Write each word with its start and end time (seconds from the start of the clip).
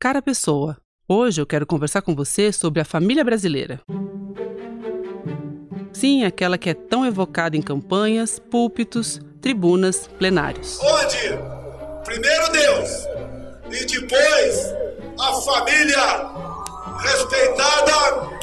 Cara 0.00 0.22
Pessoa. 0.22 0.76
Hoje 1.08 1.40
eu 1.40 1.46
quero 1.46 1.66
conversar 1.66 2.02
com 2.02 2.14
você 2.14 2.52
sobre 2.52 2.80
a 2.80 2.84
família 2.84 3.24
brasileira. 3.24 3.80
Sim, 5.92 6.24
aquela 6.24 6.56
que 6.56 6.70
é 6.70 6.74
tão 6.74 7.04
evocada 7.04 7.56
em 7.56 7.62
campanhas, 7.62 8.38
púlpitos, 8.38 9.20
tribunas, 9.40 10.06
plenários. 10.06 10.78
Onde 10.80 11.36
primeiro 12.04 12.52
Deus 12.52 12.90
e 13.72 13.84
depois 13.86 14.72
a 15.18 15.32
família 15.32 16.30
respeitada 17.00 18.38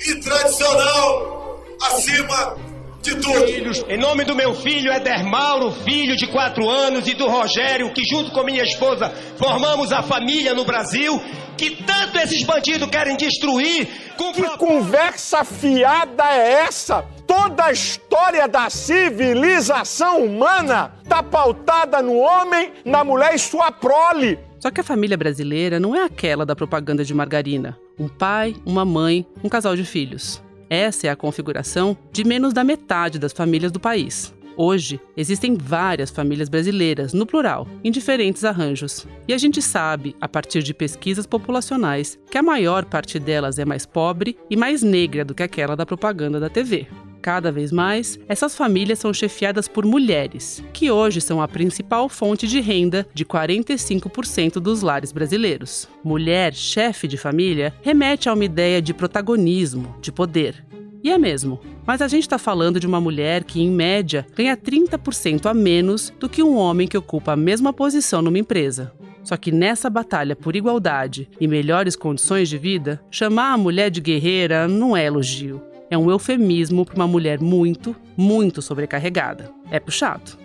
e 0.00 0.16
tradicional 0.16 1.62
acima 1.80 2.56
de 3.02 3.14
tudo. 3.16 3.90
Em 3.90 3.98
nome 3.98 4.24
do 4.24 4.34
meu 4.34 4.54
filho 4.54 4.92
Eder 4.92 5.24
Mauro, 5.24 5.72
filho 5.72 6.16
de 6.16 6.26
quatro 6.26 6.68
anos, 6.68 7.06
e 7.06 7.14
do 7.14 7.28
Rogério, 7.28 7.92
que 7.92 8.04
junto 8.04 8.30
com 8.32 8.42
minha 8.42 8.62
esposa 8.62 9.10
formamos 9.36 9.92
a 9.92 10.02
família 10.02 10.54
no 10.54 10.64
Brasil, 10.64 11.20
que 11.56 11.82
tanto 11.82 12.18
esses 12.18 12.42
bandidos 12.44 12.88
querem 12.88 13.16
destruir. 13.16 13.88
Com... 14.16 14.32
Que 14.32 14.56
conversa 14.56 15.44
fiada 15.44 16.24
é 16.24 16.64
essa? 16.64 17.04
Toda 17.26 17.66
a 17.66 17.72
história 17.72 18.48
da 18.48 18.70
civilização 18.70 20.24
humana 20.24 20.92
está 21.02 21.22
pautada 21.22 22.00
no 22.02 22.16
homem, 22.16 22.72
na 22.84 23.04
mulher 23.04 23.34
e 23.34 23.38
sua 23.38 23.70
prole. 23.70 24.38
Só 24.60 24.70
que 24.70 24.80
a 24.80 24.84
família 24.84 25.16
brasileira 25.16 25.78
não 25.78 25.94
é 25.94 26.02
aquela 26.02 26.44
da 26.44 26.56
propaganda 26.56 27.04
de 27.04 27.14
margarina. 27.14 27.78
Um 27.98 28.08
pai, 28.08 28.56
uma 28.66 28.84
mãe, 28.84 29.24
um 29.44 29.48
casal 29.48 29.76
de 29.76 29.84
filhos. 29.84 30.42
Essa 30.70 31.06
é 31.06 31.10
a 31.10 31.16
configuração 31.16 31.96
de 32.12 32.24
menos 32.24 32.52
da 32.52 32.62
metade 32.62 33.18
das 33.18 33.32
famílias 33.32 33.72
do 33.72 33.80
país. 33.80 34.34
Hoje, 34.60 35.00
existem 35.16 35.56
várias 35.56 36.10
famílias 36.10 36.48
brasileiras, 36.48 37.12
no 37.12 37.24
plural, 37.24 37.66
em 37.84 37.92
diferentes 37.92 38.44
arranjos. 38.44 39.06
E 39.28 39.32
a 39.32 39.38
gente 39.38 39.62
sabe, 39.62 40.16
a 40.20 40.28
partir 40.28 40.64
de 40.64 40.74
pesquisas 40.74 41.26
populacionais, 41.26 42.18
que 42.28 42.36
a 42.36 42.42
maior 42.42 42.84
parte 42.84 43.20
delas 43.20 43.58
é 43.60 43.64
mais 43.64 43.86
pobre 43.86 44.36
e 44.50 44.56
mais 44.56 44.82
negra 44.82 45.24
do 45.24 45.32
que 45.34 45.44
aquela 45.44 45.76
da 45.76 45.86
propaganda 45.86 46.40
da 46.40 46.50
TV. 46.50 46.88
Cada 47.28 47.52
vez 47.52 47.70
mais, 47.70 48.18
essas 48.26 48.56
famílias 48.56 49.00
são 49.00 49.12
chefiadas 49.12 49.68
por 49.68 49.84
mulheres, 49.84 50.64
que 50.72 50.90
hoje 50.90 51.20
são 51.20 51.42
a 51.42 51.46
principal 51.46 52.08
fonte 52.08 52.46
de 52.46 52.58
renda 52.58 53.06
de 53.12 53.22
45% 53.22 54.54
dos 54.54 54.80
lares 54.80 55.12
brasileiros. 55.12 55.86
Mulher, 56.02 56.54
chefe 56.54 57.06
de 57.06 57.18
família, 57.18 57.74
remete 57.82 58.30
a 58.30 58.32
uma 58.32 58.46
ideia 58.46 58.80
de 58.80 58.94
protagonismo, 58.94 59.94
de 60.00 60.10
poder. 60.10 60.64
E 61.04 61.10
é 61.10 61.18
mesmo, 61.18 61.60
mas 61.86 62.00
a 62.00 62.08
gente 62.08 62.22
está 62.22 62.38
falando 62.38 62.80
de 62.80 62.86
uma 62.86 62.98
mulher 62.98 63.44
que, 63.44 63.60
em 63.60 63.70
média, 63.70 64.26
ganha 64.34 64.56
30% 64.56 65.44
a 65.44 65.52
menos 65.52 66.10
do 66.18 66.30
que 66.30 66.42
um 66.42 66.56
homem 66.56 66.88
que 66.88 66.96
ocupa 66.96 67.32
a 67.32 67.36
mesma 67.36 67.74
posição 67.74 68.22
numa 68.22 68.38
empresa. 68.38 68.90
Só 69.22 69.36
que 69.36 69.52
nessa 69.52 69.90
batalha 69.90 70.34
por 70.34 70.56
igualdade 70.56 71.28
e 71.38 71.46
melhores 71.46 71.94
condições 71.94 72.48
de 72.48 72.56
vida, 72.56 72.98
chamar 73.10 73.52
a 73.52 73.58
mulher 73.58 73.90
de 73.90 74.00
guerreira 74.00 74.66
não 74.66 74.96
é 74.96 75.04
elogio 75.04 75.67
é 75.90 75.96
um 75.96 76.10
eufemismo 76.10 76.84
para 76.84 76.96
uma 76.96 77.06
mulher 77.06 77.40
muito, 77.40 77.94
muito 78.16 78.60
sobrecarregada. 78.62 79.50
É 79.70 79.78
puxado. 79.78 80.38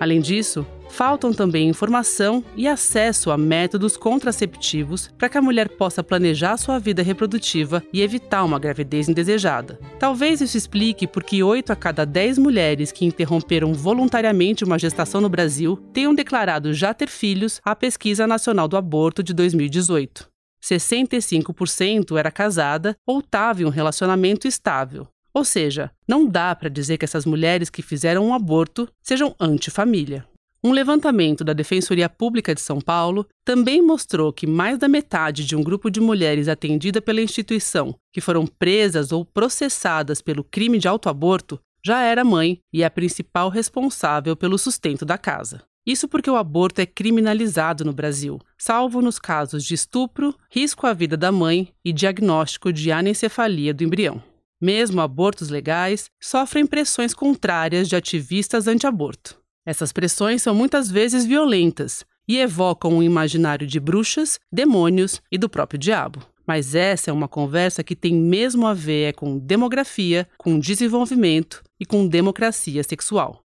Além 0.00 0.20
disso, 0.20 0.64
faltam 0.88 1.32
também 1.32 1.68
informação 1.68 2.44
e 2.56 2.68
acesso 2.68 3.30
a 3.30 3.36
métodos 3.36 3.96
contraceptivos 3.96 5.10
para 5.18 5.28
que 5.28 5.36
a 5.36 5.42
mulher 5.42 5.68
possa 5.70 6.04
planejar 6.04 6.56
sua 6.56 6.78
vida 6.78 7.02
reprodutiva 7.02 7.82
e 7.92 8.00
evitar 8.00 8.44
uma 8.44 8.58
gravidez 8.58 9.08
indesejada. 9.08 9.78
Talvez 9.98 10.40
isso 10.40 10.56
explique 10.56 11.06
por 11.06 11.24
que 11.24 11.42
8 11.42 11.72
a 11.72 11.76
cada 11.76 12.04
10 12.04 12.38
mulheres 12.38 12.92
que 12.92 13.04
interromperam 13.04 13.74
voluntariamente 13.74 14.64
uma 14.64 14.78
gestação 14.78 15.20
no 15.20 15.28
Brasil 15.28 15.76
tenham 15.92 16.14
declarado 16.14 16.72
já 16.72 16.94
ter 16.94 17.08
filhos 17.08 17.60
à 17.64 17.74
Pesquisa 17.74 18.26
Nacional 18.26 18.68
do 18.68 18.76
Aborto 18.76 19.22
de 19.22 19.34
2018. 19.34 20.37
65% 20.62 22.18
era 22.18 22.30
casada 22.30 22.96
ou 23.06 23.20
estava 23.20 23.62
em 23.62 23.64
um 23.64 23.70
relacionamento 23.70 24.46
estável. 24.46 25.06
Ou 25.32 25.44
seja, 25.44 25.90
não 26.06 26.26
dá 26.26 26.54
para 26.54 26.68
dizer 26.68 26.98
que 26.98 27.04
essas 27.04 27.24
mulheres 27.24 27.70
que 27.70 27.82
fizeram 27.82 28.26
um 28.26 28.34
aborto 28.34 28.88
sejam 29.02 29.34
antifamília. 29.38 30.26
Um 30.62 30.72
levantamento 30.72 31.44
da 31.44 31.52
Defensoria 31.52 32.08
Pública 32.08 32.52
de 32.52 32.60
São 32.60 32.80
Paulo 32.80 33.24
também 33.44 33.80
mostrou 33.80 34.32
que 34.32 34.46
mais 34.46 34.76
da 34.76 34.88
metade 34.88 35.44
de 35.44 35.54
um 35.54 35.62
grupo 35.62 35.88
de 35.88 36.00
mulheres 36.00 36.48
atendida 36.48 37.00
pela 37.00 37.22
instituição 37.22 37.94
que 38.12 38.20
foram 38.20 38.44
presas 38.44 39.12
ou 39.12 39.24
processadas 39.24 40.20
pelo 40.20 40.42
crime 40.42 40.78
de 40.78 40.88
autoaborto 40.88 41.60
já 41.84 42.02
era 42.02 42.24
mãe 42.24 42.58
e 42.72 42.82
é 42.82 42.86
a 42.86 42.90
principal 42.90 43.48
responsável 43.48 44.34
pelo 44.34 44.58
sustento 44.58 45.04
da 45.04 45.16
casa. 45.16 45.62
Isso 45.86 46.06
porque 46.06 46.30
o 46.30 46.36
aborto 46.36 46.80
é 46.80 46.86
criminalizado 46.86 47.84
no 47.84 47.92
Brasil, 47.92 48.38
salvo 48.58 49.00
nos 49.00 49.18
casos 49.18 49.64
de 49.64 49.74
estupro, 49.74 50.34
risco 50.50 50.86
à 50.86 50.92
vida 50.92 51.16
da 51.16 51.32
mãe 51.32 51.72
e 51.84 51.92
diagnóstico 51.92 52.72
de 52.72 52.92
anencefalia 52.92 53.72
do 53.72 53.84
embrião. 53.84 54.22
Mesmo 54.60 55.00
abortos 55.00 55.48
legais 55.48 56.10
sofrem 56.20 56.66
pressões 56.66 57.14
contrárias 57.14 57.88
de 57.88 57.96
ativistas 57.96 58.66
anti-aborto. 58.66 59.38
Essas 59.64 59.92
pressões 59.92 60.42
são 60.42 60.54
muitas 60.54 60.90
vezes 60.90 61.24
violentas 61.24 62.04
e 62.26 62.38
evocam 62.38 62.92
um 62.92 63.02
imaginário 63.02 63.66
de 63.66 63.78
bruxas, 63.80 64.38
demônios 64.52 65.22
e 65.30 65.38
do 65.38 65.48
próprio 65.48 65.78
diabo. 65.78 66.20
Mas 66.46 66.74
essa 66.74 67.10
é 67.10 67.12
uma 67.12 67.28
conversa 67.28 67.84
que 67.84 67.94
tem 67.94 68.14
mesmo 68.14 68.66
a 68.66 68.74
ver 68.74 69.14
com 69.14 69.38
demografia, 69.38 70.26
com 70.36 70.58
desenvolvimento 70.58 71.62
e 71.78 71.84
com 71.84 72.06
democracia 72.06 72.82
sexual. 72.82 73.42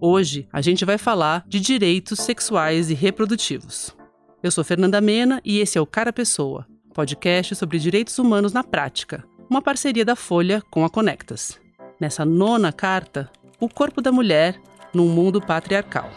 Hoje 0.00 0.46
a 0.52 0.60
gente 0.60 0.84
vai 0.84 0.96
falar 0.96 1.44
de 1.48 1.58
direitos 1.58 2.20
sexuais 2.20 2.88
e 2.88 2.94
reprodutivos. 2.94 3.96
Eu 4.40 4.50
sou 4.52 4.62
Fernanda 4.62 5.00
Mena 5.00 5.40
e 5.44 5.58
esse 5.58 5.76
é 5.76 5.80
o 5.80 5.86
Cara 5.86 6.12
Pessoa, 6.12 6.64
podcast 6.94 7.56
sobre 7.56 7.80
direitos 7.80 8.16
humanos 8.16 8.52
na 8.52 8.62
prática, 8.62 9.24
uma 9.50 9.60
parceria 9.60 10.04
da 10.04 10.14
Folha 10.14 10.62
com 10.70 10.84
a 10.84 10.90
Conectas. 10.90 11.58
Nessa 12.00 12.24
nona 12.24 12.72
carta, 12.72 13.28
o 13.58 13.68
corpo 13.68 14.00
da 14.00 14.12
mulher 14.12 14.60
num 14.94 15.08
mundo 15.08 15.40
patriarcal. 15.40 16.08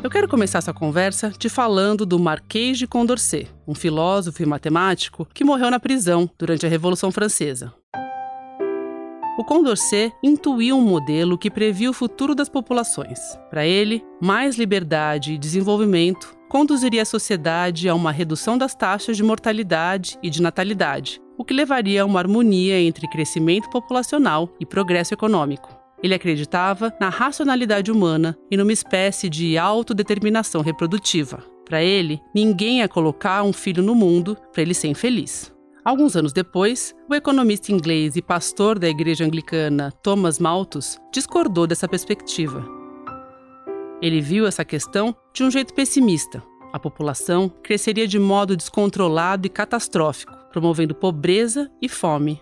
Eu 0.00 0.08
quero 0.08 0.28
começar 0.28 0.58
essa 0.58 0.72
conversa 0.72 1.32
te 1.32 1.48
falando 1.48 2.06
do 2.06 2.20
Marquês 2.20 2.78
de 2.78 2.86
Condorcet, 2.86 3.50
um 3.66 3.74
filósofo 3.74 4.40
e 4.44 4.46
matemático 4.46 5.26
que 5.34 5.42
morreu 5.42 5.72
na 5.72 5.80
prisão 5.80 6.30
durante 6.38 6.64
a 6.64 6.68
Revolução 6.68 7.10
Francesa. 7.10 7.74
O 9.38 9.44
Condorcet 9.44 10.12
intuiu 10.20 10.76
um 10.76 10.82
modelo 10.82 11.38
que 11.38 11.48
previa 11.48 11.88
o 11.88 11.92
futuro 11.92 12.34
das 12.34 12.48
populações. 12.48 13.20
Para 13.48 13.64
ele, 13.64 14.04
mais 14.20 14.56
liberdade 14.58 15.32
e 15.32 15.38
desenvolvimento 15.38 16.36
conduziria 16.48 17.02
a 17.02 17.04
sociedade 17.04 17.88
a 17.88 17.94
uma 17.94 18.10
redução 18.10 18.58
das 18.58 18.74
taxas 18.74 19.16
de 19.16 19.22
mortalidade 19.22 20.18
e 20.24 20.28
de 20.28 20.42
natalidade, 20.42 21.22
o 21.36 21.44
que 21.44 21.54
levaria 21.54 22.02
a 22.02 22.04
uma 22.04 22.18
harmonia 22.18 22.80
entre 22.80 23.06
crescimento 23.06 23.70
populacional 23.70 24.52
e 24.58 24.66
progresso 24.66 25.14
econômico. 25.14 25.72
Ele 26.02 26.14
acreditava 26.14 26.92
na 27.00 27.08
racionalidade 27.08 27.92
humana 27.92 28.36
e 28.50 28.56
numa 28.56 28.72
espécie 28.72 29.28
de 29.28 29.56
autodeterminação 29.56 30.62
reprodutiva. 30.62 31.44
Para 31.64 31.80
ele, 31.80 32.20
ninguém 32.34 32.78
ia 32.78 32.88
colocar 32.88 33.44
um 33.44 33.52
filho 33.52 33.84
no 33.84 33.94
mundo 33.94 34.36
para 34.52 34.62
ele 34.62 34.74
ser 34.74 34.88
infeliz. 34.88 35.56
Alguns 35.88 36.16
anos 36.16 36.34
depois, 36.34 36.94
o 37.08 37.14
economista 37.14 37.72
inglês 37.72 38.14
e 38.14 38.20
pastor 38.20 38.78
da 38.78 38.86
igreja 38.86 39.24
anglicana 39.24 39.90
Thomas 40.02 40.38
Malthus 40.38 41.00
discordou 41.10 41.66
dessa 41.66 41.88
perspectiva. 41.88 42.62
Ele 44.02 44.20
viu 44.20 44.46
essa 44.46 44.66
questão 44.66 45.16
de 45.32 45.42
um 45.42 45.50
jeito 45.50 45.72
pessimista. 45.72 46.42
A 46.74 46.78
população 46.78 47.48
cresceria 47.62 48.06
de 48.06 48.18
modo 48.18 48.54
descontrolado 48.54 49.46
e 49.46 49.48
catastrófico, 49.48 50.36
promovendo 50.52 50.94
pobreza 50.94 51.70
e 51.80 51.88
fome. 51.88 52.38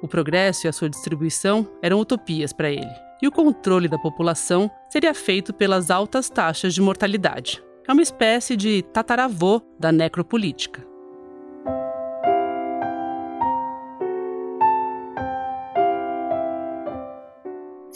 O 0.00 0.08
progresso 0.08 0.66
e 0.66 0.68
a 0.68 0.72
sua 0.72 0.88
distribuição 0.88 1.68
eram 1.82 2.00
utopias 2.00 2.54
para 2.54 2.70
ele, 2.70 2.94
e 3.20 3.28
o 3.28 3.30
controle 3.30 3.88
da 3.88 3.98
população 3.98 4.70
seria 4.88 5.12
feito 5.12 5.52
pelas 5.52 5.90
altas 5.90 6.30
taxas 6.30 6.72
de 6.72 6.80
mortalidade. 6.80 7.62
É 7.86 7.92
uma 7.92 8.00
espécie 8.00 8.56
de 8.56 8.80
tataravô 8.84 9.60
da 9.78 9.92
necropolítica. 9.92 10.95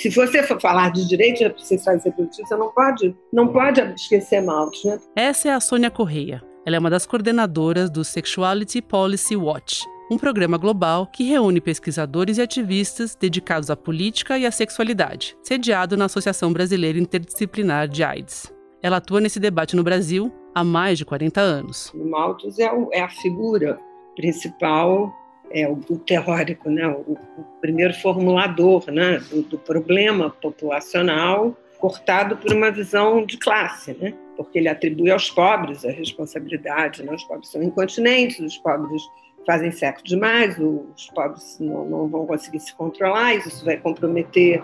Se 0.01 0.09
você 0.09 0.43
for 0.43 0.59
falar 0.59 0.91
de 0.93 1.07
direitos 1.07 1.43
e 1.71 1.77
reprodutivos, 1.77 2.49
você 2.49 2.57
não 2.57 2.73
pode, 2.73 3.15
não 3.31 3.49
pode 3.49 3.83
esquecer 3.95 4.41
Malthus, 4.41 4.85
né? 4.85 4.99
Essa 5.15 5.49
é 5.49 5.53
a 5.53 5.61
Sônia 5.61 5.91
Correia. 5.91 6.43
Ela 6.65 6.77
é 6.77 6.79
uma 6.79 6.89
das 6.89 7.05
coordenadoras 7.05 7.91
do 7.91 8.03
Sexuality 8.03 8.81
Policy 8.81 9.37
Watch, 9.37 9.85
um 10.11 10.17
programa 10.17 10.57
global 10.57 11.07
que 11.07 11.25
reúne 11.25 11.61
pesquisadores 11.61 12.39
e 12.39 12.43
ativistas 12.43 13.15
dedicados 13.15 13.69
à 13.69 13.77
política 13.77 14.39
e 14.39 14.47
à 14.47 14.51
sexualidade, 14.51 15.37
sediado 15.43 15.99
na 15.99 16.07
Associação 16.07 16.51
Brasileira 16.51 16.99
Interdisciplinar 16.99 17.87
de 17.87 18.03
AIDS. 18.03 18.51
Ela 18.83 18.97
atua 18.97 19.21
nesse 19.21 19.39
debate 19.39 19.77
no 19.77 19.85
Brasil 19.85 20.33
há 20.55 20.65
mais 20.65 20.97
de 20.97 21.05
40 21.05 21.43
anos. 21.43 21.93
O 21.95 22.09
Malthus 22.09 22.59
é, 22.59 22.71
é 22.93 23.03
a 23.03 23.11
figura 23.11 23.79
principal 24.17 25.15
é, 25.51 25.69
o, 25.69 25.81
o 25.89 25.99
teórico, 25.99 26.71
né, 26.71 26.87
o, 26.87 27.13
o, 27.13 27.45
primeiro 27.61 27.93
formulador 27.95 28.91
né, 28.91 29.19
do, 29.31 29.43
do, 29.43 29.59
problema 29.59 30.31
populacional 30.31 31.57
cortado 31.79 32.37
por 32.37 32.53
uma 32.53 32.71
visão 32.71 33.25
de 33.25 33.39
classe, 33.39 33.97
né? 33.99 34.15
porque 34.37 34.59
ele 34.59 34.69
atribui 34.69 35.11
aos 35.11 35.31
pobres 35.31 35.85
a 35.85 35.91
responsabilidade. 35.91 37.03
Né? 37.03 37.13
Os 37.13 37.25
pobres 37.25 37.51
são 37.51 37.63
incontinentes, 37.63 38.39
os 38.39 38.59
pobres 38.59 39.03
fazem 39.47 39.73
sexo 39.73 40.05
demais, 40.05 40.59
os 40.59 41.07
pobres 41.15 41.57
não, 41.59 41.85
não 41.87 42.09
vão 42.09 42.27
conseguir 42.27 42.61
se 42.61 42.75
controlar, 42.75 43.35
isso 43.35 43.65
vai 43.65 43.79
comprometer 43.79 44.63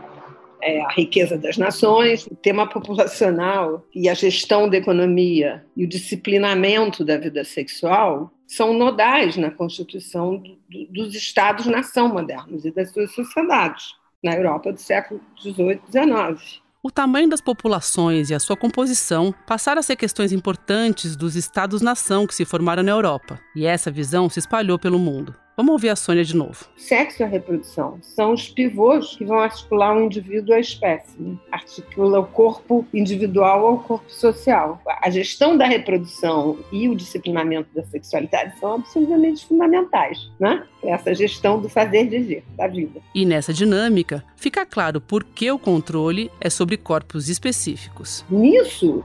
é, 0.63 0.81
a 0.81 0.89
riqueza 0.91 1.39
das 1.39 1.57
nações, 1.57 2.27
o 2.27 2.35
tema 2.35 2.69
populacional 2.69 3.85
e 3.95 4.09
a 4.09 4.15
gestão 4.15 4.69
da 4.69 4.77
economia 4.77 5.65
e 5.77 5.85
o 5.85 5.89
disciplinamento 5.89 7.05
da 7.05 7.17
vida 7.17 7.45
sexual 7.45 8.31
são 8.47 8.73
nodais 8.73 9.37
na 9.37 9.51
constituição 9.51 10.37
do, 10.37 10.59
do, 10.69 10.87
dos 10.93 11.15
Estados-nação 11.15 12.09
modernos 12.09 12.65
e 12.65 12.71
das 12.71 12.93
suas 12.93 13.13
sociedades, 13.15 13.95
na 14.23 14.35
Europa 14.35 14.73
do 14.73 14.81
século 14.81 15.21
XVIII 15.41 15.81
e 15.89 15.91
XIX. 15.91 16.63
O 16.83 16.91
tamanho 16.91 17.29
das 17.29 17.41
populações 17.41 18.31
e 18.31 18.35
a 18.35 18.39
sua 18.39 18.57
composição 18.57 19.35
passaram 19.47 19.81
a 19.81 19.83
ser 19.83 19.97
questões 19.97 20.33
importantes 20.33 21.17
dos 21.17 21.35
Estados-nação 21.35 22.27
que 22.27 22.35
se 22.35 22.45
formaram 22.45 22.83
na 22.83 22.93
Europa, 22.93 23.41
e 23.57 23.67
essa 23.67 23.91
visão 23.91 24.31
se 24.31 24.39
espalhou 24.39 24.79
pelo 24.79 24.99
mundo. 24.99 25.35
Vamos 25.57 25.73
ouvir 25.73 25.89
a 25.89 25.97
Sônia 25.97 26.23
de 26.23 26.37
novo. 26.37 26.67
Sexo 26.77 27.23
e 27.23 27.25
a 27.25 27.27
reprodução 27.27 27.99
são 28.03 28.35
os 28.35 28.47
pivôs 28.47 29.17
que 29.17 29.25
vão 29.25 29.39
articular 29.39 29.97
o 29.97 30.03
indivíduo 30.03 30.55
à 30.55 30.61
espécie. 30.61 31.17
Né? 31.19 31.35
Articula 31.51 32.21
o 32.21 32.27
corpo 32.27 32.87
individual 32.93 33.67
ao 33.67 33.79
corpo 33.79 34.11
social. 34.13 34.79
A 35.01 35.09
gestão 35.09 35.57
da 35.57 35.65
reprodução 35.65 36.59
e 36.71 36.91
o 36.91 36.95
disciplinamento 36.95 37.71
da 37.75 37.83
sexualidade 37.85 38.53
são 38.61 38.75
absolutamente 38.75 39.47
fundamentais 39.47 40.31
né? 40.39 40.63
essa 40.85 41.15
gestão 41.15 41.59
do 41.59 41.71
fazer 41.71 42.05
viver, 42.05 42.45
da 42.55 42.67
vida. 42.67 43.01
E 43.15 43.25
nessa 43.25 43.55
dinâmica, 43.55 44.23
fica 44.37 44.67
claro 44.67 45.01
por 45.01 45.25
que 45.25 45.51
o 45.51 45.59
controle 45.59 46.31
é 46.39 46.51
sobre 46.51 46.77
corpos 46.77 47.31
específicos. 47.31 48.27
Nisso, 48.29 49.03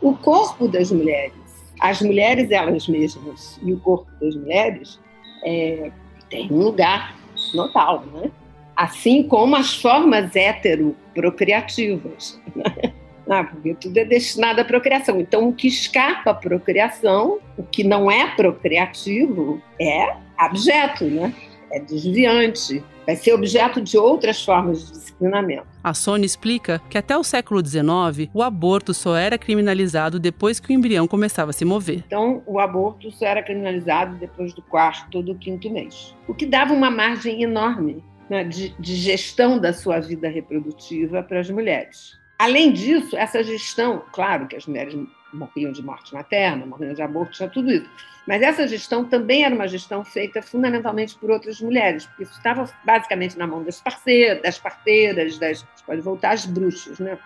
o 0.00 0.14
corpo 0.14 0.68
das 0.68 0.92
mulheres, 0.92 1.34
as 1.80 2.00
mulheres 2.00 2.52
elas 2.52 2.86
mesmas 2.86 3.58
e 3.60 3.72
o 3.72 3.80
corpo 3.80 4.08
das 4.20 4.36
mulheres 4.36 5.00
é, 5.42 5.90
tem 6.30 6.50
um 6.50 6.58
lugar 6.58 7.16
notável, 7.54 8.10
né? 8.12 8.30
Assim 8.76 9.22
como 9.22 9.56
as 9.56 9.74
formas 9.74 10.34
heteroprocriativas, 10.34 12.40
né? 12.54 12.92
Ah, 13.30 13.44
porque 13.44 13.72
tudo 13.74 13.96
é 13.96 14.04
destinado 14.04 14.60
à 14.60 14.64
procriação. 14.64 15.20
Então, 15.20 15.48
o 15.48 15.52
que 15.52 15.68
escapa 15.68 16.32
à 16.32 16.34
procriação, 16.34 17.38
o 17.56 17.62
que 17.62 17.84
não 17.84 18.10
é 18.10 18.26
procriativo, 18.34 19.62
é 19.80 20.16
abjeto, 20.36 21.04
né? 21.04 21.32
É 21.70 21.78
desviante, 21.78 22.82
vai 23.06 23.16
ser 23.16 23.32
objeto 23.32 23.80
de 23.80 23.96
outras 23.98 24.44
formas 24.44 24.86
de 24.86 24.92
disciplinamento. 24.92 25.66
A 25.82 25.94
Sônia 25.94 26.26
explica 26.26 26.80
que 26.88 26.98
até 26.98 27.16
o 27.16 27.24
século 27.24 27.64
XIX 27.64 28.30
o 28.32 28.42
aborto 28.42 28.94
só 28.94 29.16
era 29.16 29.36
criminalizado 29.38 30.18
depois 30.18 30.60
que 30.60 30.70
o 30.70 30.72
embrião 30.72 31.06
começava 31.06 31.50
a 31.50 31.52
se 31.52 31.64
mover. 31.64 32.02
Então, 32.06 32.42
o 32.46 32.58
aborto 32.58 33.10
só 33.10 33.26
era 33.26 33.42
criminalizado 33.42 34.16
depois 34.16 34.52
do 34.52 34.62
quarto 34.62 35.16
ou 35.16 35.22
do 35.22 35.34
quinto 35.34 35.70
mês, 35.70 36.14
o 36.28 36.34
que 36.34 36.46
dava 36.46 36.72
uma 36.72 36.90
margem 36.90 37.42
enorme 37.42 38.02
né, 38.28 38.44
de, 38.44 38.74
de 38.78 38.94
gestão 38.94 39.58
da 39.58 39.72
sua 39.72 40.00
vida 40.00 40.28
reprodutiva 40.28 41.22
para 41.22 41.40
as 41.40 41.50
mulheres. 41.50 42.18
Além 42.38 42.72
disso, 42.72 43.16
essa 43.16 43.42
gestão, 43.44 44.02
claro 44.12 44.46
que 44.48 44.56
as 44.56 44.66
mulheres 44.66 44.96
morriam 45.32 45.72
de 45.72 45.82
morte 45.82 46.12
materna, 46.12 46.66
morriam 46.66 46.94
de 46.94 47.02
aborto, 47.02 47.32
tinha 47.32 47.48
tudo 47.48 47.70
isso. 47.70 47.88
Mas 48.26 48.42
essa 48.42 48.68
gestão 48.68 49.04
também 49.04 49.44
era 49.44 49.54
uma 49.54 49.66
gestão 49.66 50.04
feita 50.04 50.40
fundamentalmente 50.40 51.16
por 51.16 51.30
outras 51.30 51.60
mulheres, 51.60 52.06
porque 52.06 52.22
isso 52.22 52.36
estava 52.36 52.68
basicamente 52.84 53.36
na 53.36 53.46
mão 53.46 53.62
das 53.62 53.80
parceiras, 53.80 54.42
das 54.42 54.58
parteiras, 54.58 55.38
das, 55.38 55.66
pode 55.84 56.00
voltar 56.00 56.30
às 56.30 56.46
bruxas, 56.46 56.98
né? 56.98 57.18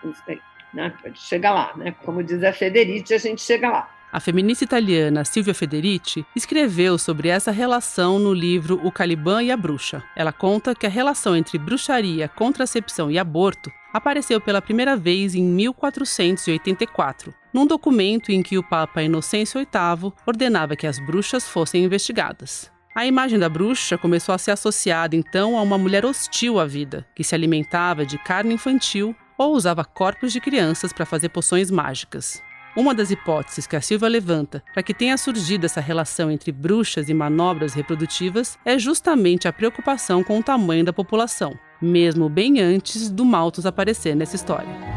né? 0.73 0.93
Pode 1.01 1.19
chegar 1.19 1.53
lá, 1.53 1.73
né? 1.77 1.95
Como 2.03 2.23
diz 2.23 2.43
a 2.43 2.51
Federici, 2.51 3.13
a 3.13 3.19
gente 3.19 3.41
chega 3.41 3.69
lá. 3.69 3.97
A 4.11 4.21
feminista 4.21 4.63
italiana 4.63 5.25
Silvia 5.25 5.53
Federici 5.53 6.25
escreveu 6.33 6.97
sobre 6.97 7.27
essa 7.27 7.51
relação 7.51 8.17
no 8.17 8.33
livro 8.33 8.79
O 8.83 8.91
Caliban 8.91 9.43
e 9.43 9.51
a 9.51 9.57
Bruxa. 9.57 10.01
Ela 10.15 10.31
conta 10.31 10.73
que 10.73 10.85
a 10.85 10.89
relação 10.89 11.35
entre 11.35 11.57
bruxaria, 11.57 12.29
contracepção 12.29 13.11
e 13.11 13.19
aborto 13.19 13.69
apareceu 13.93 14.39
pela 14.39 14.61
primeira 14.61 14.95
vez 14.95 15.35
em 15.35 15.43
1484, 15.43 17.33
num 17.57 17.65
documento 17.65 18.31
em 18.31 18.43
que 18.43 18.55
o 18.55 18.61
Papa 18.61 19.01
Inocêncio 19.01 19.59
VIII 19.59 20.13
ordenava 20.27 20.75
que 20.75 20.85
as 20.85 20.99
bruxas 20.99 21.49
fossem 21.49 21.83
investigadas. 21.83 22.71
A 22.93 23.03
imagem 23.03 23.39
da 23.39 23.49
bruxa 23.49 23.97
começou 23.97 24.35
a 24.35 24.37
ser 24.37 24.51
associada 24.51 25.15
então 25.15 25.57
a 25.57 25.63
uma 25.63 25.75
mulher 25.75 26.05
hostil 26.05 26.59
à 26.59 26.67
vida, 26.67 27.03
que 27.15 27.23
se 27.23 27.33
alimentava 27.33 28.05
de 28.05 28.19
carne 28.19 28.53
infantil 28.53 29.15
ou 29.39 29.55
usava 29.55 29.83
corpos 29.83 30.31
de 30.31 30.39
crianças 30.39 30.93
para 30.93 31.03
fazer 31.03 31.29
poções 31.29 31.71
mágicas. 31.71 32.43
Uma 32.75 32.93
das 32.93 33.09
hipóteses 33.09 33.65
que 33.65 33.75
a 33.75 33.81
Silva 33.81 34.07
levanta 34.07 34.63
para 34.71 34.83
que 34.83 34.93
tenha 34.93 35.17
surgido 35.17 35.65
essa 35.65 35.81
relação 35.81 36.29
entre 36.29 36.51
bruxas 36.51 37.09
e 37.09 37.13
manobras 37.13 37.73
reprodutivas 37.73 38.55
é 38.63 38.77
justamente 38.77 39.47
a 39.47 39.53
preocupação 39.53 40.23
com 40.23 40.37
o 40.37 40.43
tamanho 40.43 40.85
da 40.85 40.93
população, 40.93 41.57
mesmo 41.81 42.29
bem 42.29 42.59
antes 42.59 43.09
do 43.09 43.25
Malthus 43.25 43.65
aparecer 43.65 44.15
nessa 44.15 44.35
história. 44.35 44.96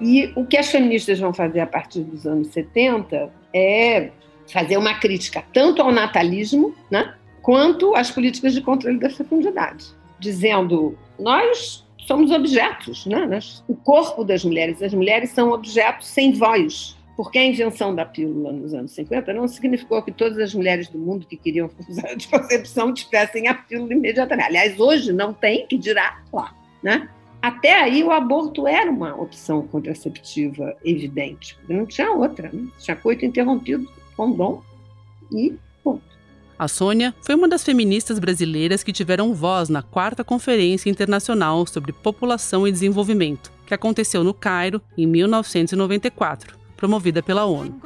E 0.00 0.32
o 0.36 0.44
que 0.44 0.56
as 0.56 0.70
feministas 0.70 1.18
vão 1.18 1.32
fazer 1.32 1.60
a 1.60 1.66
partir 1.66 2.00
dos 2.00 2.26
anos 2.26 2.48
70 2.48 3.30
é 3.52 4.10
fazer 4.46 4.76
uma 4.76 4.94
crítica 4.94 5.44
tanto 5.52 5.82
ao 5.82 5.90
natalismo, 5.90 6.74
né, 6.90 7.14
quanto 7.42 7.94
às 7.94 8.10
políticas 8.10 8.54
de 8.54 8.60
controle 8.60 8.98
da 8.98 9.10
fecundidade, 9.10 9.86
dizendo 10.18 10.96
nós 11.18 11.84
somos 12.06 12.30
objetos, 12.30 13.04
né? 13.04 13.28
o 13.68 13.74
corpo 13.74 14.24
das 14.24 14.42
mulheres, 14.42 14.82
as 14.82 14.94
mulheres 14.94 15.30
são 15.30 15.52
objetos 15.52 16.06
sem 16.06 16.32
voz, 16.32 16.96
porque 17.16 17.38
a 17.38 17.44
invenção 17.44 17.94
da 17.94 18.06
pílula 18.06 18.50
nos 18.50 18.72
anos 18.72 18.92
50 18.92 19.32
não 19.34 19.46
significou 19.46 20.02
que 20.02 20.10
todas 20.10 20.38
as 20.38 20.54
mulheres 20.54 20.88
do 20.88 20.98
mundo 20.98 21.26
que 21.26 21.36
queriam 21.36 21.68
usar 21.86 22.12
anticoncepção 22.12 22.94
tivessem 22.94 23.46
a 23.48 23.54
pílula 23.54 23.92
imediatamente. 23.92 24.46
Aliás, 24.46 24.80
hoje 24.80 25.12
não 25.12 25.34
tem, 25.34 25.66
que 25.66 25.76
dirá 25.76 26.22
lá. 26.32 26.54
Né? 26.82 27.08
Até 27.40 27.80
aí, 27.80 28.02
o 28.02 28.10
aborto 28.10 28.66
era 28.66 28.90
uma 28.90 29.14
opção 29.14 29.62
contraceptiva 29.66 30.76
evidente. 30.84 31.56
Não 31.68 31.86
tinha 31.86 32.10
outra. 32.12 32.50
Né? 32.52 32.66
Tinha 32.78 32.96
coito 32.96 33.24
interrompido, 33.24 33.88
condom 34.16 34.62
e 35.32 35.54
ponto. 35.82 36.02
A 36.58 36.66
Sônia 36.66 37.14
foi 37.22 37.36
uma 37.36 37.48
das 37.48 37.62
feministas 37.62 38.18
brasileiras 38.18 38.82
que 38.82 38.92
tiveram 38.92 39.32
voz 39.32 39.68
na 39.68 39.82
quarta 39.82 40.24
Conferência 40.24 40.90
Internacional 40.90 41.64
sobre 41.66 41.92
População 41.92 42.66
e 42.66 42.72
Desenvolvimento, 42.72 43.52
que 43.64 43.74
aconteceu 43.74 44.24
no 44.24 44.34
Cairo 44.34 44.82
em 44.96 45.06
1994 45.06 46.58
promovida 46.78 47.20
pela 47.22 47.44
ONU. 47.44 47.82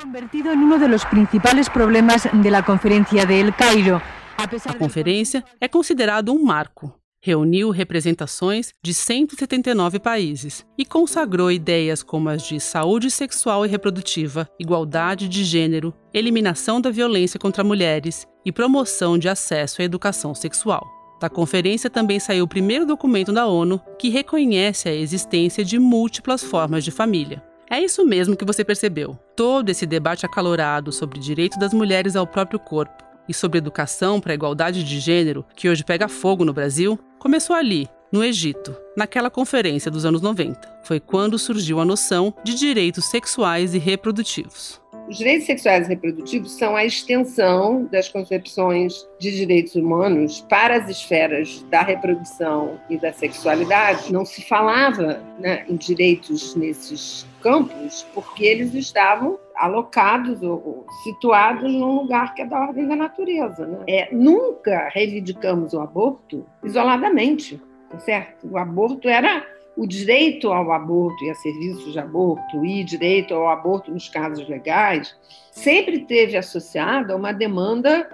A 4.37 4.75
conferência 4.75 5.43
é 5.61 5.67
considerada 5.67 6.31
um 6.31 6.43
marco. 6.43 6.95
Reuniu 7.25 7.71
representações 7.71 8.73
de 8.83 8.93
179 8.93 10.01
países 10.01 10.67
e 10.77 10.85
consagrou 10.85 11.53
ideias 11.53 12.03
como 12.03 12.29
as 12.29 12.43
de 12.43 12.59
saúde 12.59 13.13
sexual 13.13 13.65
e 13.65 13.69
reprodutiva, 13.69 14.51
igualdade 14.59 15.29
de 15.29 15.45
gênero, 15.45 15.95
eliminação 16.13 16.81
da 16.81 16.91
violência 16.91 17.39
contra 17.39 17.63
mulheres 17.63 18.27
e 18.45 18.51
promoção 18.51 19.17
de 19.17 19.29
acesso 19.29 19.81
à 19.81 19.85
educação 19.85 20.35
sexual. 20.35 20.85
Da 21.21 21.31
conferência 21.31 21.89
também 21.89 22.19
saiu 22.19 22.43
o 22.43 22.49
primeiro 22.49 22.85
documento 22.85 23.33
da 23.33 23.47
ONU 23.47 23.81
que 24.01 24.09
reconhece 24.09 24.89
a 24.89 24.93
existência 24.93 25.65
de 25.65 25.79
múltiplas 25.79 26.43
formas 26.43 26.83
de 26.83 26.91
família. 26.91 27.41
É 27.71 27.81
isso 27.81 28.05
mesmo 28.05 28.37
que 28.37 28.45
você 28.45 28.65
percebeu. 28.65 29.17
Todo 29.37 29.69
esse 29.69 29.87
debate 29.87 30.27
acalorado 30.27 30.91
sobre 30.91 31.21
direito 31.21 31.57
das 31.57 31.73
mulheres 31.73 32.17
ao 32.17 32.27
próprio 32.27 32.59
corpo 32.59 33.12
e 33.29 33.35
sobre 33.35 33.59
educação 33.59 34.21
para 34.21 34.33
a 34.33 34.35
igualdade 34.35 34.85
de 34.85 35.01
gênero, 35.01 35.45
que 35.55 35.69
hoje 35.69 35.85
pega 35.85 36.09
fogo 36.09 36.45
no 36.45 36.53
Brasil, 36.53 36.99
começou 37.19 37.55
ali, 37.55 37.89
no 38.13 38.23
Egito, 38.23 38.77
naquela 38.97 39.31
conferência 39.31 39.91
dos 39.91 40.05
anos 40.05 40.21
90. 40.21 40.81
Foi 40.85 41.01
quando 41.01 41.39
surgiu 41.39 41.81
a 41.81 41.85
noção 41.85 42.35
de 42.45 42.55
direitos 42.55 43.07
sexuais 43.07 43.75
e 43.75 43.79
reprodutivos. 43.79 44.83
Os 45.09 45.19
direitos 45.19 45.47
sexuais 45.47 45.87
e 45.87 45.91
reprodutivos 45.91 46.53
são 46.53 46.77
a 46.77 46.85
extensão 46.85 47.85
das 47.91 48.09
concepções 48.09 49.07
de 49.19 49.31
direitos 49.31 49.75
humanos 49.75 50.41
para 50.49 50.77
as 50.77 50.89
esferas 50.89 51.63
da 51.71 51.83
reprodução 51.83 52.81
e 52.89 52.97
da 52.97 53.13
sexualidade. 53.13 54.13
Não 54.13 54.25
se 54.25 54.43
falava 54.43 55.21
né, 55.39 55.65
em 55.69 55.77
direitos 55.77 56.55
nesses 56.55 57.27
campos 57.43 58.07
porque 58.15 58.45
eles 58.45 58.75
estavam 58.75 59.39
alocados 59.57 60.43
ou 60.43 60.87
situados 61.03 61.73
num 61.73 61.97
lugar 61.97 62.35
que 62.35 62.43
é 62.43 62.47
da 62.47 62.61
ordem 62.61 62.87
da 62.87 62.97
natureza. 62.97 63.67
Né? 63.67 63.79
É, 63.89 64.15
nunca 64.15 64.89
reivindicamos 64.93 65.73
o 65.73 65.81
aborto 65.81 66.45
isoladamente, 66.65 67.61
tá 67.91 67.99
certo? 67.99 68.49
O 68.51 68.59
aborto 68.59 69.09
era 69.09 69.45
o 69.77 69.87
direito 69.87 70.53
ao 70.53 70.71
aborto 70.73 71.25
e 71.25 71.31
a 71.31 71.35
serviços 71.35 71.93
de 71.93 71.99
aborto 71.99 72.65
e 72.65 72.85
direito 72.85 73.35
ao 73.35 73.49
aborto 73.49 73.91
nos 73.91 74.09
casos 74.09 74.47
legais 74.49 75.17
sempre 75.51 76.01
teve 76.01 76.37
associado 76.37 77.13
a 77.13 77.17
uma 77.17 77.33
demanda 77.33 78.09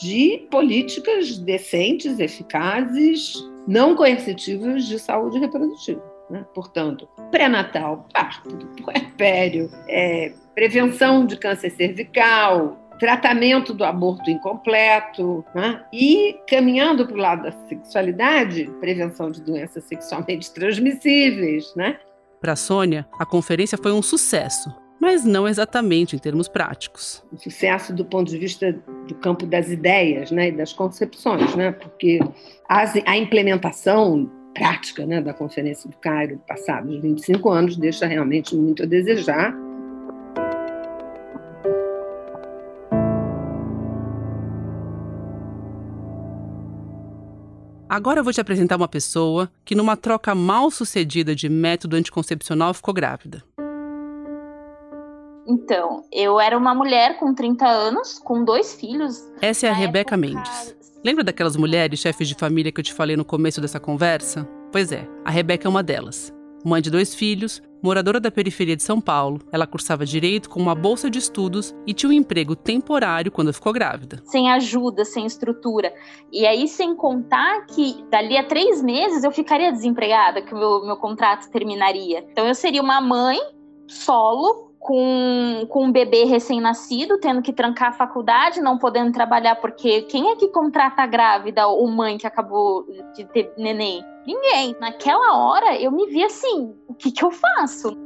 de 0.00 0.46
políticas 0.50 1.36
decentes, 1.38 2.18
eficazes 2.18 3.34
não 3.66 3.94
coercitivos 3.94 4.86
de 4.86 4.98
saúde 4.98 5.38
reprodutiva. 5.38 6.02
Né? 6.30 6.44
Portanto, 6.54 7.06
pré-natal, 7.30 8.06
parto, 8.12 8.48
puerpério, 8.82 9.70
é, 9.86 10.32
prevenção 10.54 11.26
de 11.26 11.36
câncer 11.36 11.70
cervical, 11.70 12.78
tratamento 12.98 13.74
do 13.74 13.84
aborto 13.84 14.30
incompleto, 14.30 15.44
né? 15.54 15.84
e 15.92 16.36
caminhando 16.48 17.06
para 17.06 17.16
o 17.16 17.18
lado 17.18 17.42
da 17.42 17.52
sexualidade, 17.68 18.70
prevenção 18.80 19.30
de 19.30 19.42
doenças 19.42 19.84
sexualmente 19.84 20.52
transmissíveis. 20.52 21.74
Né? 21.74 21.98
Para 22.40 22.54
Sônia, 22.54 23.06
a 23.18 23.26
conferência 23.26 23.76
foi 23.76 23.92
um 23.92 24.02
sucesso, 24.02 24.72
mas 25.00 25.24
não 25.24 25.48
exatamente 25.48 26.14
em 26.14 26.18
termos 26.18 26.46
práticos. 26.46 27.24
Um 27.32 27.38
sucesso 27.38 27.92
do 27.92 28.04
ponto 28.04 28.30
de 28.30 28.38
vista 28.38 28.72
do 29.08 29.14
campo 29.16 29.46
das 29.46 29.68
ideias 29.68 30.30
né? 30.30 30.48
e 30.48 30.52
das 30.52 30.72
concepções, 30.72 31.56
né? 31.56 31.72
porque 31.72 32.20
a 32.68 33.16
implementação 33.16 34.30
prática 34.54 35.04
né, 35.06 35.20
da 35.20 35.32
Conferência 35.32 35.90
do 35.90 35.96
Cairo, 35.96 36.40
passados 36.46 37.00
25 37.00 37.48
anos, 37.48 37.76
deixa 37.76 38.06
realmente 38.06 38.54
muito 38.54 38.82
a 38.82 38.86
desejar. 38.86 39.54
Agora 47.92 48.20
eu 48.20 48.24
vou 48.24 48.32
te 48.32 48.40
apresentar 48.40 48.76
uma 48.76 48.88
pessoa 48.88 49.52
que, 49.66 49.74
numa 49.74 49.98
troca 49.98 50.34
mal 50.34 50.70
sucedida 50.70 51.36
de 51.36 51.46
método 51.46 51.94
anticoncepcional, 51.94 52.72
ficou 52.72 52.94
grávida. 52.94 53.44
Então, 55.46 56.02
eu 56.10 56.40
era 56.40 56.56
uma 56.56 56.74
mulher 56.74 57.18
com 57.18 57.34
30 57.34 57.68
anos, 57.68 58.18
com 58.18 58.46
dois 58.46 58.72
filhos. 58.72 59.30
Essa 59.42 59.66
é 59.66 59.68
a 59.68 59.74
Rebeca 59.74 60.14
época... 60.14 60.16
Mendes. 60.16 60.74
Lembra 61.04 61.22
daquelas 61.22 61.54
mulheres 61.54 62.00
chefes 62.00 62.28
de 62.28 62.34
família 62.34 62.72
que 62.72 62.80
eu 62.80 62.84
te 62.84 62.94
falei 62.94 63.14
no 63.14 63.26
começo 63.26 63.60
dessa 63.60 63.78
conversa? 63.78 64.48
Pois 64.72 64.90
é, 64.90 65.06
a 65.22 65.30
Rebeca 65.30 65.68
é 65.68 65.70
uma 65.70 65.82
delas. 65.82 66.32
Mãe 66.64 66.80
de 66.80 66.90
dois 66.90 67.14
filhos, 67.14 67.60
moradora 67.82 68.20
da 68.20 68.30
periferia 68.30 68.76
de 68.76 68.82
São 68.82 69.00
Paulo, 69.00 69.40
ela 69.50 69.66
cursava 69.66 70.06
direito 70.06 70.48
com 70.48 70.60
uma 70.60 70.74
bolsa 70.74 71.10
de 71.10 71.18
estudos 71.18 71.74
e 71.86 71.92
tinha 71.92 72.10
um 72.10 72.12
emprego 72.12 72.54
temporário 72.54 73.32
quando 73.32 73.52
ficou 73.52 73.72
grávida. 73.72 74.22
Sem 74.24 74.50
ajuda, 74.50 75.04
sem 75.04 75.26
estrutura. 75.26 75.92
E 76.30 76.46
aí, 76.46 76.68
sem 76.68 76.94
contar 76.94 77.66
que 77.66 78.04
dali 78.10 78.36
a 78.36 78.44
três 78.44 78.80
meses 78.82 79.24
eu 79.24 79.32
ficaria 79.32 79.72
desempregada, 79.72 80.42
que 80.42 80.54
o 80.54 80.58
meu, 80.58 80.86
meu 80.86 80.96
contrato 80.96 81.50
terminaria. 81.50 82.24
Então 82.30 82.46
eu 82.46 82.54
seria 82.54 82.80
uma 82.80 83.00
mãe 83.00 83.38
solo 83.86 84.71
com, 84.82 85.64
com 85.68 85.84
um 85.84 85.92
bebê 85.92 86.24
recém-nascido, 86.24 87.18
tendo 87.18 87.40
que 87.40 87.52
trancar 87.52 87.90
a 87.90 87.92
faculdade, 87.92 88.60
não 88.60 88.76
podendo 88.76 89.12
trabalhar, 89.12 89.56
porque 89.56 90.02
quem 90.02 90.30
é 90.30 90.36
que 90.36 90.48
contrata 90.48 91.02
a 91.02 91.06
grávida 91.06 91.68
ou 91.68 91.88
mãe 91.88 92.18
que 92.18 92.26
acabou 92.26 92.84
de 93.14 93.24
ter 93.26 93.52
neném? 93.56 94.04
Ninguém. 94.26 94.74
Naquela 94.80 95.36
hora 95.38 95.80
eu 95.80 95.92
me 95.92 96.06
vi 96.06 96.24
assim: 96.24 96.74
o 96.88 96.94
que, 96.94 97.12
que 97.12 97.24
eu 97.24 97.30
faço? 97.30 97.96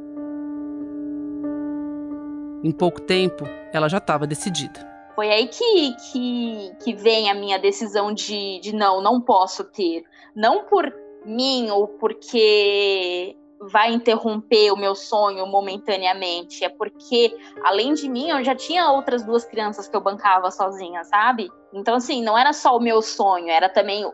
Em 2.63 2.71
pouco 2.71 3.01
tempo, 3.01 3.45
ela 3.73 3.89
já 3.89 3.97
estava 3.97 4.27
decidida. 4.27 4.85
Foi 5.15 5.29
aí 5.31 5.47
que, 5.47 5.95
que, 6.11 6.71
que 6.83 6.93
vem 6.93 7.29
a 7.31 7.33
minha 7.33 7.57
decisão 7.57 8.13
de, 8.13 8.59
de 8.59 8.75
não, 8.75 9.01
não 9.01 9.19
posso 9.19 9.63
ter. 9.63 10.03
Não 10.35 10.65
por 10.65 10.93
mim 11.25 11.71
ou 11.71 11.87
porque 11.87 13.35
vai 13.59 13.93
interromper 13.93 14.71
o 14.71 14.77
meu 14.77 14.95
sonho 14.95 15.45
momentaneamente. 15.47 16.63
É 16.63 16.69
porque, 16.69 17.35
além 17.63 17.93
de 17.93 18.09
mim, 18.09 18.29
eu 18.29 18.43
já 18.43 18.55
tinha 18.55 18.89
outras 18.91 19.23
duas 19.23 19.45
crianças 19.45 19.87
que 19.87 19.95
eu 19.95 20.01
bancava 20.01 20.49
sozinha, 20.51 21.03
sabe? 21.03 21.49
Então, 21.73 21.95
assim, 21.95 22.23
não 22.23 22.37
era 22.37 22.53
só 22.53 22.77
o 22.77 22.81
meu 22.81 23.01
sonho, 23.01 23.49
era 23.49 23.69
também 23.69 24.05
o, 24.05 24.13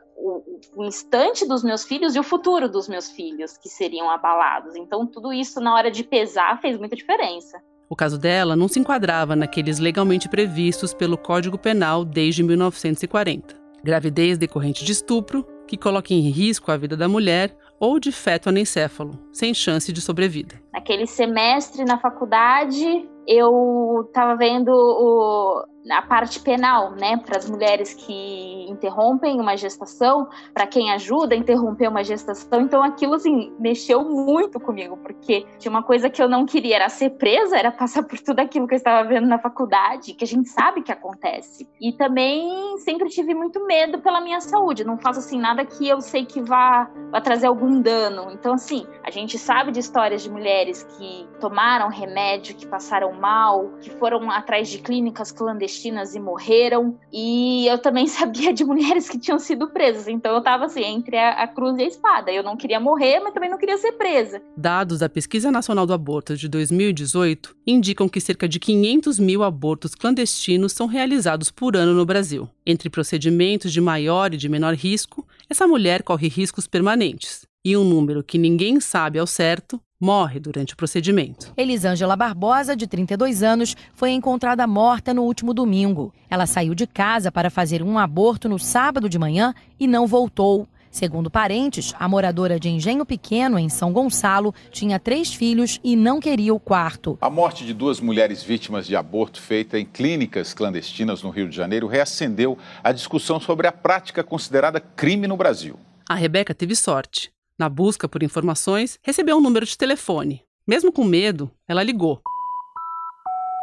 o, 0.76 0.84
instante 0.84 1.48
dos 1.48 1.64
meus 1.64 1.84
filhos 1.84 2.16
e 2.16 2.20
o 2.20 2.24
futuro 2.24 2.68
dos 2.68 2.88
meus 2.88 3.10
filhos 3.10 3.58
que 3.58 3.70
seriam 3.70 4.10
abalados. 4.10 4.76
Então, 4.76 5.06
tudo 5.06 5.32
isso, 5.32 5.60
na 5.60 5.74
hora 5.74 5.92
de 5.92 6.04
pesar, 6.04 6.60
fez 6.60 6.78
muita 6.78 6.96
diferença. 6.96 7.62
O 7.90 7.96
caso 7.96 8.18
dela 8.18 8.56
não 8.56 8.68
se 8.68 8.80
enquadrava 8.80 9.36
naqueles 9.36 9.78
legalmente 9.78 10.28
previstos 10.28 10.94
pelo 10.94 11.18
Código 11.18 11.58
Penal 11.58 12.04
desde 12.04 12.42
1940. 12.42 13.56
Gravidez 13.84 14.38
decorrente 14.38 14.84
de 14.84 14.92
estupro, 14.94 15.46
que 15.68 15.78
coloca 15.78 16.14
em 16.14 16.30
risco 16.30 16.72
a 16.72 16.78
vida 16.78 16.98
da 16.98 17.08
mulher, 17.08 17.56
ou 17.80 18.00
de 18.00 18.12
feto 18.12 18.50
anencéfalo, 18.50 19.20
sem 19.32 19.54
chance 19.54 19.92
de 19.92 20.02
sobrevida. 20.02 20.56
Naquele 20.74 21.06
semestre 21.06 21.84
na 21.84 22.00
faculdade, 22.00 23.10
eu 23.28 24.06
estava 24.08 24.36
vendo 24.36 24.70
o, 24.70 25.66
a 25.92 26.02
parte 26.02 26.40
penal, 26.40 26.92
né, 26.92 27.18
para 27.18 27.38
as 27.38 27.50
mulheres 27.50 27.94
que 27.94 28.66
interrompem 28.70 29.40
uma 29.40 29.58
gestação, 29.58 30.28
para 30.54 30.66
quem 30.66 30.92
ajuda 30.92 31.36
a 31.36 31.38
interromper 31.38 31.90
uma 31.90 32.04
gestação. 32.04 32.62
Então 32.62 32.82
aquilo 32.82 33.16
assim 33.16 33.54
mexeu 33.60 34.04
muito 34.04 34.60
comigo, 34.60 34.98
porque 34.98 35.46
tinha 35.60 35.70
uma 35.70 35.84
coisa 35.84 36.10
que 36.10 36.22
eu 36.22 36.30
não 36.30 36.46
queria 36.46 36.76
era 36.76 36.90
ser 36.90 37.12
presa, 37.12 37.58
era 37.58 37.72
passar 37.72 38.04
por 38.04 38.20
tudo 38.20 38.40
aquilo 38.40 38.68
que 38.68 38.74
eu 38.74 38.78
estava 38.78 39.08
vendo 39.08 39.28
na 39.28 39.38
faculdade, 39.38 40.14
que 40.14 40.24
a 40.24 40.28
gente 40.28 40.50
sabe 40.50 40.82
que 40.82 40.92
acontece. 40.92 41.68
E 41.80 41.92
também 41.94 42.78
sempre 42.80 43.10
tive 43.10 43.34
muito 43.34 43.66
medo 43.66 44.00
pela 44.00 44.22
minha 44.22 44.40
saúde. 44.40 44.84
Não 44.84 44.98
faço 44.98 45.20
assim 45.20 45.40
nada 45.40 45.66
que 45.66 45.88
eu 45.88 46.02
sei 46.02 46.26
que 46.26 46.42
vá, 46.42 46.90
vá 47.12 47.20
trazer 47.20 47.48
algum 47.48 47.82
dano. 47.82 48.32
Então 48.32 48.54
assim, 48.54 48.86
a 49.04 49.12
gente 49.12 49.38
sabe 49.38 49.72
de 49.72 49.80
histórias 49.80 50.22
de 50.24 50.32
mulheres 50.32 50.84
que 50.84 51.28
tomaram 51.40 51.90
remédio, 51.90 52.56
que 52.56 52.66
passaram 52.66 53.12
mal, 53.14 53.70
que 53.82 53.90
foram 53.92 54.32
atrás 54.32 54.70
de 54.70 54.80
clínicas 54.80 55.32
clandestinas 55.32 55.73
e 56.16 56.20
morreram. 56.20 56.98
E 57.12 57.68
eu 57.68 57.78
também 57.78 58.06
sabia 58.08 58.54
de 58.54 58.64
mulheres 58.64 59.10
que 59.10 59.18
tinham 59.18 59.40
sido 59.40 59.68
presas. 59.70 60.08
Então 60.08 60.32
eu 60.34 60.40
estava 60.40 60.66
assim, 60.66 60.84
entre 60.84 61.18
a, 61.18 61.44
a 61.44 61.48
cruz 61.48 61.78
e 61.78 61.84
a 61.84 61.88
espada. 61.88 62.32
Eu 62.32 62.44
não 62.44 62.58
queria 62.58 62.80
morrer, 62.80 63.20
mas 63.20 63.34
também 63.34 63.50
não 63.50 63.58
queria 63.58 63.78
ser 63.78 63.94
presa. 63.94 64.42
Dados 64.56 65.00
da 65.00 65.10
Pesquisa 65.10 65.52
Nacional 65.52 65.86
do 65.86 65.94
Aborto 65.94 66.36
de 66.36 66.48
2018 66.48 67.56
indicam 67.66 68.08
que 68.08 68.22
cerca 68.22 68.48
de 68.48 68.60
500 68.60 69.20
mil 69.20 69.44
abortos 69.44 69.96
clandestinos 69.96 70.74
são 70.74 70.88
realizados 70.88 71.50
por 71.50 71.76
ano 71.76 71.94
no 71.94 72.06
Brasil. 72.06 72.50
Entre 72.66 72.90
procedimentos 72.90 73.72
de 73.72 73.82
maior 73.82 74.34
e 74.34 74.38
de 74.38 74.50
menor 74.50 74.74
risco, 74.74 75.26
essa 75.50 75.68
mulher 75.68 76.04
corre 76.04 76.28
riscos 76.28 76.68
permanentes. 76.68 77.46
E 77.66 77.78
um 77.78 77.86
número 77.86 78.22
que 78.22 78.38
ninguém 78.38 78.82
sabe 78.82 79.18
ao 79.18 79.26
certo 79.26 79.80
morre 79.98 80.38
durante 80.38 80.74
o 80.74 80.76
procedimento. 80.76 81.54
Elisângela 81.56 82.14
Barbosa, 82.14 82.76
de 82.76 82.86
32 82.86 83.42
anos, 83.42 83.74
foi 83.94 84.12
encontrada 84.12 84.68
morta 84.68 85.14
no 85.14 85.24
último 85.24 85.54
domingo. 85.54 86.14
Ela 86.30 86.46
saiu 86.46 86.76
de 86.76 86.86
casa 86.86 87.32
para 87.32 87.50
fazer 87.50 87.82
um 87.82 87.98
aborto 87.98 88.50
no 88.50 88.60
sábado 88.60 89.08
de 89.08 89.18
manhã 89.18 89.54
e 89.80 89.88
não 89.88 90.06
voltou. 90.06 90.68
Segundo 90.92 91.32
parentes, 91.32 91.94
a 91.98 92.06
moradora 92.06 92.60
de 92.60 92.68
Engenho 92.68 93.06
Pequeno, 93.06 93.58
em 93.58 93.70
São 93.70 93.94
Gonçalo, 93.94 94.54
tinha 94.70 95.00
três 95.00 95.34
filhos 95.34 95.80
e 95.82 95.96
não 95.96 96.20
queria 96.20 96.54
o 96.54 96.60
quarto. 96.60 97.18
A 97.22 97.30
morte 97.30 97.66
de 97.66 97.74
duas 97.74 98.02
mulheres 98.02 98.44
vítimas 98.44 98.86
de 98.86 98.94
aborto 98.98 99.40
feita 99.42 99.80
em 99.80 99.86
clínicas 99.86 100.54
clandestinas 100.54 101.24
no 101.24 101.30
Rio 101.30 101.48
de 101.48 101.56
Janeiro 101.56 101.88
reacendeu 101.88 102.58
a 102.84 102.92
discussão 102.92 103.40
sobre 103.40 103.68
a 103.68 103.72
prática 103.72 104.22
considerada 104.22 104.82
crime 104.82 105.28
no 105.28 105.38
Brasil. 105.38 105.80
A 106.10 106.16
Rebeca 106.16 106.54
teve 106.54 106.76
sorte. 106.76 107.32
Na 107.58 107.70
busca 107.70 108.10
por 108.10 108.24
informações, 108.24 108.98
recebeu 109.04 109.38
um 109.38 109.42
número 109.42 109.66
de 109.66 109.78
telefone. 109.78 110.42
Mesmo 110.68 110.92
com 110.92 111.04
medo, 111.04 111.52
ela 111.68 111.84
ligou. 111.84 112.22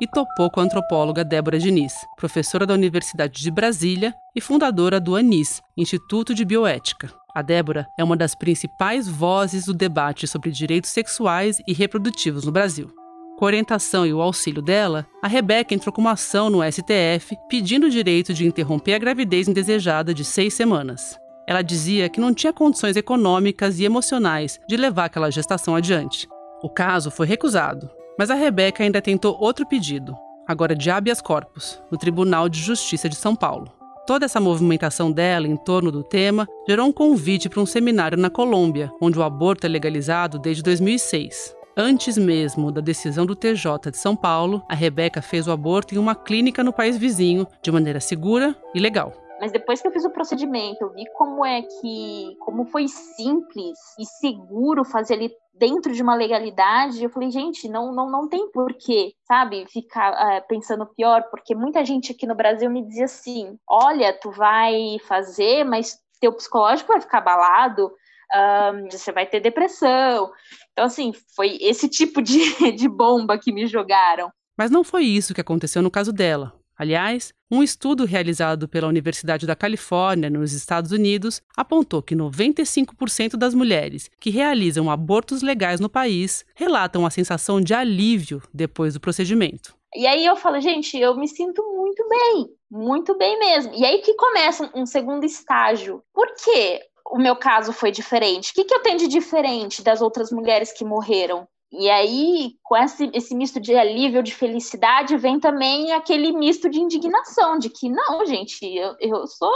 E 0.03 0.07
topou 0.07 0.51
com 0.51 0.61
a 0.61 0.63
antropóloga 0.63 1.25
Débora 1.25 1.59
Diniz, 1.59 1.93
professora 2.17 2.65
da 2.65 2.73
Universidade 2.73 3.43
de 3.43 3.51
Brasília 3.51 4.15
e 4.35 4.41
fundadora 4.41 5.01
do 5.01 5.15
ANIS, 5.15 5.61
Instituto 5.77 6.35
de 6.35 6.45
Bioética. 6.45 7.13
A 7.35 7.43
Débora 7.43 7.87
é 7.99 8.05
uma 8.05 8.17
das 8.17 8.35
principais 8.35 9.07
vozes 9.09 9.67
do 9.67 9.75
debate 9.75 10.27
sobre 10.27 10.51
direitos 10.51 10.91
sexuais 10.91 11.61
e 11.67 11.73
reprodutivos 11.73 12.45
no 12.45 12.53
Brasil. 12.53 12.91
Com 13.39 13.45
a 13.45 13.49
orientação 13.49 14.07
e 14.07 14.13
o 14.13 14.21
auxílio 14.21 14.63
dela, 14.63 15.07
a 15.23 15.29
Rebeca 15.29 15.75
entrou 15.75 15.93
com 15.93 16.01
uma 16.01 16.13
ação 16.13 16.51
no 16.51 16.61
STF 16.63 17.37
pedindo 17.49 17.87
o 17.87 17.91
direito 17.91 18.35
de 18.35 18.47
interromper 18.47 18.95
a 18.95 18.99
gravidez 18.99 19.49
indesejada 19.49 20.13
de 20.13 20.25
seis 20.25 20.55
semanas. 20.55 21.19
Ela 21.51 21.63
dizia 21.63 22.09
que 22.09 22.21
não 22.21 22.33
tinha 22.33 22.53
condições 22.53 22.95
econômicas 22.95 23.81
e 23.81 23.85
emocionais 23.85 24.61
de 24.69 24.77
levar 24.77 25.07
aquela 25.07 25.33
gestação 25.33 25.75
adiante. 25.75 26.29
O 26.63 26.69
caso 26.69 27.11
foi 27.11 27.27
recusado, 27.27 27.91
mas 28.17 28.31
a 28.31 28.37
Rebeca 28.37 28.85
ainda 28.85 29.03
tentou 29.03 29.37
outro 29.37 29.67
pedido, 29.67 30.15
agora 30.47 30.77
de 30.77 30.89
habeas 30.93 31.21
corpus, 31.21 31.83
no 31.91 31.99
Tribunal 31.99 32.49
de 32.49 32.61
Justiça 32.61 33.09
de 33.09 33.17
São 33.17 33.35
Paulo. 33.35 33.67
Toda 34.07 34.27
essa 34.27 34.39
movimentação 34.39 35.11
dela 35.11 35.49
em 35.49 35.57
torno 35.57 35.91
do 35.91 36.05
tema 36.05 36.47
gerou 36.69 36.87
um 36.87 36.93
convite 36.93 37.49
para 37.49 37.61
um 37.61 37.67
seminário 37.67 38.17
na 38.17 38.31
Colômbia, 38.31 38.89
onde 39.03 39.19
o 39.19 39.23
aborto 39.25 39.67
é 39.67 39.69
legalizado 39.69 40.39
desde 40.39 40.63
2006. 40.63 41.57
Antes 41.77 42.17
mesmo 42.17 42.71
da 42.71 42.81
decisão 42.81 43.27
do 43.27 43.35
TJ 43.35 43.91
de 43.91 43.99
São 43.99 44.15
Paulo, 44.15 44.63
a 44.69 44.75
Rebeca 44.77 45.21
fez 45.21 45.49
o 45.49 45.51
aborto 45.51 45.97
em 45.97 45.99
uma 45.99 46.15
clínica 46.15 46.63
no 46.63 46.73
país 46.73 46.97
vizinho, 46.97 47.45
de 47.61 47.73
maneira 47.73 47.99
segura 47.99 48.57
e 48.73 48.79
legal. 48.79 49.13
Mas 49.41 49.51
depois 49.51 49.81
que 49.81 49.89
eu 49.89 49.93
fiz 49.93 50.05
o 50.05 50.11
procedimento, 50.11 50.83
eu 50.83 50.93
vi 50.93 51.05
como 51.15 51.45
é 51.45 51.63
que, 51.63 52.37
como 52.41 52.67
foi 52.67 52.87
simples 52.89 53.79
e 53.99 54.05
seguro 54.05 54.85
fazer 54.85 55.15
ali 55.15 55.33
dentro 55.55 55.93
de 55.93 56.03
uma 56.03 56.15
legalidade, 56.15 57.03
eu 57.03 57.11
falei, 57.11 57.31
gente, 57.31 57.69
não, 57.69 57.93
não, 57.93 58.11
não 58.11 58.29
tem 58.29 58.51
porquê, 58.51 59.15
sabe, 59.27 59.67
ficar 59.67 60.13
é, 60.33 60.41
pensando 60.43 60.87
pior, 60.87 61.25
porque 61.31 61.55
muita 61.55 61.85
gente 61.85 62.13
aqui 62.13 62.27
no 62.27 62.35
Brasil 62.35 62.71
me 62.71 62.87
dizia 62.87 63.07
assim: 63.07 63.59
olha, 63.67 64.13
tu 64.13 64.31
vai 64.31 64.99
fazer, 65.09 65.65
mas 65.65 65.99
teu 66.21 66.33
psicológico 66.35 66.93
vai 66.93 67.01
ficar 67.01 67.19
abalado, 67.19 67.91
um, 68.35 68.91
você 68.91 69.11
vai 69.11 69.27
ter 69.27 69.41
depressão. 69.41 70.31
Então, 70.73 70.85
assim, 70.85 71.13
foi 71.35 71.57
esse 71.61 71.89
tipo 71.89 72.21
de, 72.23 72.39
de 72.77 72.89
bomba 72.89 73.39
que 73.39 73.53
me 73.53 73.67
jogaram. 73.67 74.31
Mas 74.57 74.71
não 74.71 74.85
foi 74.85 75.05
isso 75.05 75.35
que 75.35 75.41
aconteceu 75.41 75.81
no 75.81 75.91
caso 75.91 76.13
dela. 76.13 76.60
Aliás, 76.81 77.35
um 77.51 77.63
estudo 77.63 78.07
realizado 78.07 78.67
pela 78.67 78.89
Universidade 78.89 79.47
da 79.47 79.55
Califórnia, 79.55 80.31
nos 80.31 80.55
Estados 80.55 80.93
Unidos, 80.93 81.43
apontou 81.55 82.03
que 82.03 82.17
95% 82.17 83.37
das 83.37 83.53
mulheres 83.53 84.11
que 84.19 84.31
realizam 84.31 84.91
abortos 84.91 85.43
legais 85.43 85.79
no 85.79 85.91
país 85.91 86.43
relatam 86.55 87.05
a 87.05 87.11
sensação 87.11 87.61
de 87.61 87.75
alívio 87.75 88.43
depois 88.51 88.95
do 88.95 89.01
procedimento. 89.01 89.77
E 89.95 90.07
aí 90.07 90.25
eu 90.25 90.37
falo, 90.37 90.59
gente, 90.59 90.97
eu 90.97 91.15
me 91.19 91.29
sinto 91.29 91.63
muito 91.77 92.09
bem, 92.09 92.49
muito 92.71 93.15
bem 93.19 93.39
mesmo. 93.39 93.75
E 93.75 93.85
aí 93.85 93.99
que 93.99 94.15
começa 94.15 94.71
um 94.75 94.87
segundo 94.87 95.27
estágio. 95.27 96.03
Por 96.15 96.29
quê? 96.43 96.81
o 97.11 97.19
meu 97.19 97.35
caso 97.35 97.73
foi 97.73 97.91
diferente? 97.91 98.53
O 98.53 98.55
que, 98.55 98.65
que 98.65 98.73
eu 98.73 98.83
tenho 98.83 98.97
de 98.97 99.09
diferente 99.09 99.83
das 99.83 100.01
outras 100.01 100.31
mulheres 100.31 100.73
que 100.73 100.85
morreram? 100.85 101.47
E 101.73 101.89
aí, 101.89 102.55
com 102.65 102.77
esse, 102.77 103.09
esse 103.15 103.35
misto 103.35 103.61
de 103.61 103.77
alívio, 103.77 104.23
de 104.23 104.35
felicidade, 104.35 105.17
vem 105.17 105.39
também 105.39 105.93
aquele 105.93 106.33
misto 106.33 106.69
de 106.69 106.81
indignação, 106.81 107.59
de 107.59 107.71
que 107.71 107.89
não, 107.89 108.27
gente, 108.27 108.65
eu, 108.65 108.97
eu 108.99 109.27
sou 109.29 109.53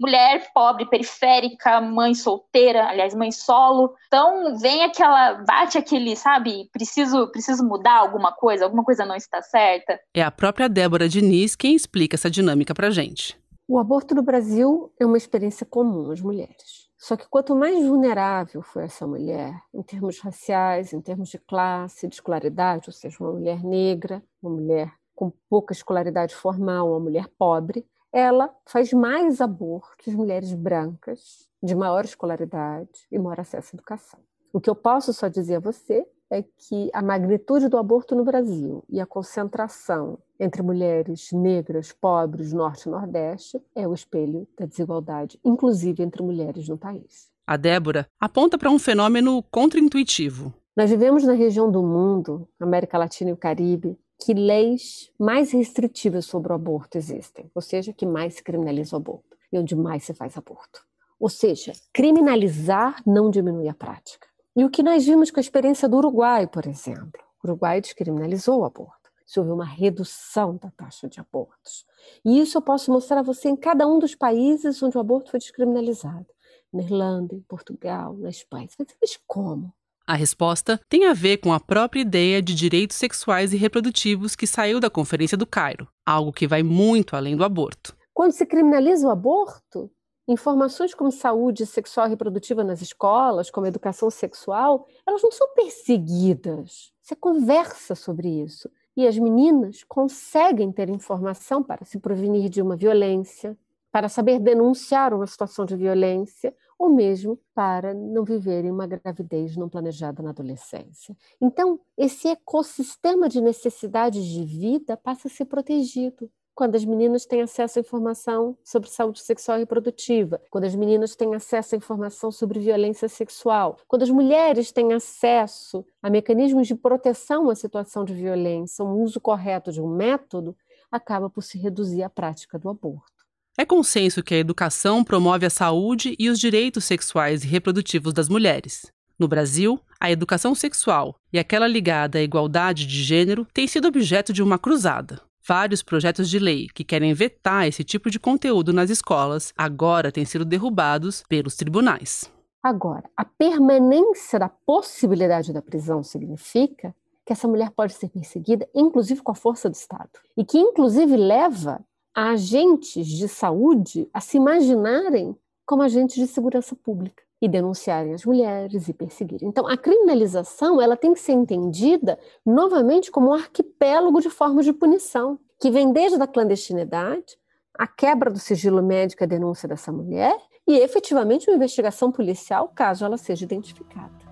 mulher 0.00 0.50
pobre, 0.52 0.88
periférica, 0.88 1.80
mãe 1.80 2.14
solteira, 2.14 2.88
aliás, 2.88 3.14
mãe 3.14 3.30
solo. 3.30 3.94
Então, 4.08 4.58
vem 4.58 4.82
aquela, 4.82 5.34
bate 5.44 5.78
aquele, 5.78 6.16
sabe, 6.16 6.68
preciso, 6.72 7.28
preciso 7.28 7.64
mudar 7.64 7.98
alguma 7.98 8.32
coisa, 8.32 8.64
alguma 8.64 8.82
coisa 8.82 9.06
não 9.06 9.14
está 9.14 9.40
certa. 9.40 10.00
É 10.12 10.22
a 10.22 10.30
própria 10.32 10.68
Débora 10.68 11.08
Diniz 11.08 11.54
quem 11.54 11.76
explica 11.76 12.16
essa 12.16 12.30
dinâmica 12.30 12.74
pra 12.74 12.90
gente. 12.90 13.40
O 13.68 13.78
aborto 13.78 14.14
no 14.14 14.22
Brasil 14.22 14.92
é 14.98 15.06
uma 15.06 15.16
experiência 15.16 15.64
comum 15.64 16.10
às 16.10 16.20
mulheres. 16.20 16.81
Só 17.02 17.16
que 17.16 17.28
quanto 17.28 17.56
mais 17.56 17.84
vulnerável 17.84 18.62
foi 18.62 18.84
essa 18.84 19.04
mulher, 19.04 19.60
em 19.74 19.82
termos 19.82 20.20
raciais, 20.20 20.92
em 20.92 21.00
termos 21.00 21.30
de 21.30 21.36
classe, 21.36 22.06
de 22.06 22.14
escolaridade, 22.14 22.88
ou 22.88 22.92
seja, 22.92 23.16
uma 23.18 23.32
mulher 23.32 23.64
negra, 23.64 24.22
uma 24.40 24.52
mulher 24.52 24.94
com 25.12 25.32
pouca 25.50 25.72
escolaridade 25.72 26.32
formal, 26.32 26.88
uma 26.88 27.00
mulher 27.00 27.26
pobre, 27.36 27.84
ela 28.12 28.54
faz 28.64 28.92
mais 28.92 29.40
abortos 29.40 30.14
mulheres 30.14 30.54
brancas, 30.54 31.48
de 31.60 31.74
maior 31.74 32.04
escolaridade 32.04 33.08
e 33.10 33.18
maior 33.18 33.40
acesso 33.40 33.70
à 33.72 33.74
educação. 33.74 34.20
O 34.52 34.60
que 34.60 34.70
eu 34.70 34.76
posso 34.76 35.12
só 35.12 35.26
dizer 35.26 35.56
a 35.56 35.60
você 35.60 36.06
é 36.32 36.42
que 36.42 36.88
a 36.94 37.02
magnitude 37.02 37.68
do 37.68 37.76
aborto 37.76 38.14
no 38.14 38.24
Brasil 38.24 38.82
e 38.88 38.98
a 38.98 39.04
concentração 39.04 40.18
entre 40.40 40.62
mulheres 40.62 41.30
negras, 41.30 41.92
pobres, 41.92 42.54
norte 42.54 42.88
e 42.88 42.90
nordeste 42.90 43.60
é 43.74 43.86
o 43.86 43.92
espelho 43.92 44.48
da 44.58 44.64
desigualdade, 44.64 45.38
inclusive 45.44 46.02
entre 46.02 46.22
mulheres 46.22 46.66
no 46.66 46.78
país. 46.78 47.30
A 47.46 47.58
Débora 47.58 48.06
aponta 48.18 48.56
para 48.56 48.70
um 48.70 48.78
fenômeno 48.78 49.42
contraintuitivo. 49.50 50.54
Nós 50.74 50.88
vivemos 50.88 51.22
na 51.22 51.34
região 51.34 51.70
do 51.70 51.82
mundo, 51.82 52.48
América 52.58 52.96
Latina 52.96 53.28
e 53.28 53.34
o 53.34 53.36
Caribe, 53.36 53.98
que 54.24 54.32
leis 54.32 55.12
mais 55.18 55.52
restritivas 55.52 56.24
sobre 56.24 56.50
o 56.50 56.54
aborto 56.54 56.96
existem, 56.96 57.50
ou 57.54 57.60
seja, 57.60 57.92
que 57.92 58.06
mais 58.06 58.36
se 58.36 58.42
criminaliza 58.42 58.96
o 58.96 58.98
aborto 58.98 59.36
e 59.52 59.58
onde 59.58 59.76
mais 59.76 60.04
se 60.04 60.14
faz 60.14 60.38
aborto. 60.38 60.80
Ou 61.20 61.28
seja, 61.28 61.72
criminalizar 61.92 63.02
não 63.06 63.30
diminui 63.30 63.68
a 63.68 63.74
prática. 63.74 64.31
E 64.54 64.64
o 64.64 64.70
que 64.70 64.82
nós 64.82 65.06
vimos 65.06 65.30
com 65.30 65.40
a 65.40 65.42
experiência 65.42 65.88
do 65.88 65.96
Uruguai, 65.96 66.46
por 66.46 66.66
exemplo. 66.66 67.20
O 67.42 67.48
Uruguai 67.48 67.80
descriminalizou 67.80 68.60
o 68.60 68.64
aborto. 68.64 69.10
Se 69.24 69.40
houve 69.40 69.50
uma 69.50 69.64
redução 69.64 70.56
da 70.56 70.70
taxa 70.70 71.08
de 71.08 71.18
abortos. 71.18 71.86
E 72.22 72.38
isso 72.38 72.58
eu 72.58 72.62
posso 72.62 72.92
mostrar 72.92 73.20
a 73.20 73.22
você 73.22 73.48
em 73.48 73.56
cada 73.56 73.86
um 73.86 73.98
dos 73.98 74.14
países 74.14 74.82
onde 74.82 74.96
o 74.98 75.00
aborto 75.00 75.30
foi 75.30 75.40
descriminalizado. 75.40 76.26
Na 76.70 76.82
Irlanda, 76.82 77.34
em 77.34 77.40
Portugal, 77.40 78.14
na 78.18 78.28
Espanha. 78.28 78.68
Você 78.68 78.76
vai 78.78 78.86
mas 79.00 79.18
como? 79.26 79.72
A 80.06 80.14
resposta 80.14 80.78
tem 80.88 81.06
a 81.06 81.14
ver 81.14 81.38
com 81.38 81.52
a 81.52 81.60
própria 81.60 82.00
ideia 82.00 82.42
de 82.42 82.54
direitos 82.54 82.96
sexuais 82.96 83.54
e 83.54 83.56
reprodutivos 83.56 84.36
que 84.36 84.46
saiu 84.46 84.80
da 84.80 84.90
Conferência 84.90 85.38
do 85.38 85.46
Cairo, 85.46 85.88
algo 86.04 86.32
que 86.32 86.46
vai 86.46 86.62
muito 86.62 87.16
além 87.16 87.36
do 87.36 87.44
aborto. 87.44 87.96
Quando 88.12 88.32
se 88.32 88.44
criminaliza 88.44 89.06
o 89.06 89.10
aborto, 89.10 89.90
Informações 90.28 90.94
como 90.94 91.10
saúde 91.10 91.66
sexual 91.66 92.06
e 92.06 92.10
reprodutiva 92.10 92.62
nas 92.62 92.80
escolas, 92.80 93.50
como 93.50 93.66
educação 93.66 94.08
sexual, 94.08 94.86
elas 95.06 95.22
não 95.22 95.32
são 95.32 95.52
perseguidas. 95.54 96.92
Você 97.02 97.16
conversa 97.16 97.94
sobre 97.96 98.28
isso. 98.28 98.70
E 98.96 99.06
as 99.06 99.18
meninas 99.18 99.82
conseguem 99.84 100.70
ter 100.70 100.88
informação 100.88 101.62
para 101.62 101.84
se 101.84 101.98
prevenir 101.98 102.48
de 102.48 102.62
uma 102.62 102.76
violência, 102.76 103.58
para 103.90 104.08
saber 104.08 104.38
denunciar 104.38 105.12
uma 105.12 105.26
situação 105.26 105.64
de 105.64 105.74
violência, 105.74 106.54
ou 106.78 106.88
mesmo 106.88 107.38
para 107.54 107.92
não 107.92 108.24
viverem 108.24 108.70
uma 108.70 108.86
gravidez 108.86 109.56
não 109.56 109.68
planejada 109.68 110.22
na 110.22 110.30
adolescência. 110.30 111.16
Então, 111.40 111.80
esse 111.96 112.28
ecossistema 112.28 113.28
de 113.28 113.40
necessidades 113.40 114.24
de 114.24 114.44
vida 114.44 114.96
passa 114.96 115.28
a 115.28 115.30
ser 115.30 115.46
protegido 115.46 116.30
quando 116.54 116.74
as 116.74 116.84
meninas 116.84 117.24
têm 117.24 117.42
acesso 117.42 117.78
à 117.78 117.80
informação 117.80 118.56
sobre 118.62 118.90
saúde 118.90 119.20
sexual 119.20 119.58
e 119.58 119.60
reprodutiva, 119.60 120.40
quando 120.50 120.64
as 120.64 120.74
meninas 120.74 121.16
têm 121.16 121.34
acesso 121.34 121.74
à 121.74 121.78
informação 121.78 122.30
sobre 122.30 122.60
violência 122.60 123.08
sexual, 123.08 123.78
quando 123.88 124.02
as 124.02 124.10
mulheres 124.10 124.70
têm 124.70 124.92
acesso 124.92 125.84
a 126.02 126.10
mecanismos 126.10 126.66
de 126.66 126.74
proteção 126.74 127.48
à 127.48 127.54
situação 127.54 128.04
de 128.04 128.14
violência, 128.14 128.84
um 128.84 129.02
uso 129.02 129.20
correto 129.20 129.72
de 129.72 129.80
um 129.80 129.88
método, 129.88 130.56
acaba 130.90 131.30
por 131.30 131.42
se 131.42 131.58
reduzir 131.58 132.02
a 132.02 132.10
prática 132.10 132.58
do 132.58 132.68
aborto. 132.68 133.10
É 133.56 133.64
consenso 133.64 134.22
que 134.22 134.34
a 134.34 134.38
educação 134.38 135.04
promove 135.04 135.44
a 135.44 135.50
saúde 135.50 136.14
e 136.18 136.30
os 136.30 136.38
direitos 136.38 136.84
sexuais 136.84 137.44
e 137.44 137.46
reprodutivos 137.46 138.12
das 138.12 138.28
mulheres. 138.28 138.90
No 139.18 139.28
Brasil, 139.28 139.78
a 140.00 140.10
educação 140.10 140.54
sexual 140.54 141.14
e 141.32 141.38
aquela 141.38 141.68
ligada 141.68 142.18
à 142.18 142.22
igualdade 142.22 142.86
de 142.86 143.02
gênero 143.02 143.46
têm 143.52 143.66
sido 143.68 143.88
objeto 143.88 144.32
de 144.32 144.42
uma 144.42 144.58
cruzada. 144.58 145.20
Vários 145.44 145.82
projetos 145.82 146.30
de 146.30 146.38
lei 146.38 146.68
que 146.72 146.84
querem 146.84 147.12
vetar 147.14 147.66
esse 147.66 147.82
tipo 147.82 148.08
de 148.08 148.20
conteúdo 148.20 148.72
nas 148.72 148.90
escolas 148.90 149.52
agora 149.58 150.12
têm 150.12 150.24
sido 150.24 150.44
derrubados 150.44 151.24
pelos 151.28 151.56
tribunais. 151.56 152.30
Agora, 152.62 153.10
a 153.16 153.24
permanência 153.24 154.38
da 154.38 154.48
possibilidade 154.48 155.52
da 155.52 155.60
prisão 155.60 156.00
significa 156.04 156.94
que 157.26 157.32
essa 157.32 157.48
mulher 157.48 157.72
pode 157.72 157.92
ser 157.92 158.08
perseguida, 158.08 158.68
inclusive 158.72 159.20
com 159.20 159.32
a 159.32 159.34
força 159.34 159.68
do 159.68 159.74
Estado, 159.74 160.10
e 160.36 160.44
que, 160.44 160.58
inclusive, 160.58 161.16
leva 161.16 161.84
agentes 162.14 163.08
de 163.08 163.26
saúde 163.26 164.08
a 164.14 164.20
se 164.20 164.36
imaginarem 164.36 165.36
como 165.66 165.82
agentes 165.82 166.16
de 166.16 166.28
segurança 166.28 166.76
pública 166.76 167.24
e 167.42 167.48
denunciarem 167.48 168.14
as 168.14 168.24
mulheres 168.24 168.88
e 168.88 168.92
perseguirem. 168.92 169.48
Então, 169.48 169.66
a 169.66 169.76
criminalização 169.76 170.80
ela 170.80 170.96
tem 170.96 171.12
que 171.12 171.18
ser 171.18 171.32
entendida 171.32 172.16
novamente 172.46 173.10
como 173.10 173.30
um 173.30 173.34
arquipélago 173.34 174.20
de 174.20 174.30
formas 174.30 174.64
de 174.64 174.72
punição, 174.72 175.40
que 175.60 175.68
vem 175.68 175.92
desde 175.92 176.22
a 176.22 176.26
clandestinidade, 176.26 177.36
a 177.76 177.86
quebra 177.86 178.30
do 178.30 178.38
sigilo 178.38 178.80
médico, 178.80 179.24
a 179.24 179.26
denúncia 179.26 179.68
dessa 179.68 179.90
mulher 179.90 180.36
e 180.68 180.78
efetivamente 180.78 181.50
uma 181.50 181.56
investigação 181.56 182.12
policial 182.12 182.68
caso 182.68 183.04
ela 183.04 183.16
seja 183.16 183.44
identificada. 183.44 184.22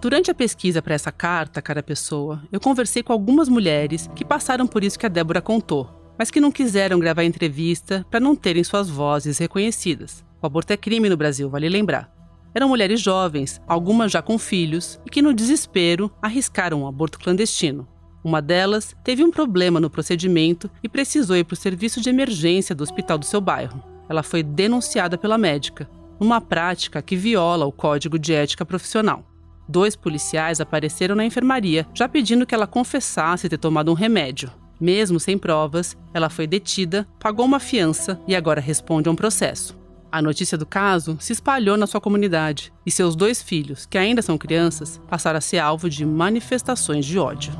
Durante 0.00 0.30
a 0.30 0.34
pesquisa 0.34 0.80
para 0.80 0.94
essa 0.94 1.12
carta, 1.12 1.60
cara 1.60 1.82
pessoa, 1.82 2.42
eu 2.50 2.60
conversei 2.60 3.02
com 3.02 3.12
algumas 3.12 3.50
mulheres 3.50 4.08
que 4.14 4.24
passaram 4.24 4.66
por 4.66 4.82
isso 4.82 4.98
que 4.98 5.04
a 5.04 5.10
Débora 5.10 5.42
contou 5.42 5.95
mas 6.18 6.30
que 6.30 6.40
não 6.40 6.52
quiseram 6.52 6.98
gravar 6.98 7.24
entrevista 7.24 8.04
para 8.10 8.20
não 8.20 8.34
terem 8.36 8.64
suas 8.64 8.88
vozes 8.88 9.38
reconhecidas. 9.38 10.24
O 10.40 10.46
aborto 10.46 10.72
é 10.72 10.76
crime 10.76 11.08
no 11.08 11.16
Brasil, 11.16 11.48
vale 11.48 11.68
lembrar. 11.68 12.10
Eram 12.54 12.68
mulheres 12.68 13.00
jovens, 13.00 13.60
algumas 13.66 14.10
já 14.10 14.22
com 14.22 14.38
filhos, 14.38 14.98
e 15.04 15.10
que 15.10 15.20
no 15.20 15.34
desespero 15.34 16.10
arriscaram 16.22 16.82
um 16.82 16.86
aborto 16.86 17.18
clandestino. 17.18 17.86
Uma 18.24 18.40
delas 18.40 18.96
teve 19.04 19.22
um 19.22 19.30
problema 19.30 19.78
no 19.78 19.90
procedimento 19.90 20.70
e 20.82 20.88
precisou 20.88 21.36
ir 21.36 21.44
para 21.44 21.54
o 21.54 21.56
serviço 21.56 22.00
de 22.00 22.08
emergência 22.08 22.74
do 22.74 22.82
hospital 22.82 23.18
do 23.18 23.24
seu 23.24 23.40
bairro. 23.40 23.82
Ela 24.08 24.22
foi 24.22 24.42
denunciada 24.42 25.18
pela 25.18 25.38
médica, 25.38 25.88
numa 26.18 26.40
prática 26.40 27.02
que 27.02 27.14
viola 27.14 27.66
o 27.66 27.72
código 27.72 28.18
de 28.18 28.32
ética 28.32 28.64
profissional. 28.64 29.24
Dois 29.68 29.94
policiais 29.94 30.60
apareceram 30.60 31.14
na 31.14 31.24
enfermaria, 31.24 31.86
já 31.92 32.08
pedindo 32.08 32.46
que 32.46 32.54
ela 32.54 32.66
confessasse 32.66 33.48
ter 33.48 33.58
tomado 33.58 33.90
um 33.90 33.94
remédio. 33.94 34.50
Mesmo 34.80 35.18
sem 35.18 35.38
provas, 35.38 35.96
ela 36.12 36.28
foi 36.28 36.46
detida, 36.46 37.06
pagou 37.18 37.46
uma 37.46 37.58
fiança 37.58 38.20
e 38.26 38.36
agora 38.36 38.60
responde 38.60 39.08
a 39.08 39.12
um 39.12 39.16
processo. 39.16 39.76
A 40.12 40.22
notícia 40.22 40.56
do 40.56 40.64
caso 40.64 41.16
se 41.20 41.32
espalhou 41.32 41.76
na 41.76 41.86
sua 41.86 42.00
comunidade 42.00 42.72
e 42.84 42.90
seus 42.90 43.16
dois 43.16 43.42
filhos, 43.42 43.86
que 43.86 43.98
ainda 43.98 44.22
são 44.22 44.38
crianças, 44.38 45.00
passaram 45.08 45.38
a 45.38 45.40
ser 45.40 45.58
alvo 45.58 45.90
de 45.90 46.04
manifestações 46.04 47.04
de 47.04 47.18
ódio. 47.18 47.52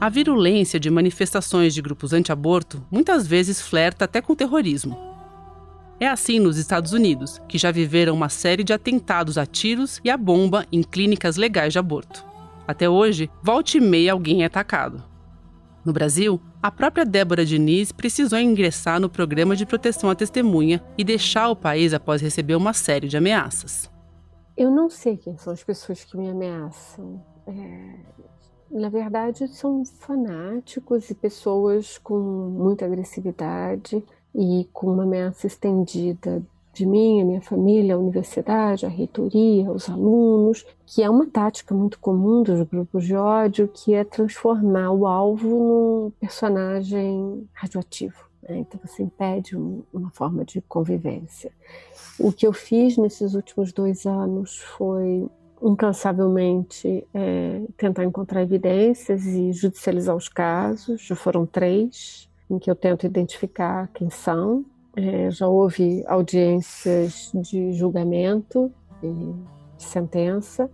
A 0.00 0.08
virulência 0.08 0.80
de 0.80 0.88
manifestações 0.90 1.74
de 1.74 1.82
grupos 1.82 2.14
anti-aborto 2.14 2.82
muitas 2.90 3.26
vezes 3.26 3.60
flerta 3.60 4.06
até 4.06 4.22
com 4.22 4.34
terrorismo. 4.34 4.98
É 6.00 6.08
assim 6.08 6.40
nos 6.40 6.56
Estados 6.56 6.94
Unidos, 6.94 7.38
que 7.46 7.58
já 7.58 7.70
viveram 7.70 8.14
uma 8.14 8.30
série 8.30 8.64
de 8.64 8.72
atentados 8.72 9.36
a 9.36 9.44
tiros 9.44 10.00
e 10.02 10.08
a 10.08 10.16
bomba 10.16 10.66
em 10.72 10.82
clínicas 10.82 11.36
legais 11.36 11.74
de 11.74 11.78
aborto. 11.78 12.29
Até 12.66 12.88
hoje, 12.88 13.30
volte 13.42 13.78
e 13.78 13.80
meia 13.80 14.12
alguém 14.12 14.42
é 14.42 14.46
atacado. 14.46 15.02
No 15.84 15.92
Brasil, 15.92 16.40
a 16.62 16.70
própria 16.70 17.06
Débora 17.06 17.44
Diniz 17.44 17.90
precisou 17.90 18.38
ingressar 18.38 19.00
no 19.00 19.08
programa 19.08 19.56
de 19.56 19.64
proteção 19.64 20.10
à 20.10 20.14
testemunha 20.14 20.82
e 20.96 21.02
deixar 21.02 21.48
o 21.48 21.56
país 21.56 21.94
após 21.94 22.20
receber 22.20 22.54
uma 22.54 22.74
série 22.74 23.08
de 23.08 23.16
ameaças. 23.16 23.90
Eu 24.56 24.70
não 24.70 24.90
sei 24.90 25.16
quem 25.16 25.38
são 25.38 25.52
as 25.52 25.64
pessoas 25.64 26.04
que 26.04 26.18
me 26.18 26.28
ameaçam. 26.28 27.24
É, 27.46 27.94
na 28.70 28.90
verdade, 28.90 29.48
são 29.48 29.84
fanáticos 29.84 31.08
e 31.08 31.14
pessoas 31.14 31.96
com 31.96 32.18
muita 32.18 32.84
agressividade 32.84 34.04
e 34.34 34.68
com 34.72 34.92
uma 34.92 35.04
ameaça 35.04 35.46
estendida 35.46 36.42
de 36.72 36.86
mim, 36.86 37.20
a 37.20 37.24
minha 37.24 37.40
família, 37.40 37.94
a 37.94 37.98
universidade, 37.98 38.86
a 38.86 38.88
reitoria, 38.88 39.70
os 39.70 39.88
alunos, 39.88 40.64
que 40.86 41.02
é 41.02 41.10
uma 41.10 41.26
tática 41.26 41.74
muito 41.74 41.98
comum 41.98 42.42
dos 42.42 42.62
grupos 42.62 43.04
de 43.04 43.14
ódio, 43.14 43.68
que 43.68 43.92
é 43.94 44.04
transformar 44.04 44.90
o 44.92 45.06
alvo 45.06 45.48
num 45.48 46.12
personagem 46.20 47.48
radioativo. 47.52 48.24
Né? 48.42 48.58
Então 48.58 48.80
você 48.84 49.02
impede 49.02 49.56
um, 49.56 49.82
uma 49.92 50.10
forma 50.10 50.44
de 50.44 50.60
convivência. 50.62 51.52
O 52.18 52.32
que 52.32 52.46
eu 52.46 52.52
fiz 52.52 52.96
nesses 52.96 53.34
últimos 53.34 53.72
dois 53.72 54.06
anos 54.06 54.58
foi 54.58 55.28
incansavelmente 55.62 57.06
é, 57.12 57.62
tentar 57.76 58.04
encontrar 58.04 58.42
evidências 58.42 59.26
e 59.26 59.52
judicializar 59.52 60.16
os 60.16 60.28
casos. 60.28 61.02
Já 61.02 61.14
foram 61.14 61.44
três 61.44 62.28
em 62.48 62.58
que 62.58 62.70
eu 62.70 62.74
tento 62.74 63.06
identificar 63.06 63.88
quem 63.92 64.08
são 64.10 64.64
é, 64.96 65.30
já 65.30 65.46
houve 65.46 66.04
audiências 66.06 67.30
de 67.34 67.72
julgamento 67.72 68.72
e 69.02 69.34
sentença. 69.78 70.70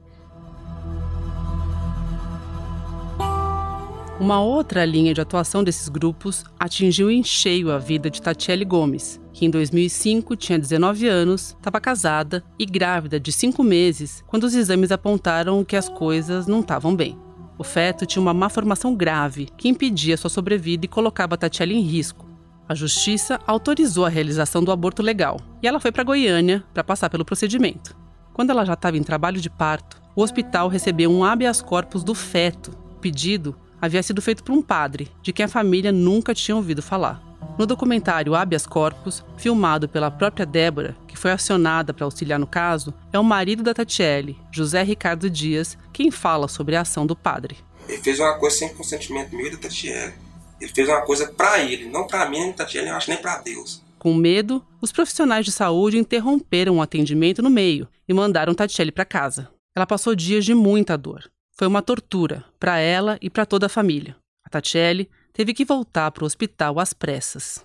Uma 4.18 4.40
outra 4.40 4.82
linha 4.84 5.12
de 5.12 5.20
atuação 5.20 5.62
desses 5.62 5.90
grupos 5.90 6.42
atingiu 6.58 7.10
em 7.10 7.22
cheio 7.22 7.70
a 7.70 7.78
vida 7.78 8.08
de 8.08 8.22
Tatiele 8.22 8.64
Gomes, 8.64 9.20
que 9.30 9.44
em 9.44 9.50
2005 9.50 10.34
tinha 10.36 10.58
19 10.58 11.06
anos, 11.06 11.48
estava 11.50 11.78
casada 11.78 12.42
e 12.58 12.64
grávida 12.64 13.20
de 13.20 13.30
cinco 13.30 13.62
meses 13.62 14.24
quando 14.26 14.44
os 14.44 14.54
exames 14.54 14.90
apontaram 14.90 15.62
que 15.62 15.76
as 15.76 15.90
coisas 15.90 16.46
não 16.46 16.60
estavam 16.60 16.96
bem. 16.96 17.18
O 17.58 17.64
feto 17.64 18.06
tinha 18.06 18.22
uma 18.22 18.32
má 18.32 18.48
formação 18.48 18.94
grave 18.94 19.48
que 19.56 19.68
impedia 19.68 20.16
sua 20.16 20.30
sobrevida 20.30 20.86
e 20.86 20.88
colocava 20.88 21.36
Tatiele 21.36 21.74
em 21.74 21.82
risco. 21.82 22.25
A 22.68 22.74
justiça 22.74 23.38
autorizou 23.46 24.04
a 24.04 24.08
realização 24.08 24.62
do 24.62 24.72
aborto 24.72 25.02
legal 25.02 25.40
e 25.62 25.68
ela 25.68 25.78
foi 25.78 25.92
para 25.92 26.02
Goiânia 26.02 26.64
para 26.74 26.82
passar 26.82 27.08
pelo 27.08 27.24
procedimento. 27.24 27.96
Quando 28.34 28.50
ela 28.50 28.64
já 28.64 28.72
estava 28.72 28.96
em 28.96 29.02
trabalho 29.02 29.40
de 29.40 29.48
parto, 29.48 30.02
o 30.16 30.22
hospital 30.22 30.68
recebeu 30.68 31.10
um 31.10 31.24
habeas 31.24 31.62
corpus 31.62 32.02
do 32.02 32.14
feto. 32.14 32.76
O 32.90 32.94
pedido 32.96 33.54
havia 33.80 34.02
sido 34.02 34.20
feito 34.20 34.42
por 34.42 34.52
um 34.52 34.62
padre, 34.62 35.10
de 35.22 35.32
quem 35.32 35.44
a 35.44 35.48
família 35.48 35.92
nunca 35.92 36.34
tinha 36.34 36.56
ouvido 36.56 36.82
falar. 36.82 37.22
No 37.58 37.64
documentário 37.64 38.34
Habeas 38.34 38.66
Corpus, 38.66 39.24
filmado 39.36 39.88
pela 39.88 40.10
própria 40.10 40.44
Débora, 40.44 40.96
que 41.06 41.16
foi 41.16 41.30
acionada 41.30 41.94
para 41.94 42.04
auxiliar 42.04 42.38
no 42.38 42.46
caso, 42.46 42.92
é 43.12 43.18
o 43.18 43.24
marido 43.24 43.62
da 43.62 43.72
Tatiele, 43.72 44.38
José 44.50 44.82
Ricardo 44.82 45.30
Dias, 45.30 45.78
quem 45.92 46.10
fala 46.10 46.48
sobre 46.48 46.76
a 46.76 46.82
ação 46.82 47.06
do 47.06 47.16
padre. 47.16 47.56
Ele 47.88 48.02
fez 48.02 48.20
uma 48.20 48.38
coisa 48.38 48.56
sem 48.56 48.74
consentimento 48.74 49.34
meu 49.34 49.50
da 49.50 49.56
Tatiele. 49.56 50.25
Ele 50.60 50.70
fez 50.72 50.88
uma 50.88 51.02
coisa 51.02 51.28
para 51.32 51.58
ele, 51.60 51.88
não 51.88 52.06
para 52.06 52.28
mim, 52.28 52.40
nem 52.40 52.52
Tatiana, 52.52 52.88
eu 52.88 52.96
acho 52.96 53.10
nem 53.10 53.20
para 53.20 53.38
Deus. 53.38 53.82
Com 53.98 54.14
medo, 54.14 54.64
os 54.80 54.92
profissionais 54.92 55.44
de 55.44 55.52
saúde 55.52 55.98
interromperam 55.98 56.76
o 56.76 56.82
atendimento 56.82 57.42
no 57.42 57.50
meio 57.50 57.88
e 58.08 58.14
mandaram 58.14 58.54
Tatiele 58.54 58.92
para 58.92 59.04
casa. 59.04 59.50
Ela 59.74 59.86
passou 59.86 60.14
dias 60.14 60.44
de 60.44 60.54
muita 60.54 60.96
dor. 60.96 61.30
Foi 61.58 61.66
uma 61.66 61.82
tortura 61.82 62.44
para 62.58 62.78
ela 62.78 63.18
e 63.20 63.28
para 63.28 63.46
toda 63.46 63.66
a 63.66 63.70
família. 63.70 64.16
A 64.44 64.48
Tatiele 64.48 65.10
teve 65.32 65.52
que 65.52 65.64
voltar 65.64 66.10
para 66.10 66.22
o 66.22 66.26
hospital 66.26 66.78
às 66.78 66.92
pressas. 66.92 67.64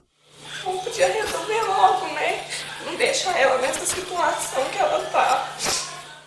Não 0.65 0.77
podia 0.79 1.07
resolver 1.07 1.61
logo, 1.63 2.07
né? 2.13 2.45
Não 2.85 2.95
deixar 2.97 3.37
ela 3.39 3.61
nessa 3.61 3.85
situação 3.85 4.63
que 4.71 4.77
ela 4.77 5.05
tá. 5.05 5.55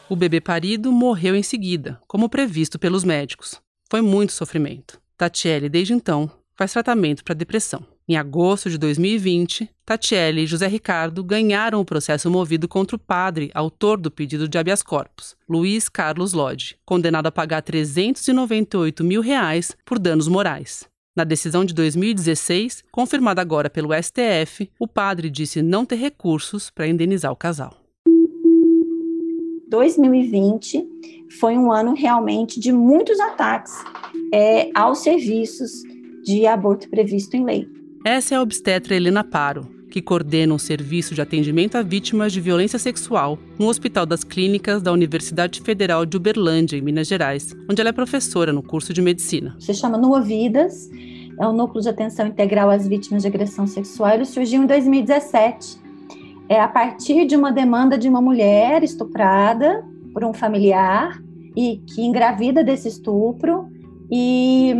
O 0.08 0.14
bebê 0.14 0.40
parido 0.40 0.92
morreu 0.92 1.34
em 1.34 1.42
seguida, 1.42 2.00
como 2.06 2.28
previsto 2.28 2.78
pelos 2.78 3.02
médicos. 3.02 3.60
Foi 3.90 4.00
muito 4.00 4.32
sofrimento. 4.32 5.00
Tatiele, 5.16 5.68
desde 5.68 5.92
então, 5.92 6.30
faz 6.56 6.72
tratamento 6.72 7.24
para 7.24 7.34
depressão. 7.34 7.84
Em 8.06 8.16
agosto 8.16 8.68
de 8.68 8.76
2020, 8.76 9.68
Tatiele 9.84 10.42
e 10.42 10.46
José 10.46 10.66
Ricardo 10.66 11.24
ganharam 11.24 11.80
o 11.80 11.84
processo 11.84 12.30
movido 12.30 12.68
contra 12.68 12.96
o 12.96 12.98
padre, 12.98 13.50
autor 13.54 13.98
do 13.98 14.10
pedido 14.10 14.46
de 14.46 14.58
habeas 14.58 14.82
corpus, 14.82 15.34
Luiz 15.48 15.88
Carlos 15.88 16.34
Lodge, 16.34 16.76
condenado 16.84 17.26
a 17.26 17.32
pagar 17.32 17.62
398 17.62 19.02
mil 19.02 19.22
reais 19.22 19.74
por 19.86 19.98
danos 19.98 20.28
morais. 20.28 20.84
Na 21.16 21.24
decisão 21.24 21.64
de 21.64 21.72
2016, 21.72 22.84
confirmada 22.90 23.40
agora 23.40 23.70
pelo 23.70 23.94
STF, 23.94 24.68
o 24.78 24.86
padre 24.86 25.30
disse 25.30 25.62
não 25.62 25.86
ter 25.86 25.96
recursos 25.96 26.70
para 26.70 26.88
indenizar 26.88 27.32
o 27.32 27.36
casal. 27.36 27.74
2020 29.68 30.86
foi 31.40 31.56
um 31.56 31.72
ano 31.72 31.94
realmente 31.94 32.60
de 32.60 32.70
muitos 32.70 33.18
ataques 33.18 33.72
é, 34.32 34.70
aos 34.74 34.98
serviços 34.98 35.82
de 36.24 36.46
aborto 36.46 36.88
previsto 36.88 37.36
em 37.36 37.44
lei. 37.44 37.68
Essa 38.04 38.34
é 38.34 38.38
a 38.38 38.42
obstetra 38.42 38.94
Helena 38.94 39.22
Paro, 39.22 39.68
que 39.90 40.02
coordena 40.02 40.54
um 40.54 40.58
serviço 40.58 41.14
de 41.14 41.20
atendimento 41.22 41.76
a 41.76 41.82
vítimas 41.82 42.32
de 42.32 42.40
violência 42.40 42.78
sexual 42.78 43.38
no 43.58 43.68
Hospital 43.68 44.04
das 44.04 44.24
Clínicas 44.24 44.82
da 44.82 44.90
Universidade 44.90 45.60
Federal 45.60 46.04
de 46.04 46.16
Uberlândia, 46.16 46.76
em 46.76 46.82
Minas 46.82 47.06
Gerais, 47.06 47.54
onde 47.70 47.80
ela 47.80 47.90
é 47.90 47.92
professora 47.92 48.52
no 48.52 48.62
curso 48.62 48.92
de 48.92 49.00
medicina. 49.00 49.54
Se 49.60 49.72
chama 49.72 49.96
Nua 49.96 50.20
Vidas, 50.20 50.90
é 51.38 51.46
o 51.46 51.52
núcleo 51.52 51.82
de 51.82 51.88
atenção 51.88 52.26
integral 52.26 52.70
às 52.70 52.88
vítimas 52.88 53.22
de 53.22 53.28
agressão 53.28 53.66
sexual. 53.66 54.14
Ele 54.14 54.24
surgiu 54.24 54.62
em 54.62 54.66
2017, 54.66 55.78
é 56.48 56.60
a 56.60 56.68
partir 56.68 57.26
de 57.26 57.36
uma 57.36 57.52
demanda 57.52 57.96
de 57.96 58.08
uma 58.08 58.20
mulher 58.20 58.82
estuprada 58.82 59.84
por 60.12 60.24
um 60.24 60.32
familiar 60.32 61.22
e 61.56 61.80
que 61.86 62.02
engravida 62.02 62.64
desse 62.64 62.88
estupro 62.88 63.68
e 64.10 64.74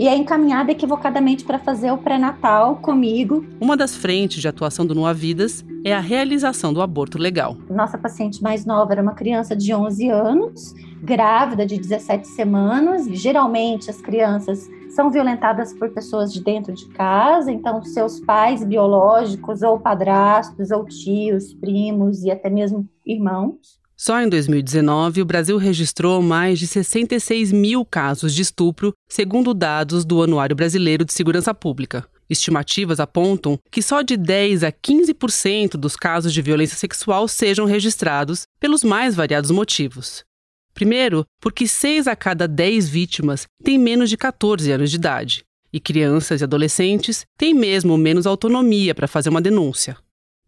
e 0.00 0.08
é 0.08 0.16
encaminhada 0.16 0.72
equivocadamente 0.72 1.44
para 1.44 1.58
fazer 1.58 1.90
o 1.90 1.98
pré-natal 1.98 2.76
comigo. 2.76 3.44
Uma 3.60 3.76
das 3.76 3.94
frentes 3.94 4.40
de 4.40 4.48
atuação 4.48 4.86
do 4.86 4.94
Noa 4.94 5.12
Vidas 5.12 5.62
é 5.84 5.92
a 5.92 6.00
realização 6.00 6.72
do 6.72 6.80
aborto 6.80 7.18
legal. 7.18 7.54
Nossa 7.68 7.98
paciente 7.98 8.42
mais 8.42 8.64
nova 8.64 8.94
era 8.94 9.02
uma 9.02 9.12
criança 9.12 9.54
de 9.54 9.74
11 9.74 10.08
anos, 10.08 10.74
grávida 11.02 11.66
de 11.66 11.76
17 11.76 12.26
semanas. 12.28 13.08
Geralmente 13.08 13.90
as 13.90 14.00
crianças 14.00 14.66
são 14.88 15.10
violentadas 15.10 15.74
por 15.74 15.90
pessoas 15.90 16.32
de 16.32 16.42
dentro 16.42 16.72
de 16.72 16.86
casa, 16.88 17.52
então 17.52 17.84
seus 17.84 18.20
pais 18.20 18.64
biológicos 18.64 19.60
ou 19.60 19.78
padrastos 19.78 20.70
ou 20.70 20.86
tios, 20.86 21.52
primos 21.52 22.22
e 22.22 22.30
até 22.30 22.48
mesmo 22.48 22.88
irmãos. 23.04 23.79
Só 24.02 24.18
em 24.18 24.30
2019, 24.30 25.20
o 25.20 25.26
Brasil 25.26 25.58
registrou 25.58 26.22
mais 26.22 26.58
de 26.58 26.66
66 26.66 27.52
mil 27.52 27.84
casos 27.84 28.34
de 28.34 28.40
estupro, 28.40 28.94
segundo 29.06 29.52
dados 29.52 30.06
do 30.06 30.22
Anuário 30.22 30.56
Brasileiro 30.56 31.04
de 31.04 31.12
Segurança 31.12 31.52
Pública. 31.52 32.08
Estimativas 32.26 32.98
apontam 32.98 33.58
que 33.70 33.82
só 33.82 34.00
de 34.00 34.16
10 34.16 34.64
a 34.64 34.72
15% 34.72 35.72
dos 35.72 35.96
casos 35.96 36.32
de 36.32 36.40
violência 36.40 36.78
sexual 36.78 37.28
sejam 37.28 37.66
registrados 37.66 38.44
pelos 38.58 38.82
mais 38.82 39.14
variados 39.14 39.50
motivos. 39.50 40.24
Primeiro, 40.72 41.26
porque 41.38 41.68
6 41.68 42.08
a 42.08 42.16
cada 42.16 42.48
10 42.48 42.88
vítimas 42.88 43.44
têm 43.62 43.78
menos 43.78 44.08
de 44.08 44.16
14 44.16 44.72
anos 44.72 44.88
de 44.90 44.96
idade, 44.96 45.44
e 45.70 45.78
crianças 45.78 46.40
e 46.40 46.44
adolescentes 46.44 47.26
têm 47.36 47.52
mesmo 47.52 47.98
menos 47.98 48.26
autonomia 48.26 48.94
para 48.94 49.06
fazer 49.06 49.28
uma 49.28 49.42
denúncia. 49.42 49.94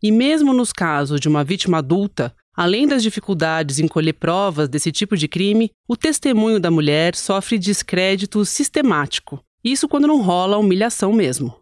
E 0.03 0.11
mesmo 0.11 0.55
nos 0.55 0.73
casos 0.73 1.21
de 1.21 1.29
uma 1.29 1.45
vítima 1.45 1.79
adulta, 1.79 2.35
Além 2.55 2.87
das 2.87 3.03
dificuldades 3.03 3.79
em 3.79 3.89
colher 3.89 4.13
provas 4.13 4.69
desse 4.69 4.93
tipo 4.93 5.17
de 5.17 5.27
crime, 5.27 5.71
o 5.89 5.97
testemunho 5.97 6.61
da 6.61 6.71
mulher 6.71 7.17
sofre 7.17 7.59
descrédito 7.59 8.45
sistemático. 8.45 9.41
Isso 9.65 9.89
quando 9.89 10.07
não 10.07 10.21
rola 10.21 10.59
humilhação 10.59 11.15
mesmo. 11.15 11.55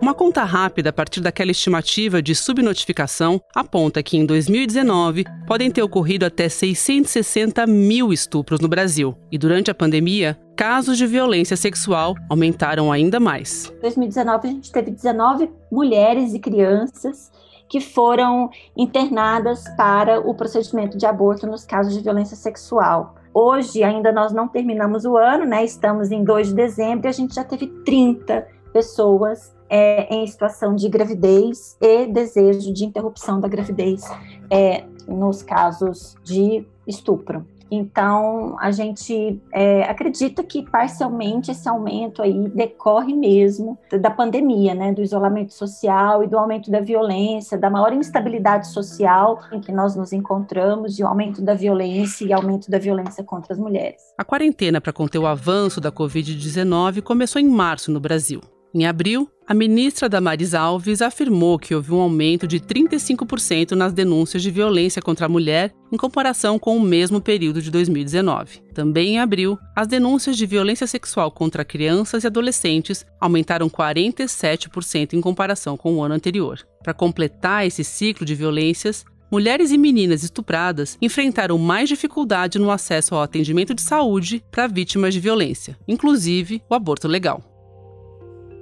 Uma 0.00 0.14
conta 0.14 0.44
rápida 0.44 0.90
a 0.90 0.92
partir 0.92 1.20
daquela 1.20 1.50
estimativa 1.50 2.22
de 2.22 2.32
subnotificação 2.32 3.40
aponta 3.54 4.02
que 4.04 4.16
em 4.16 4.24
2019 4.24 5.24
podem 5.44 5.68
ter 5.68 5.82
ocorrido 5.82 6.24
até 6.24 6.48
660 6.48 7.66
mil 7.66 8.12
estupros 8.12 8.60
no 8.60 8.68
Brasil. 8.68 9.16
E 9.32 9.36
durante 9.36 9.70
a 9.70 9.74
pandemia, 9.74 10.38
casos 10.56 10.96
de 10.96 11.06
violência 11.06 11.56
sexual 11.56 12.14
aumentaram 12.30 12.92
ainda 12.92 13.18
mais. 13.18 13.72
Em 13.78 13.80
2019, 13.80 14.48
a 14.48 14.50
gente 14.52 14.70
teve 14.70 14.92
19 14.92 15.50
mulheres 15.70 16.32
e 16.32 16.38
crianças 16.38 17.32
que 17.68 17.80
foram 17.80 18.50
internadas 18.76 19.64
para 19.76 20.20
o 20.20 20.34
procedimento 20.34 20.96
de 20.96 21.06
aborto 21.06 21.46
nos 21.46 21.64
casos 21.64 21.94
de 21.94 22.00
violência 22.00 22.36
sexual. 22.36 23.14
Hoje 23.32 23.84
ainda 23.84 24.10
nós 24.10 24.32
não 24.32 24.48
terminamos 24.48 25.04
o 25.04 25.16
ano, 25.16 25.44
né? 25.44 25.64
Estamos 25.64 26.10
em 26.10 26.24
2 26.24 26.48
de 26.48 26.54
dezembro 26.54 27.06
e 27.06 27.10
a 27.10 27.12
gente 27.12 27.34
já 27.34 27.44
teve 27.44 27.66
30 27.84 28.46
pessoas 28.72 29.54
é, 29.68 30.12
em 30.14 30.26
situação 30.26 30.74
de 30.74 30.88
gravidez 30.88 31.76
e 31.80 32.06
desejo 32.06 32.72
de 32.72 32.84
interrupção 32.84 33.38
da 33.38 33.48
gravidez 33.48 34.02
é, 34.50 34.84
nos 35.06 35.42
casos 35.42 36.16
de 36.24 36.66
estupro. 36.86 37.44
Então, 37.70 38.56
a 38.60 38.70
gente 38.70 39.40
é, 39.52 39.82
acredita 39.84 40.42
que 40.42 40.62
parcialmente 40.68 41.50
esse 41.50 41.68
aumento 41.68 42.22
aí 42.22 42.48
decorre 42.48 43.14
mesmo 43.14 43.78
da 44.00 44.10
pandemia, 44.10 44.74
né, 44.74 44.92
do 44.92 45.02
isolamento 45.02 45.52
social 45.52 46.22
e 46.22 46.26
do 46.26 46.38
aumento 46.38 46.70
da 46.70 46.80
violência, 46.80 47.58
da 47.58 47.70
maior 47.70 47.92
instabilidade 47.92 48.68
social 48.68 49.40
em 49.52 49.60
que 49.60 49.72
nós 49.72 49.94
nos 49.94 50.12
encontramos, 50.12 50.98
e 50.98 51.02
o 51.02 51.06
aumento 51.06 51.42
da 51.42 51.54
violência 51.54 52.24
e 52.24 52.32
aumento 52.32 52.70
da 52.70 52.78
violência 52.78 53.22
contra 53.22 53.52
as 53.52 53.58
mulheres. 53.58 54.02
A 54.16 54.24
quarentena 54.24 54.80
para 54.80 54.92
conter 54.92 55.18
o 55.18 55.26
avanço 55.26 55.80
da 55.80 55.92
Covid-19 55.92 57.02
começou 57.02 57.40
em 57.40 57.48
março 57.48 57.90
no 57.90 58.00
Brasil. 58.00 58.40
Em 58.78 58.86
abril, 58.86 59.28
a 59.44 59.52
ministra 59.52 60.08
Damares 60.08 60.54
Alves 60.54 61.02
afirmou 61.02 61.58
que 61.58 61.74
houve 61.74 61.92
um 61.92 62.00
aumento 62.00 62.46
de 62.46 62.60
35% 62.60 63.72
nas 63.72 63.92
denúncias 63.92 64.40
de 64.40 64.52
violência 64.52 65.02
contra 65.02 65.26
a 65.26 65.28
mulher 65.28 65.74
em 65.90 65.96
comparação 65.96 66.60
com 66.60 66.76
o 66.76 66.80
mesmo 66.80 67.20
período 67.20 67.60
de 67.60 67.72
2019. 67.72 68.60
Também 68.72 69.14
em 69.14 69.18
abril, 69.18 69.58
as 69.74 69.88
denúncias 69.88 70.36
de 70.36 70.46
violência 70.46 70.86
sexual 70.86 71.28
contra 71.32 71.64
crianças 71.64 72.22
e 72.22 72.28
adolescentes 72.28 73.04
aumentaram 73.20 73.68
47% 73.68 75.14
em 75.14 75.20
comparação 75.20 75.76
com 75.76 75.96
o 75.96 76.02
ano 76.04 76.14
anterior. 76.14 76.64
Para 76.80 76.94
completar 76.94 77.66
esse 77.66 77.82
ciclo 77.82 78.24
de 78.24 78.36
violências, 78.36 79.04
mulheres 79.28 79.72
e 79.72 79.76
meninas 79.76 80.22
estupradas 80.22 80.96
enfrentaram 81.02 81.58
mais 81.58 81.88
dificuldade 81.88 82.60
no 82.60 82.70
acesso 82.70 83.16
ao 83.16 83.22
atendimento 83.22 83.74
de 83.74 83.82
saúde 83.82 84.40
para 84.52 84.68
vítimas 84.68 85.12
de 85.12 85.18
violência, 85.18 85.76
inclusive 85.88 86.62
o 86.70 86.76
aborto 86.76 87.08
legal. 87.08 87.42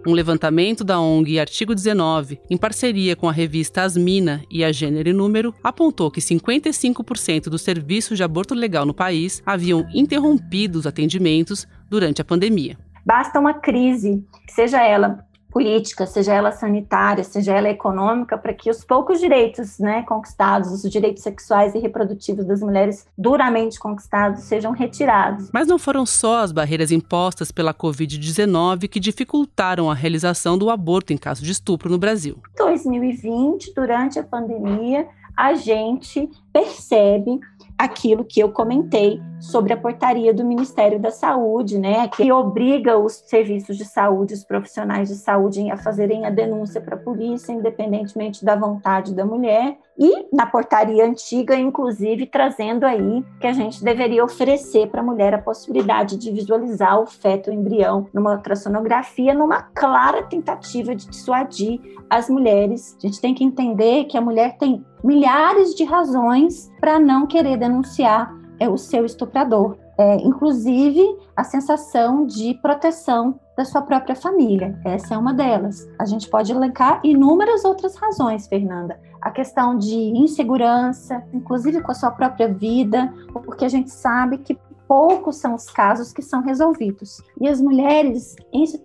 Um 0.06 0.12
levantamento 0.12 0.84
da 0.84 1.00
ONG 1.00 1.40
Artigo 1.40 1.74
19, 1.74 2.38
em 2.48 2.56
parceria 2.56 3.16
com 3.16 3.28
a 3.28 3.32
revista 3.32 3.82
Asmina 3.82 4.40
e 4.48 4.62
a 4.62 4.70
Gênero 4.70 5.08
e 5.08 5.12
Número, 5.12 5.52
apontou 5.64 6.12
que 6.12 6.20
55% 6.20 7.48
dos 7.48 7.62
serviços 7.62 8.16
de 8.16 8.22
aborto 8.22 8.54
legal 8.54 8.86
no 8.86 8.94
país 8.94 9.42
haviam 9.44 9.84
interrompido 9.92 10.78
os 10.78 10.86
atendimentos 10.86 11.66
durante 11.90 12.22
a 12.22 12.24
pandemia. 12.24 12.78
Basta 13.04 13.40
uma 13.40 13.54
crise, 13.54 14.24
seja 14.48 14.80
ela 14.80 15.25
política, 15.56 16.06
seja 16.06 16.34
ela 16.34 16.52
sanitária, 16.52 17.24
seja 17.24 17.54
ela 17.54 17.70
econômica, 17.70 18.36
para 18.36 18.52
que 18.52 18.68
os 18.68 18.84
poucos 18.84 19.18
direitos 19.18 19.78
né, 19.78 20.02
conquistados, 20.02 20.70
os 20.70 20.82
direitos 20.82 21.22
sexuais 21.22 21.74
e 21.74 21.78
reprodutivos 21.78 22.44
das 22.44 22.60
mulheres 22.60 23.06
duramente 23.16 23.80
conquistados, 23.80 24.42
sejam 24.42 24.72
retirados. 24.72 25.48
Mas 25.50 25.66
não 25.66 25.78
foram 25.78 26.04
só 26.04 26.42
as 26.42 26.52
barreiras 26.52 26.92
impostas 26.92 27.50
pela 27.50 27.72
Covid-19 27.72 28.86
que 28.86 29.00
dificultaram 29.00 29.90
a 29.90 29.94
realização 29.94 30.58
do 30.58 30.68
aborto 30.68 31.14
em 31.14 31.16
caso 31.16 31.42
de 31.42 31.52
estupro 31.52 31.88
no 31.88 31.96
Brasil. 31.96 32.36
Em 32.52 32.62
2020, 32.62 33.72
durante 33.74 34.18
a 34.18 34.22
pandemia, 34.22 35.08
a 35.34 35.54
gente 35.54 36.28
percebe 36.52 37.40
aquilo 37.78 38.24
que 38.24 38.40
eu 38.40 38.50
comentei 38.50 39.20
sobre 39.38 39.72
a 39.72 39.76
portaria 39.76 40.32
do 40.32 40.44
Ministério 40.44 40.98
da 40.98 41.10
Saúde, 41.10 41.78
né, 41.78 42.08
que 42.08 42.32
obriga 42.32 42.98
os 42.98 43.12
serviços 43.26 43.76
de 43.76 43.84
saúde, 43.84 44.34
os 44.34 44.44
profissionais 44.44 45.08
de 45.08 45.16
saúde 45.16 45.70
a 45.70 45.76
fazerem 45.76 46.24
a 46.24 46.30
denúncia 46.30 46.80
para 46.80 46.96
a 46.96 46.98
polícia, 46.98 47.52
independentemente 47.52 48.44
da 48.44 48.56
vontade 48.56 49.14
da 49.14 49.24
mulher, 49.24 49.76
e 49.98 50.26
na 50.32 50.46
portaria 50.46 51.04
antiga, 51.04 51.56
inclusive, 51.56 52.26
trazendo 52.26 52.84
aí 52.84 53.24
que 53.40 53.46
a 53.46 53.52
gente 53.52 53.82
deveria 53.82 54.24
oferecer 54.24 54.88
para 54.88 55.00
a 55.00 55.04
mulher 55.04 55.34
a 55.34 55.38
possibilidade 55.38 56.16
de 56.16 56.30
visualizar 56.30 57.00
o 57.00 57.06
feto, 57.06 57.50
o 57.50 57.52
embrião, 57.52 58.06
numa 58.12 58.32
ultrassonografia, 58.32 59.34
numa 59.34 59.62
clara 59.62 60.22
tentativa 60.22 60.94
de 60.94 61.08
dissuadir 61.08 61.80
as 62.10 62.28
mulheres. 62.28 62.96
A 63.02 63.06
gente 63.06 63.20
tem 63.20 63.34
que 63.34 63.44
entender 63.44 64.04
que 64.04 64.16
a 64.16 64.20
mulher 64.20 64.56
tem 64.58 64.84
milhares 65.06 65.74
de 65.74 65.84
razões 65.84 66.70
para 66.80 66.98
não 66.98 67.26
querer 67.26 67.56
denunciar 67.56 68.34
é, 68.58 68.68
o 68.68 68.76
seu 68.76 69.06
estuprador. 69.06 69.76
É, 69.98 70.16
inclusive 70.16 71.02
a 71.34 71.42
sensação 71.42 72.26
de 72.26 72.52
proteção 72.60 73.40
da 73.56 73.64
sua 73.64 73.80
própria 73.80 74.14
família. 74.14 74.78
Essa 74.84 75.14
é 75.14 75.18
uma 75.18 75.32
delas. 75.32 75.88
A 75.98 76.04
gente 76.04 76.28
pode 76.28 76.52
elencar 76.52 77.00
inúmeras 77.02 77.64
outras 77.64 77.96
razões, 77.96 78.46
Fernanda. 78.46 79.00
A 79.22 79.30
questão 79.30 79.78
de 79.78 79.96
insegurança, 79.96 81.24
inclusive 81.32 81.80
com 81.80 81.92
a 81.92 81.94
sua 81.94 82.10
própria 82.10 82.52
vida, 82.52 83.10
porque 83.32 83.64
a 83.64 83.68
gente 83.68 83.90
sabe 83.90 84.38
que 84.38 84.58
poucos 84.86 85.36
são 85.36 85.54
os 85.54 85.70
casos 85.70 86.12
que 86.12 86.20
são 86.20 86.42
resolvidos. 86.42 87.22
E 87.40 87.48
as 87.48 87.60
mulheres, 87.60 88.36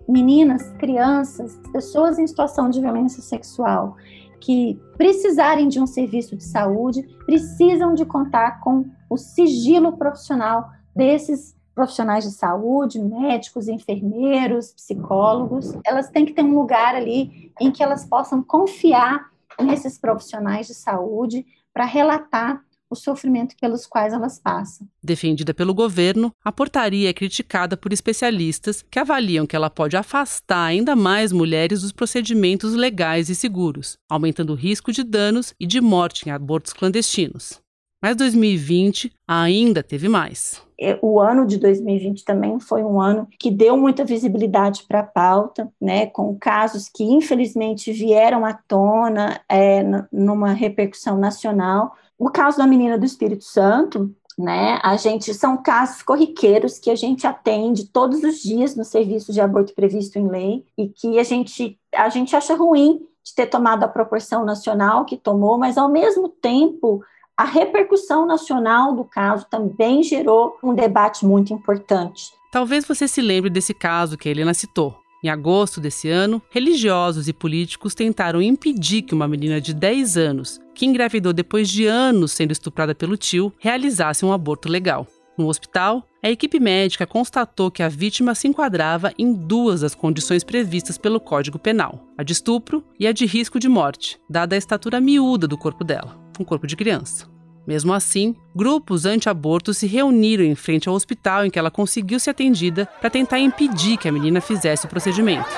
meninas, 0.08 0.70
crianças, 0.78 1.60
pessoas 1.72 2.18
em 2.18 2.26
situação 2.26 2.70
de 2.70 2.80
violência 2.80 3.22
sexual 3.22 3.96
que 4.42 4.76
precisarem 4.98 5.68
de 5.68 5.80
um 5.80 5.86
serviço 5.86 6.36
de 6.36 6.42
saúde 6.42 7.04
precisam 7.24 7.94
de 7.94 8.04
contar 8.04 8.60
com 8.60 8.84
o 9.08 9.16
sigilo 9.16 9.96
profissional 9.96 10.68
desses 10.94 11.54
profissionais 11.72 12.24
de 12.24 12.32
saúde, 12.32 13.00
médicos, 13.00 13.68
enfermeiros, 13.68 14.72
psicólogos. 14.72 15.72
Elas 15.86 16.10
têm 16.10 16.26
que 16.26 16.32
ter 16.32 16.42
um 16.42 16.58
lugar 16.58 16.96
ali 16.96 17.52
em 17.60 17.70
que 17.70 17.84
elas 17.84 18.04
possam 18.04 18.42
confiar 18.42 19.30
nesses 19.60 19.96
profissionais 19.96 20.66
de 20.66 20.74
saúde 20.74 21.46
para 21.72 21.84
relatar 21.84 22.64
o 22.92 22.96
sofrimento 22.96 23.56
pelos 23.60 23.86
quais 23.86 24.12
elas 24.12 24.38
passam. 24.38 24.86
Defendida 25.02 25.54
pelo 25.54 25.74
governo, 25.74 26.32
a 26.44 26.52
portaria 26.52 27.08
é 27.08 27.12
criticada 27.12 27.76
por 27.76 27.92
especialistas 27.92 28.84
que 28.90 28.98
avaliam 28.98 29.46
que 29.46 29.56
ela 29.56 29.70
pode 29.70 29.96
afastar 29.96 30.66
ainda 30.66 30.94
mais 30.94 31.32
mulheres 31.32 31.82
dos 31.82 31.92
procedimentos 31.92 32.74
legais 32.74 33.28
e 33.28 33.34
seguros, 33.34 33.96
aumentando 34.08 34.52
o 34.52 34.56
risco 34.56 34.92
de 34.92 35.02
danos 35.02 35.54
e 35.58 35.66
de 35.66 35.80
morte 35.80 36.28
em 36.28 36.32
abortos 36.32 36.72
clandestinos. 36.72 37.62
Mas 38.02 38.16
2020 38.16 39.12
ainda 39.26 39.80
teve 39.80 40.08
mais. 40.08 40.60
É, 40.78 40.98
o 41.00 41.20
ano 41.20 41.46
de 41.46 41.56
2020 41.58 42.24
também 42.24 42.58
foi 42.58 42.82
um 42.82 43.00
ano 43.00 43.28
que 43.38 43.48
deu 43.48 43.76
muita 43.76 44.04
visibilidade 44.04 44.82
para 44.88 44.98
a 44.98 45.04
pauta, 45.04 45.72
né, 45.80 46.06
com 46.06 46.36
casos 46.36 46.88
que 46.88 47.04
infelizmente 47.04 47.92
vieram 47.92 48.44
à 48.44 48.52
tona 48.52 49.40
é, 49.48 49.84
numa 50.10 50.52
repercussão 50.52 51.16
nacional, 51.16 51.94
o 52.24 52.30
caso 52.30 52.56
da 52.56 52.68
menina 52.68 52.96
do 52.96 53.04
Espírito 53.04 53.42
Santo, 53.42 54.14
né? 54.38 54.78
A 54.84 54.96
gente 54.96 55.34
são 55.34 55.60
casos 55.60 56.02
corriqueiros 56.02 56.78
que 56.78 56.88
a 56.88 56.94
gente 56.94 57.26
atende 57.26 57.86
todos 57.86 58.22
os 58.22 58.40
dias 58.40 58.76
no 58.76 58.84
serviço 58.84 59.32
de 59.32 59.40
aborto 59.40 59.74
previsto 59.74 60.20
em 60.20 60.28
lei 60.28 60.64
e 60.78 60.88
que 60.88 61.18
a 61.18 61.24
gente 61.24 61.76
a 61.92 62.08
gente 62.08 62.36
acha 62.36 62.54
ruim 62.54 63.00
de 63.24 63.34
ter 63.34 63.46
tomado 63.46 63.82
a 63.82 63.88
proporção 63.88 64.44
nacional 64.44 65.04
que 65.04 65.16
tomou, 65.16 65.58
mas 65.58 65.76
ao 65.76 65.88
mesmo 65.88 66.28
tempo 66.28 67.02
a 67.36 67.44
repercussão 67.44 68.24
nacional 68.24 68.94
do 68.94 69.04
caso 69.04 69.46
também 69.50 70.00
gerou 70.04 70.56
um 70.62 70.74
debate 70.74 71.26
muito 71.26 71.52
importante. 71.52 72.30
Talvez 72.52 72.84
você 72.84 73.08
se 73.08 73.20
lembre 73.20 73.50
desse 73.50 73.74
caso 73.74 74.16
que 74.16 74.28
a 74.28 74.30
Helena 74.30 74.54
citou. 74.54 75.01
Em 75.24 75.28
agosto 75.28 75.80
desse 75.80 76.08
ano, 76.08 76.42
religiosos 76.50 77.28
e 77.28 77.32
políticos 77.32 77.94
tentaram 77.94 78.42
impedir 78.42 79.02
que 79.02 79.14
uma 79.14 79.28
menina 79.28 79.60
de 79.60 79.72
10 79.72 80.16
anos, 80.16 80.60
que 80.74 80.84
engravidou 80.84 81.32
depois 81.32 81.68
de 81.68 81.86
anos 81.86 82.32
sendo 82.32 82.50
estuprada 82.50 82.92
pelo 82.92 83.16
tio, 83.16 83.52
realizasse 83.60 84.24
um 84.24 84.32
aborto 84.32 84.68
legal. 84.68 85.06
No 85.38 85.46
hospital, 85.46 86.04
a 86.20 86.28
equipe 86.28 86.58
médica 86.58 87.06
constatou 87.06 87.70
que 87.70 87.84
a 87.84 87.88
vítima 87.88 88.34
se 88.34 88.48
enquadrava 88.48 89.12
em 89.16 89.32
duas 89.32 89.82
das 89.82 89.94
condições 89.94 90.42
previstas 90.42 90.98
pelo 90.98 91.20
Código 91.20 91.58
Penal: 91.58 92.04
a 92.18 92.24
de 92.24 92.32
estupro 92.32 92.84
e 92.98 93.06
a 93.06 93.12
de 93.12 93.24
risco 93.24 93.60
de 93.60 93.68
morte, 93.68 94.18
dada 94.28 94.56
a 94.56 94.58
estatura 94.58 95.00
miúda 95.00 95.46
do 95.46 95.56
corpo 95.56 95.84
dela, 95.84 96.18
um 96.38 96.44
corpo 96.44 96.66
de 96.66 96.76
criança. 96.76 97.31
Mesmo 97.66 97.92
assim, 97.92 98.34
grupos 98.54 99.06
anti-aborto 99.06 99.72
se 99.72 99.86
reuniram 99.86 100.44
em 100.44 100.54
frente 100.54 100.88
ao 100.88 100.94
hospital 100.94 101.46
em 101.46 101.50
que 101.50 101.58
ela 101.58 101.70
conseguiu 101.70 102.18
ser 102.18 102.30
atendida 102.30 102.88
para 103.00 103.10
tentar 103.10 103.38
impedir 103.38 103.96
que 103.96 104.08
a 104.08 104.12
menina 104.12 104.40
fizesse 104.40 104.86
o 104.86 104.88
procedimento. 104.88 105.48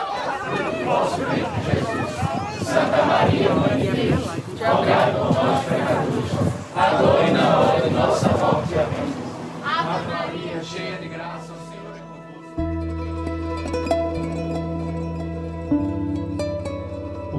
Santa 2.62 3.04
Maria, 3.06 3.48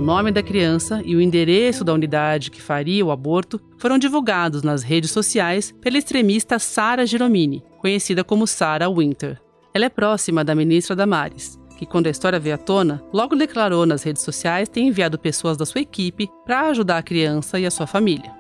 nome 0.06 0.32
da 0.32 0.44
criança 0.44 1.02
e 1.04 1.16
o 1.16 1.20
endereço 1.20 1.84
da 1.84 1.92
unidade 1.92 2.52
que 2.52 2.62
faria 2.62 3.04
o 3.04 3.10
aborto 3.10 3.60
foram 3.76 3.98
divulgados 3.98 4.62
nas 4.62 4.84
redes 4.84 5.10
sociais 5.10 5.74
pela 5.82 5.98
extremista 5.98 6.60
Sara 6.60 7.08
Giromini, 7.08 7.64
conhecida 7.80 8.24
como 8.24 8.46
Sara 8.46 8.88
Winter. 8.88 9.42
Ela 9.74 9.86
é 9.86 9.90
próxima 9.90 10.44
da 10.44 10.54
ministra 10.54 10.96
Damares, 10.96 11.60
que, 11.76 11.88
quando 11.88 12.06
a 12.06 12.12
história 12.12 12.40
veio 12.40 12.54
à 12.54 12.58
tona, 12.58 13.04
logo 13.12 13.36
declarou 13.36 13.84
nas 13.84 14.04
redes 14.04 14.22
sociais 14.22 14.70
ter 14.70 14.82
enviado 14.82 15.18
pessoas 15.18 15.58
da 15.58 15.66
sua 15.66 15.82
equipe 15.82 16.30
para 16.46 16.70
ajudar 16.70 17.00
a 17.00 17.04
criança 17.04 17.60
e 17.60 17.66
a 17.66 17.72
sua 17.72 17.88
família. 17.88 18.32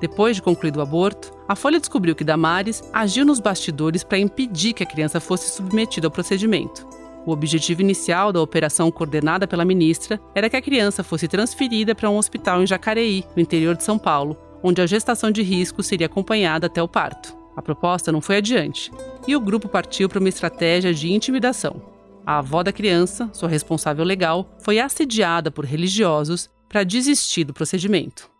Depois 0.00 0.34
de 0.34 0.42
concluído 0.42 0.78
o 0.78 0.82
aborto, 0.82 1.32
a 1.46 1.54
Folha 1.54 1.78
descobriu 1.78 2.16
que 2.16 2.24
Damares 2.24 2.82
agiu 2.92 3.24
nos 3.24 3.38
bastidores 3.38 4.02
para 4.02 4.18
impedir 4.18 4.72
que 4.72 4.82
a 4.82 4.86
criança 4.86 5.20
fosse 5.20 5.48
submetida 5.48 6.08
ao 6.08 6.10
procedimento. 6.10 6.84
O 7.24 7.30
objetivo 7.30 7.82
inicial 7.82 8.32
da 8.32 8.40
operação 8.40 8.90
coordenada 8.90 9.46
pela 9.46 9.64
ministra 9.64 10.20
era 10.34 10.50
que 10.50 10.56
a 10.56 10.62
criança 10.62 11.04
fosse 11.04 11.28
transferida 11.28 11.94
para 11.94 12.10
um 12.10 12.16
hospital 12.16 12.62
em 12.62 12.66
Jacareí, 12.66 13.24
no 13.36 13.42
interior 13.42 13.76
de 13.76 13.84
São 13.84 13.96
Paulo, 13.96 14.36
onde 14.62 14.82
a 14.82 14.86
gestação 14.86 15.30
de 15.30 15.42
risco 15.42 15.82
seria 15.82 16.06
acompanhada 16.06 16.66
até 16.66 16.82
o 16.82 16.88
parto. 16.88 17.36
A 17.56 17.62
proposta 17.62 18.10
não 18.10 18.20
foi 18.20 18.38
adiante 18.38 18.90
e 19.26 19.36
o 19.36 19.40
grupo 19.40 19.68
partiu 19.68 20.08
para 20.08 20.18
uma 20.18 20.28
estratégia 20.28 20.92
de 20.92 21.12
intimidação. 21.12 21.80
A 22.26 22.38
avó 22.38 22.62
da 22.62 22.72
criança, 22.72 23.28
sua 23.32 23.48
responsável 23.48 24.04
legal, 24.04 24.56
foi 24.60 24.78
assediada 24.78 25.50
por 25.50 25.64
religiosos 25.64 26.50
para 26.68 26.84
desistir 26.84 27.44
do 27.44 27.52
procedimento. 27.52 28.30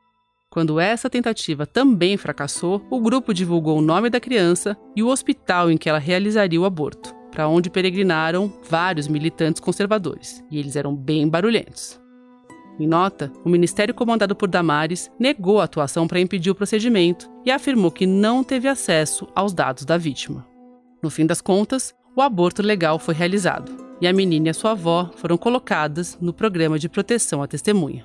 Quando 0.49 0.79
essa 0.79 1.09
tentativa 1.09 1.67
também 1.67 2.17
fracassou, 2.17 2.85
o 2.91 3.01
grupo 3.01 3.33
divulgou 3.33 3.79
o 3.79 3.83
nome 3.83 4.11
da 4.11 4.21
criança 4.21 4.77
e 4.95 5.03
o 5.03 5.09
hospital 5.09 5.71
em 5.71 5.77
que 5.77 5.89
ela 5.89 5.99
realizaria 5.99 6.61
o 6.61 6.65
aborto, 6.65 7.15
para 7.33 7.49
onde 7.49 7.71
peregrinaram 7.71 8.53
vários 8.69 9.09
militantes 9.09 9.61
conservadores, 9.61 10.45
e 10.51 10.59
eles 10.59 10.77
eram 10.77 10.95
bem 10.95 11.27
barulhentos. 11.27 12.01
Em 12.79 12.87
nota, 12.87 13.33
o 13.45 13.49
ministério 13.49 13.95
comandado 13.95 14.37
por 14.37 14.49
Damares 14.49 15.11
negou 15.19 15.61
a 15.61 15.65
atuação 15.65 16.07
para 16.07 16.21
impedir 16.21 16.51
o 16.51 16.55
procedimento 16.55 17.29
e 17.45 17.51
afirmou 17.51 17.91
que 17.91 18.07
não 18.07 18.45
teve 18.45 18.69
acesso 18.69 19.27
aos 19.35 19.53
dados 19.53 19.85
da 19.85 19.97
vítima. 19.97 20.47
No 21.03 21.11
fim 21.11 21.27
das 21.27 21.41
contas, 21.41 21.95
o 22.15 22.23
aborto 22.23 22.63
legal 22.63 22.99
foi 22.99 23.15
realizado 23.15 23.73
e 24.01 24.07
a 24.07 24.13
menina 24.13 24.49
e 24.49 24.51
a 24.51 24.55
sua 24.55 24.73
avó 24.73 25.11
foram 25.17 25.39
colocadas 25.39 26.19
no 26.21 26.33
programa 26.33 26.79
de 26.79 26.89
proteção 26.89 27.43
à 27.43 27.47
testemunha. 27.47 28.05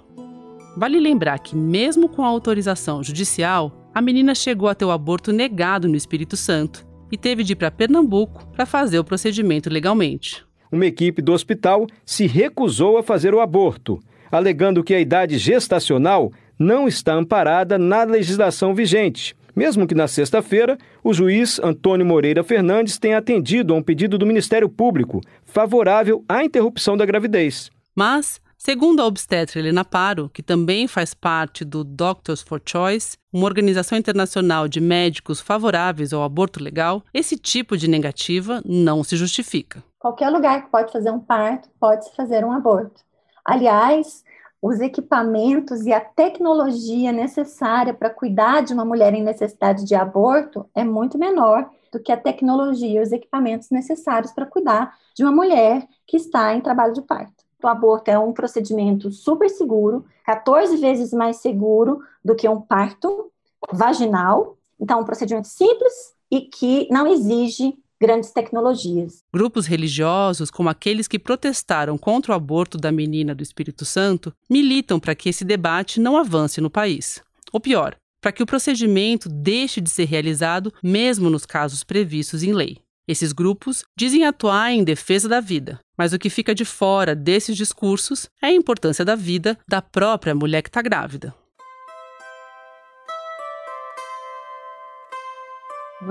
Vale 0.77 0.99
lembrar 0.99 1.39
que, 1.39 1.55
mesmo 1.55 2.07
com 2.07 2.23
a 2.23 2.27
autorização 2.27 3.03
judicial, 3.03 3.71
a 3.95 4.01
menina 4.01 4.35
chegou 4.35 4.69
a 4.69 4.75
ter 4.75 4.85
o 4.85 4.91
aborto 4.91 5.31
negado 5.31 5.87
no 5.87 5.95
Espírito 5.95 6.37
Santo 6.37 6.86
e 7.11 7.17
teve 7.17 7.43
de 7.43 7.53
ir 7.53 7.55
para 7.55 7.71
Pernambuco 7.71 8.47
para 8.53 8.65
fazer 8.65 8.99
o 8.99 9.03
procedimento 9.03 9.69
legalmente. 9.69 10.45
Uma 10.71 10.85
equipe 10.85 11.21
do 11.21 11.31
hospital 11.31 11.87
se 12.05 12.27
recusou 12.27 12.97
a 12.97 13.03
fazer 13.03 13.33
o 13.33 13.39
aborto 13.39 13.99
alegando 14.31 14.83
que 14.83 14.93
a 14.93 14.99
idade 14.99 15.37
gestacional 15.37 16.31
não 16.57 16.87
está 16.87 17.13
amparada 17.13 17.77
na 17.77 18.03
legislação 18.03 18.73
vigente, 18.73 19.35
mesmo 19.55 19.87
que 19.87 19.95
na 19.95 20.07
sexta-feira 20.07 20.77
o 21.03 21.13
juiz 21.13 21.59
Antônio 21.59 22.05
Moreira 22.05 22.43
Fernandes 22.43 22.97
tenha 22.97 23.17
atendido 23.17 23.73
a 23.73 23.77
um 23.77 23.81
pedido 23.81 24.17
do 24.17 24.25
Ministério 24.25 24.69
Público 24.69 25.21
favorável 25.45 26.23
à 26.27 26.43
interrupção 26.43 26.97
da 26.97 27.05
gravidez. 27.05 27.69
Mas, 27.95 28.39
segundo 28.57 29.01
a 29.01 29.05
obstetra 29.05 29.59
Helena 29.59 29.85
Paro, 29.85 30.29
que 30.29 30.43
também 30.43 30.87
faz 30.87 31.13
parte 31.13 31.63
do 31.63 31.83
Doctors 31.83 32.41
for 32.41 32.61
Choice, 32.65 33.17
uma 33.31 33.45
organização 33.45 33.97
internacional 33.97 34.67
de 34.67 34.81
médicos 34.81 35.39
favoráveis 35.39 36.11
ao 36.11 36.23
aborto 36.23 36.61
legal, 36.61 37.03
esse 37.13 37.37
tipo 37.37 37.77
de 37.77 37.87
negativa 37.87 38.61
não 38.65 39.03
se 39.03 39.15
justifica. 39.15 39.83
Qualquer 39.99 40.29
lugar 40.29 40.63
que 40.63 40.71
pode 40.71 40.91
fazer 40.91 41.11
um 41.11 41.19
parto 41.19 41.69
pode 41.79 42.13
fazer 42.15 42.43
um 42.43 42.51
aborto. 42.51 43.01
Aliás, 43.45 44.23
os 44.61 44.79
equipamentos 44.79 45.85
e 45.85 45.93
a 45.93 46.01
tecnologia 46.01 47.11
necessária 47.11 47.93
para 47.93 48.09
cuidar 48.09 48.61
de 48.61 48.73
uma 48.73 48.83
mulher 48.83 49.13
em 49.13 49.23
necessidade 49.23 49.85
de 49.85 49.95
aborto 49.95 50.67
é 50.75 50.83
muito 50.83 51.17
menor 51.17 51.69
do 51.91 51.99
que 51.99 52.11
a 52.11 52.17
tecnologia 52.17 52.99
e 52.99 53.03
os 53.03 53.11
equipamentos 53.11 53.69
necessários 53.69 54.31
para 54.31 54.45
cuidar 54.45 54.93
de 55.15 55.23
uma 55.23 55.31
mulher 55.31 55.87
que 56.05 56.17
está 56.17 56.53
em 56.53 56.61
trabalho 56.61 56.93
de 56.93 57.01
parto. 57.01 57.46
O 57.61 57.67
aborto 57.67 58.09
é 58.11 58.19
um 58.19 58.33
procedimento 58.33 59.11
super 59.11 59.49
seguro, 59.49 60.05
14 60.25 60.77
vezes 60.77 61.11
mais 61.11 61.37
seguro 61.37 62.01
do 62.23 62.35
que 62.35 62.47
um 62.47 62.61
parto 62.61 63.31
vaginal. 63.71 64.57
Então, 64.79 65.01
um 65.01 65.05
procedimento 65.05 65.47
simples 65.47 65.93
e 66.29 66.41
que 66.41 66.87
não 66.91 67.07
exige 67.07 67.73
grandes 67.99 68.31
tecnologias. 68.31 69.23
Grupos 69.33 69.65
religiosos, 69.65 70.51
como 70.51 70.69
aqueles 70.69 71.07
que 71.07 71.17
protestaram 71.17 71.97
contra 71.97 72.31
o 72.31 72.35
aborto 72.35 72.77
da 72.77 72.91
menina 72.91 73.33
do 73.33 73.41
Espírito 73.41 73.85
Santo, 73.85 74.31
militam 74.49 74.99
para 74.99 75.15
que 75.15 75.29
esse 75.29 75.43
debate 75.43 75.99
não 75.99 76.15
avance 76.15 76.61
no 76.61 76.69
país. 76.69 77.23
Ou 77.51 77.59
pior, 77.59 77.95
para 78.21 78.31
que 78.31 78.43
o 78.43 78.45
procedimento 78.45 79.29
deixe 79.29 79.81
de 79.81 79.89
ser 79.89 80.05
realizado 80.05 80.71
mesmo 80.83 81.29
nos 81.29 81.45
casos 81.45 81.83
previstos 81.83 82.43
em 82.43 82.53
lei. 82.53 82.77
Esses 83.07 83.31
grupos 83.31 83.85
dizem 83.95 84.25
atuar 84.25 84.69
em 84.71 84.83
defesa 84.83 85.29
da 85.29 85.39
vida, 85.39 85.79
mas 85.97 86.11
o 86.11 86.19
que 86.19 86.29
fica 86.29 86.53
de 86.53 86.65
fora 86.65 87.15
desses 87.15 87.55
discursos 87.55 88.29
é 88.41 88.47
a 88.47 88.51
importância 88.51 89.05
da 89.05 89.15
vida 89.15 89.57
da 89.65 89.81
própria 89.81 90.35
mulher 90.35 90.61
que 90.61 90.67
está 90.67 90.81
grávida. 90.81 91.33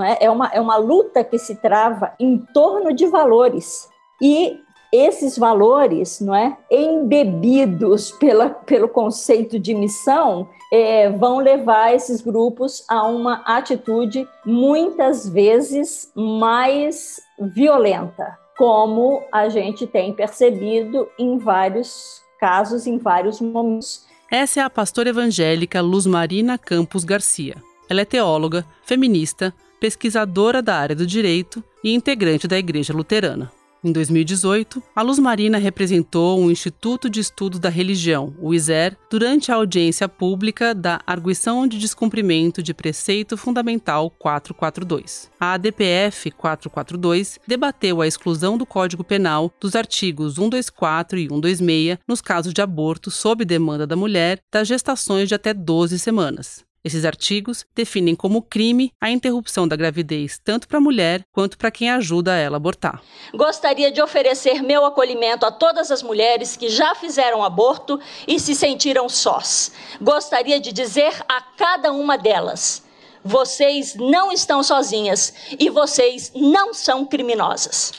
É? 0.03 0.25
É, 0.25 0.31
uma, 0.31 0.49
é 0.49 0.59
uma 0.59 0.79
luta 0.79 1.23
que 1.23 1.39
se 1.39 1.57
trava 1.57 2.15
em 2.19 2.39
torno 2.39 2.95
de 2.95 3.07
valores. 3.07 3.91
E 4.21 4.59
esses 4.97 5.37
valores, 5.37 6.21
não 6.21 6.35
é, 6.35 6.57
embebidos 6.71 8.11
pela, 8.13 8.51
pelo 8.51 8.89
conceito 8.89 9.59
de 9.59 9.75
missão, 9.75 10.49
é, 10.73 11.11
vão 11.11 11.39
levar 11.39 11.95
esses 11.95 12.21
grupos 12.21 12.85
a 12.89 13.07
uma 13.07 13.43
atitude 13.45 14.27
muitas 14.45 15.29
vezes 15.29 16.11
mais 16.15 17.21
violenta, 17.39 18.39
como 18.57 19.23
a 19.33 19.49
gente 19.49 19.87
tem 19.87 20.13
percebido 20.13 21.09
em 21.19 21.39
vários 21.39 22.23
casos, 22.41 22.87
em 22.87 22.99
vários 22.99 23.41
momentos. 23.41 24.07
Essa 24.31 24.61
é 24.61 24.63
a 24.63 24.71
pastora 24.71 25.11
evangélica 25.11 25.81
Luz 25.81 26.07
Marina 26.07 26.59
Campos 26.59 27.05
Garcia. 27.05 27.57
Ela 27.89 28.01
é 28.01 28.05
teóloga, 28.05 28.67
feminista, 28.85 29.55
pesquisadora 29.79 30.61
da 30.61 30.75
área 30.75 30.97
do 30.97 31.07
direito 31.07 31.63
e 31.85 31.95
integrante 31.95 32.49
da 32.49 32.59
Igreja 32.59 32.93
Luterana. 32.93 33.53
Em 33.85 33.93
2018, 33.93 34.83
a 34.95 35.03
Luz 35.03 35.19
Marina 35.19 35.59
representou 35.59 36.41
o 36.41 36.51
Instituto 36.51 37.09
de 37.09 37.21
Estudos 37.21 37.61
da 37.61 37.69
Religião, 37.69 38.35
o 38.41 38.53
ISER, 38.55 38.97
durante 39.11 39.53
a 39.53 39.55
audiência 39.55 40.09
pública 40.09 40.75
da 40.75 41.01
Arguição 41.07 41.67
de 41.67 41.79
Descumprimento 41.79 42.63
de 42.63 42.75
Preceito 42.75 43.37
Fundamental 43.37 44.11
442. 44.11 45.31
A 45.39 45.53
ADPF 45.53 46.31
442 46.33 47.39
debateu 47.47 48.01
a 48.01 48.07
exclusão 48.07 48.59
do 48.59 48.67
Código 48.67 49.05
Penal 49.05 49.53
dos 49.61 49.77
artigos 49.77 50.35
124 50.35 51.19
e 51.19 51.29
126 51.29 51.99
nos 52.09 52.21
casos 52.21 52.53
de 52.53 52.63
aborto 52.63 53.11
sob 53.11 53.45
demanda 53.45 53.87
da 53.87 53.95
mulher 53.95 54.41
das 54.53 54.67
gestações 54.67 55.29
de 55.29 55.35
até 55.35 55.53
12 55.53 55.99
semanas. 55.99 56.65
Esses 56.87 57.05
artigos 57.05 57.67
definem 57.75 58.15
como 58.15 58.41
crime 58.41 58.93
a 59.01 59.11
interrupção 59.11 59.67
da 59.67 59.75
gravidez 59.75 60.39
tanto 60.45 60.69
para 60.69 60.79
a 60.79 60.81
mulher 60.81 61.25
quanto 61.33 61.59
para 61.59 61.69
quem 61.69 61.91
ajuda 61.91 62.37
ela 62.37 62.55
a 62.55 62.59
abortar. 62.59 63.03
Gostaria 63.35 63.91
de 63.91 64.01
oferecer 64.01 64.63
meu 64.63 64.85
acolhimento 64.85 65.45
a 65.45 65.51
todas 65.51 65.91
as 65.91 66.01
mulheres 66.01 66.57
que 66.57 66.69
já 66.69 66.95
fizeram 66.95 67.43
aborto 67.43 67.99
e 68.25 68.39
se 68.39 68.55
sentiram 68.55 69.09
sós. 69.09 69.73
Gostaria 70.01 70.61
de 70.61 70.71
dizer 70.71 71.13
a 71.29 71.43
cada 71.43 71.91
uma 71.91 72.17
delas: 72.17 72.85
vocês 73.25 73.97
não 73.97 74.31
estão 74.31 74.63
sozinhas 74.63 75.35
e 75.59 75.69
vocês 75.69 76.31
não 76.37 76.73
são 76.73 77.05
criminosas. 77.05 77.95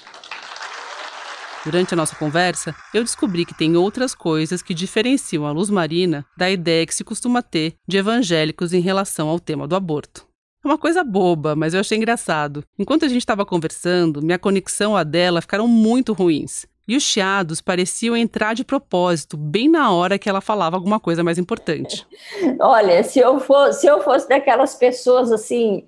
Durante 1.67 1.93
a 1.93 1.97
nossa 1.97 2.15
conversa, 2.15 2.73
eu 2.93 3.03
descobri 3.03 3.43
que 3.43 3.53
tem 3.53 3.75
outras 3.75 4.15
coisas 4.15 4.61
que 4.61 4.73
diferenciam 4.73 5.45
a 5.45 5.51
luz 5.51 5.69
marina 5.69 6.25
da 6.37 6.49
ideia 6.49 6.85
que 6.85 6.95
se 6.95 7.03
costuma 7.03 7.41
ter 7.41 7.73
de 7.85 7.97
evangélicos 7.97 8.71
em 8.71 8.79
relação 8.79 9.27
ao 9.27 9.37
tema 9.37 9.67
do 9.67 9.75
aborto. 9.75 10.25
É 10.63 10.67
uma 10.67 10.77
coisa 10.77 11.03
boba, 11.03 11.57
mas 11.57 11.73
eu 11.73 11.81
achei 11.81 11.97
engraçado. 11.97 12.63
Enquanto 12.79 13.03
a 13.03 13.09
gente 13.09 13.19
estava 13.19 13.45
conversando, 13.45 14.21
minha 14.21 14.39
conexão 14.39 14.95
a 14.95 15.03
dela 15.03 15.41
ficaram 15.41 15.67
muito 15.67 16.13
ruins. 16.13 16.65
E 16.87 16.95
os 16.95 17.03
chiados 17.03 17.59
pareciam 17.59 18.15
entrar 18.15 18.55
de 18.55 18.63
propósito, 18.63 19.35
bem 19.35 19.67
na 19.67 19.91
hora 19.91 20.17
que 20.17 20.29
ela 20.29 20.39
falava 20.39 20.77
alguma 20.77 20.99
coisa 20.99 21.23
mais 21.23 21.37
importante. 21.37 22.07
Olha, 22.61 23.03
se 23.03 23.19
eu, 23.19 23.39
for, 23.39 23.73
se 23.73 23.85
eu 23.85 24.01
fosse 24.01 24.29
daquelas 24.29 24.75
pessoas 24.75 25.31
assim, 25.31 25.85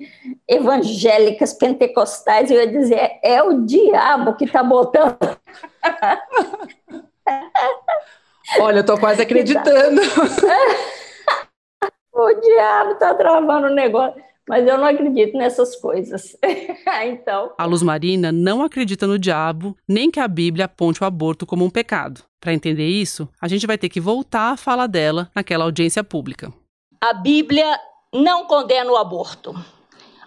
evangélicas, 0.47 1.53
pentecostais, 1.53 2.51
eu 2.51 2.57
ia 2.57 2.67
dizer: 2.67 3.19
é 3.23 3.41
o 3.41 3.65
diabo 3.65 4.35
que 4.35 4.43
está 4.43 4.61
botando. 4.61 5.17
Olha, 8.59 8.79
eu 8.79 8.85
tô 8.85 8.97
quase 8.97 9.21
acreditando. 9.21 10.01
o 12.11 12.33
diabo 12.33 12.91
está 12.91 13.13
travando 13.13 13.67
o 13.67 13.73
negócio 13.73 14.21
mas 14.49 14.67
eu 14.67 14.79
não 14.79 14.85
acredito 14.85 15.37
nessas 15.37 15.75
coisas. 15.75 16.35
então. 17.05 17.53
A 17.55 17.65
Luz 17.65 17.83
Marina 17.83 18.31
não 18.31 18.63
acredita 18.63 19.05
no 19.05 19.19
diabo, 19.19 19.77
nem 19.87 20.09
que 20.09 20.19
a 20.19 20.27
Bíblia 20.27 20.65
aponte 20.65 21.03
o 21.03 21.05
aborto 21.05 21.45
como 21.45 21.63
um 21.63 21.69
pecado. 21.69 22.23
Para 22.41 22.53
entender 22.53 22.87
isso, 22.87 23.29
a 23.39 23.47
gente 23.47 23.67
vai 23.67 23.77
ter 23.77 23.89
que 23.89 24.01
voltar 24.01 24.53
à 24.53 24.57
fala 24.57 24.87
dela 24.87 25.29
naquela 25.35 25.65
audiência 25.65 26.03
pública. 26.03 26.51
A 26.99 27.13
Bíblia 27.13 27.79
não 28.11 28.45
condena 28.45 28.91
o 28.91 28.97
aborto. 28.97 29.53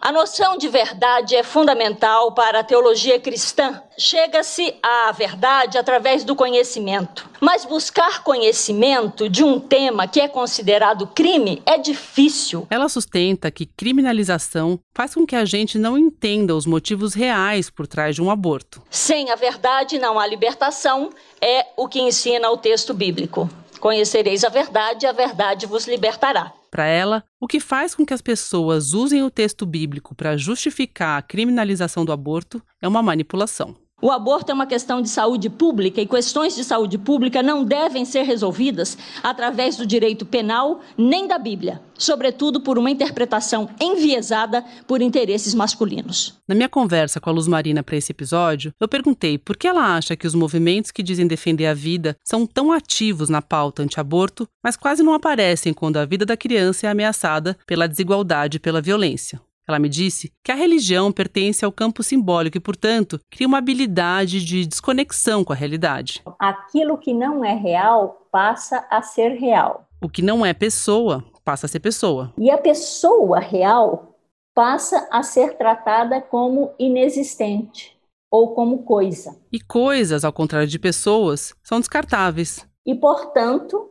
A 0.05 0.11
noção 0.11 0.59
de 0.59 0.69
verdade 0.69 1.37
é 1.37 1.45
fundamental 1.45 2.33
para 2.33 2.59
a 2.59 2.65
teologia 2.65 3.21
cristã. 3.21 3.81
Chega-se 3.97 4.75
à 4.83 5.13
verdade 5.13 5.79
através 5.79 6.25
do 6.25 6.35
conhecimento. 6.35 7.31
Mas 7.41 7.65
buscar 7.65 8.25
conhecimento 8.25 9.29
de 9.29 9.45
um 9.45 9.61
tema 9.61 10.09
que 10.09 10.21
é 10.21 10.27
considerado 10.27 11.07
crime 11.07 11.63
é 11.65 11.79
difícil. 11.79 12.67
Ela 12.69 12.89
sustenta 12.89 13.49
que 13.49 13.65
criminalização 13.65 14.81
faz 14.93 15.15
com 15.15 15.25
que 15.25 15.37
a 15.37 15.45
gente 15.45 15.79
não 15.79 15.97
entenda 15.97 16.57
os 16.57 16.67
motivos 16.67 17.15
reais 17.15 17.71
por 17.71 17.87
trás 17.87 18.17
de 18.17 18.21
um 18.21 18.29
aborto. 18.29 18.83
Sem 18.91 19.31
a 19.31 19.37
verdade 19.37 20.01
não 20.01 20.19
há 20.19 20.27
libertação, 20.27 21.11
é 21.41 21.67
o 21.77 21.87
que 21.87 22.01
ensina 22.01 22.51
o 22.51 22.57
texto 22.57 22.93
bíblico. 22.93 23.49
Conhecereis 23.79 24.43
a 24.43 24.49
verdade 24.49 25.07
e 25.07 25.09
a 25.09 25.13
verdade 25.13 25.65
vos 25.65 25.87
libertará. 25.87 26.53
Para 26.73 26.87
ela, 26.87 27.23
o 27.39 27.47
que 27.47 27.61
faz 27.61 27.95
com 27.95 28.07
que 28.07 28.15
as 28.15 28.23
pessoas 28.23 28.95
usem 28.95 29.23
o 29.23 29.31
texto 29.31 29.67
bíblico 29.67 30.15
para 30.15 30.39
justificar 30.39 31.19
a 31.19 31.23
criminalização 31.23 32.03
do 32.03 32.13
aborto 32.13 32.63
é 32.81 32.89
uma 32.89 33.03
manipulação. 33.03 33.77
O 34.05 34.11
aborto 34.11 34.51
é 34.51 34.55
uma 34.55 34.67
questão 34.67 35.01
de 35.01 35.09
saúde 35.09 35.49
pública 35.49 36.01
e 36.01 36.07
questões 36.07 36.57
de 36.57 36.65
saúde 36.65 36.99
pública 36.99 37.41
não 37.41 37.63
devem 37.63 38.05
ser 38.05 38.25
resolvidas 38.25 38.99
através 39.23 39.77
do 39.77 39.87
direito 39.87 40.27
penal 40.27 40.81
nem 40.99 41.29
da 41.29 41.39
Bíblia, 41.39 41.81
sobretudo 41.97 42.61
por 42.61 42.77
uma 42.81 42.91
interpretação 42.91 43.71
enviesada 43.81 44.65
por 44.89 45.01
interesses 45.01 45.55
masculinos. 45.55 46.35
Na 46.49 46.55
minha 46.57 46.69
conversa 46.69 47.21
com 47.21 47.31
a 47.31 47.33
Luz 47.33 47.47
Marina 47.47 47.81
para 47.85 47.97
esse 47.97 48.11
episódio, 48.11 48.73
eu 48.81 48.89
perguntei 48.89 49.39
por 49.39 49.57
que 49.57 49.69
ela 49.69 49.95
acha 49.95 50.17
que 50.17 50.27
os 50.27 50.35
movimentos 50.35 50.91
que 50.91 51.01
dizem 51.01 51.29
defender 51.29 51.67
a 51.67 51.75
vida 51.75 52.17
são 52.25 52.45
tão 52.45 52.73
ativos 52.73 53.29
na 53.29 53.41
pauta 53.41 53.85
anti-aborto, 53.85 54.49
mas 54.65 54.75
quase 54.77 55.05
não 55.05 55.15
aparecem 55.15 55.73
quando 55.73 55.99
a 55.99 56.05
vida 56.05 56.27
da 56.27 56.37
criança 56.37 56.89
é 56.89 56.91
ameaçada 56.91 57.57
pela 57.69 57.87
desigualdade 57.87 58.57
e 58.57 58.61
pela 58.61 58.83
violência. 58.83 59.41
Ela 59.69 59.79
me 59.79 59.89
disse 59.89 60.33
que 60.45 60.51
a 60.51 60.57
religião 60.57 61.13
pertence 61.13 61.65
ao 61.65 61.71
campo 61.71 62.03
simbólico 62.03 62.57
e, 62.57 62.61
portanto, 62.61 63.21
cria 63.31 63.47
uma 63.47 63.59
habilidade 63.59 64.45
de 64.45 64.67
desconexão 64.67 65.45
com 65.45 65.53
a 65.53 65.57
realidade. 65.57 66.23
Aquilo 66.39 66.99
que 66.99 67.15
não 67.15 67.45
é 67.45 67.55
real 67.55 68.27
passa 68.33 68.87
a 68.91 69.01
ser 69.03 69.31
real. 69.31 69.87
O 70.03 70.09
que 70.09 70.21
não 70.21 70.45
é 70.45 70.53
pessoa 70.53 71.25
passa 71.45 71.67
a 71.67 71.69
ser 71.69 71.81
pessoa. 71.81 72.33
E 72.37 72.51
a 72.51 72.59
pessoa 72.59 73.39
real 73.39 74.17
passa 74.55 75.09
a 75.11 75.23
ser 75.23 75.57
tratada 75.57 76.21
como 76.21 76.73
inexistente 76.79 77.97
ou 78.31 78.55
como 78.55 78.83
coisa. 78.83 79.37
E 79.53 79.61
coisas, 79.61 80.25
ao 80.25 80.33
contrário 80.33 80.67
de 80.67 80.79
pessoas, 80.79 81.55
são 81.63 81.79
descartáveis. 81.79 82.67
E, 82.85 82.95
portanto, 82.95 83.91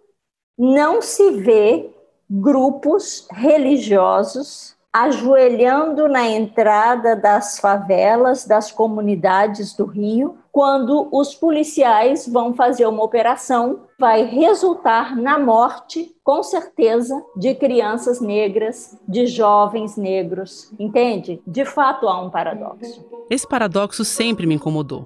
não 0.58 1.02
se 1.02 1.32
vê 1.32 1.90
grupos 2.30 3.28
religiosos 3.32 4.76
ajoelhando 4.94 6.08
na 6.08 6.28
entrada 6.28 7.16
das 7.16 7.60
favelas, 7.60 8.46
das 8.46 8.72
comunidades 8.72 9.74
do 9.74 9.86
Rio, 9.86 10.38
quando 10.52 11.08
os 11.14 11.34
policiais 11.34 12.28
vão 12.28 12.54
fazer 12.54 12.86
uma 12.86 13.04
operação, 13.04 13.84
vai 13.98 14.26
resultar 14.26 15.16
na 15.16 15.40
morte, 15.40 16.14
com 16.24 16.44
certeza, 16.44 17.24
de 17.38 17.56
crianças 17.56 18.20
negras, 18.20 18.98
de 19.08 19.28
jovens 19.28 19.96
negros. 19.96 20.74
Entende? 20.78 21.42
De 21.48 21.64
fato 21.64 22.10
há 22.10 22.22
um 22.22 22.30
paradoxo. 22.30 23.06
Esse 23.30 23.48
paradoxo 23.48 24.04
sempre 24.04 24.46
me 24.46 24.56
incomodou. 24.56 25.06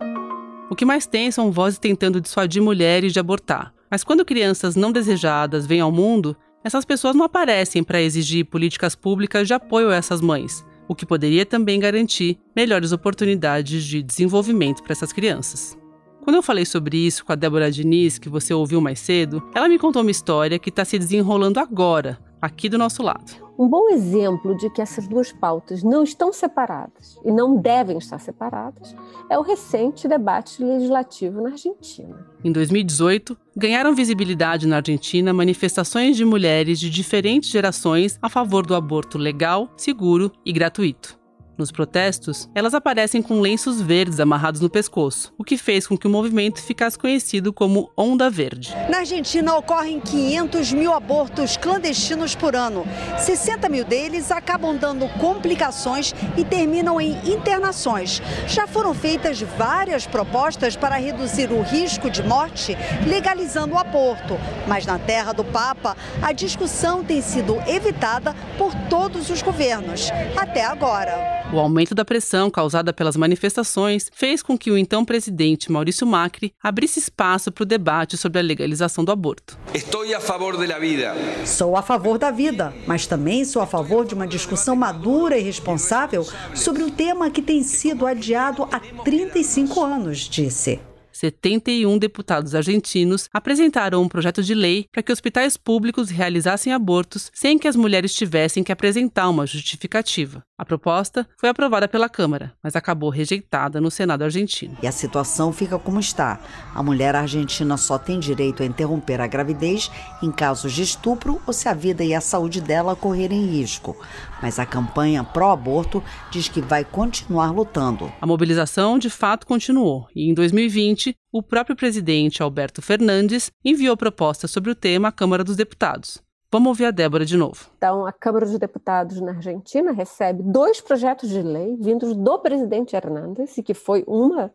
O 0.68 0.76
que 0.76 0.84
mais 0.84 1.06
tem 1.06 1.30
são 1.30 1.52
vozes 1.52 1.78
tentando 1.78 2.20
dissuadir 2.20 2.62
mulheres 2.62 3.14
de 3.14 3.20
abortar. 3.20 3.72
Mas 3.90 4.04
quando 4.04 4.26
crianças 4.26 4.76
não 4.76 4.92
desejadas 4.92 5.68
vêm 5.68 5.80
ao 5.80 5.92
mundo, 5.92 6.36
essas 6.66 6.84
pessoas 6.84 7.16
não 7.16 7.26
aparecem 7.26 7.84
para 7.84 8.02
exigir 8.02 8.44
políticas 8.44 8.96
públicas 8.96 9.48
de 9.48 9.54
apoio 9.54 9.92
a 9.92 9.96
essas 9.96 10.20
mães, 10.20 10.66
o 10.88 10.96
que 10.96 11.06
poderia 11.06 11.46
também 11.46 11.80
garantir 11.80 12.40
melhores 12.56 12.92
oportunidades 12.92 13.84
de 13.84 14.02
desenvolvimento 14.02 14.82
para 14.82 14.94
essas 14.94 15.14
crianças. 15.14 15.78
Quando 16.24 16.38
eu 16.38 16.42
falei 16.42 16.66
sobre 16.66 16.98
isso 16.98 17.24
com 17.24 17.32
a 17.32 17.36
Débora 17.36 17.72
Diniz, 17.72 18.18
que 18.18 18.28
você 18.28 18.52
ouviu 18.52 18.82
mais 18.82 19.00
cedo, 19.00 19.48
ela 19.54 19.70
me 19.70 19.78
contou 19.78 20.02
uma 20.02 20.10
história 20.10 20.58
que 20.58 20.70
está 20.70 20.84
se 20.84 20.98
desenrolando 20.98 21.60
agora, 21.60 22.18
aqui 22.42 22.68
do 22.68 22.80
nosso 22.80 23.04
lado. 23.04 23.45
Um 23.58 23.70
bom 23.70 23.90
exemplo 23.90 24.56
de 24.58 24.70
que 24.70 24.82
essas 24.82 25.08
duas 25.08 25.32
pautas 25.32 25.82
não 25.82 26.04
estão 26.04 26.34
separadas 26.34 27.18
e 27.24 27.32
não 27.32 27.56
devem 27.56 27.98
estar 27.98 28.20
separadas 28.20 28.94
é 29.30 29.38
o 29.40 29.42
recente 29.42 30.08
debate 30.08 30.62
legislativo 30.62 31.42
na 31.42 31.52
Argentina. 31.52 32.28
Em 32.44 32.52
2018, 32.52 33.38
ganharam 33.56 33.96
visibilidade 33.96 34.68
na 34.68 34.78
Argentina 34.78 35.34
manifestações 35.34 36.18
de 36.18 36.26
mulheres 36.26 36.80
de 36.80 36.90
diferentes 36.90 37.50
gerações 37.50 38.20
a 38.22 38.30
favor 38.30 38.66
do 38.66 38.76
aborto 38.76 39.18
legal, 39.18 39.70
seguro 39.78 40.32
e 40.46 40.52
gratuito. 40.52 41.25
Nos 41.58 41.72
protestos, 41.72 42.50
elas 42.54 42.74
aparecem 42.74 43.22
com 43.22 43.40
lenços 43.40 43.82
verdes 43.82 44.20
amarrados 44.20 44.60
no 44.60 44.70
pescoço, 44.70 45.34
o 45.38 45.44
que 45.44 45.58
fez 45.58 45.88
com 45.88 45.98
que 45.98 46.06
o 46.06 46.10
movimento 46.10 46.62
ficasse 46.62 47.00
conhecido 47.00 47.54
como 47.54 47.90
Onda 47.96 48.30
Verde. 48.30 48.76
Na 48.90 48.98
Argentina 48.98 49.56
ocorrem 49.56 50.02
500 50.02 50.74
mil 50.74 50.94
abortos 50.94 51.56
clandestinos 51.56 52.36
por 52.36 52.58
ano. 52.58 52.86
60 53.18 53.70
mil 53.70 53.86
deles 53.86 54.32
acabam 54.32 54.76
dando 54.76 55.08
complicações 55.18 56.14
e 56.36 56.44
terminam 56.44 57.00
em 57.00 57.12
internações. 57.26 58.22
Já 58.48 58.68
foram 58.68 58.94
feitas 58.94 59.42
várias 59.42 60.06
propostas 60.06 60.76
para 60.76 60.98
reduzir 60.98 61.52
o 61.52 61.62
risco 61.62 62.10
de 62.10 62.22
morte 62.22 62.78
legalizando 63.08 63.76
o 63.76 63.80
aborto, 63.80 64.38
mas 64.68 64.86
na 64.86 65.00
terra 65.00 65.32
do 65.32 65.46
Papa, 65.46 65.96
a 66.22 66.34
discussão 66.34 67.02
tem 67.02 67.22
sido 67.22 67.62
evitada 67.66 68.36
por 68.58 68.74
todos 68.90 69.30
os 69.30 69.42
governos, 69.42 70.12
até 70.36 70.66
agora. 70.66 71.45
O 71.56 71.60
aumento 71.60 71.96
da 71.96 72.04
pressão 72.04 72.52
causada 72.52 72.92
pelas 72.92 73.16
manifestações 73.16 74.10
fez 74.14 74.44
com 74.44 74.58
que 74.58 74.70
o 74.70 74.78
então 74.78 75.06
presidente 75.06 75.72
Maurício 75.72 76.06
Macri 76.06 76.54
abrisse 76.62 77.00
espaço 77.00 77.50
para 77.50 77.64
o 77.64 77.66
debate 77.66 78.18
sobre 78.18 78.40
a 78.40 78.42
legalização 78.42 79.06
do 79.06 79.12
aborto. 79.14 79.58
Estou 79.74 80.04
a 80.14 80.20
favor 80.20 80.58
da 80.58 80.78
vida. 80.78 81.16
Sou 81.46 81.78
a 81.78 81.82
favor 81.82 82.18
da 82.18 82.30
vida, 82.30 82.74
mas 82.86 83.08
também 83.08 83.46
sou 83.46 83.62
a 83.62 83.66
favor 83.66 84.04
de 84.06 84.14
uma 84.14 84.28
discussão 84.28 84.76
madura 84.76 85.38
e 85.38 85.44
responsável 85.44 86.28
sobre 86.54 86.84
um 86.84 86.90
tema 86.90 87.30
que 87.30 87.42
tem 87.42 87.64
sido 87.64 88.06
adiado 88.06 88.68
há 88.70 88.82
35 89.06 89.82
anos, 89.82 90.28
disse. 90.28 90.82
71 91.16 91.98
deputados 91.98 92.54
argentinos 92.54 93.30
apresentaram 93.34 94.02
um 94.02 94.10
projeto 94.10 94.44
de 94.44 94.54
lei 94.54 94.86
para 94.92 95.02
que 95.02 95.14
hospitais 95.14 95.56
públicos 95.56 96.10
realizassem 96.10 96.74
abortos 96.74 97.32
sem 97.34 97.58
que 97.58 97.70
as 97.70 97.76
mulheres 97.78 98.14
tivessem 98.14 98.64
que 98.64 98.72
apresentar 98.72 99.30
uma 99.30 99.48
justificativa. 99.48 100.44
A 100.58 100.64
proposta 100.64 101.28
foi 101.38 101.50
aprovada 101.50 101.86
pela 101.86 102.08
Câmara, 102.08 102.54
mas 102.64 102.78
acabou 102.78 103.10
rejeitada 103.10 103.82
no 103.82 103.92
Senado 103.92 104.24
argentino. 104.24 104.78
E 104.82 104.88
a 104.88 104.92
situação 104.92 105.52
fica 105.52 105.78
como 105.78 106.00
está. 106.00 106.40
A 106.74 106.82
mulher 106.82 107.14
argentina 107.14 107.76
só 107.76 107.98
tem 107.98 108.22
direito 108.22 108.64
a 108.64 108.66
interromper 108.66 109.20
a 109.20 109.28
gravidez 109.28 109.92
em 110.24 110.32
casos 110.32 110.72
de 110.72 110.84
estupro 110.84 111.42
ou 111.46 111.52
se 111.52 111.68
a 111.68 111.74
vida 111.74 112.06
e 112.06 112.14
a 112.14 112.22
saúde 112.22 112.62
dela 112.62 112.96
correrem 112.96 113.46
risco. 113.46 113.98
Mas 114.42 114.58
a 114.58 114.66
campanha 114.66 115.26
pró-aborto 115.26 116.02
diz 116.32 116.48
que 116.48 116.62
vai 116.62 116.86
continuar 116.86 117.52
lutando. 117.52 118.10
A 118.22 118.26
mobilização 118.26 118.98
de 118.98 119.10
fato 119.10 119.46
continuou 119.46 120.08
e 120.16 120.30
em 120.30 120.34
2020 120.34 121.14
o 121.34 121.44
próprio 121.44 121.76
presidente 121.76 122.42
Alberto 122.42 122.82
Fernandes 122.82 123.52
enviou 123.64 123.98
proposta 123.98 124.48
sobre 124.48 124.72
o 124.72 124.76
tema 124.76 125.10
à 125.10 125.12
Câmara 125.12 125.44
dos 125.44 125.58
Deputados. 125.58 126.25
Vamos 126.56 126.70
ouvir 126.70 126.86
a 126.86 126.92
Débora 126.92 127.26
de 127.26 127.36
novo. 127.36 127.70
Então, 127.76 128.06
a 128.06 128.14
Câmara 128.14 128.46
dos 128.46 128.58
Deputados 128.58 129.20
na 129.20 129.32
Argentina 129.34 129.92
recebe 129.92 130.42
dois 130.42 130.80
projetos 130.80 131.28
de 131.28 131.42
lei 131.42 131.76
vindos 131.76 132.16
do 132.16 132.40
presidente 132.40 132.96
Hernandes, 132.96 133.58
e 133.58 133.62
que 133.62 133.74
foi 133.74 134.06
uma 134.08 134.54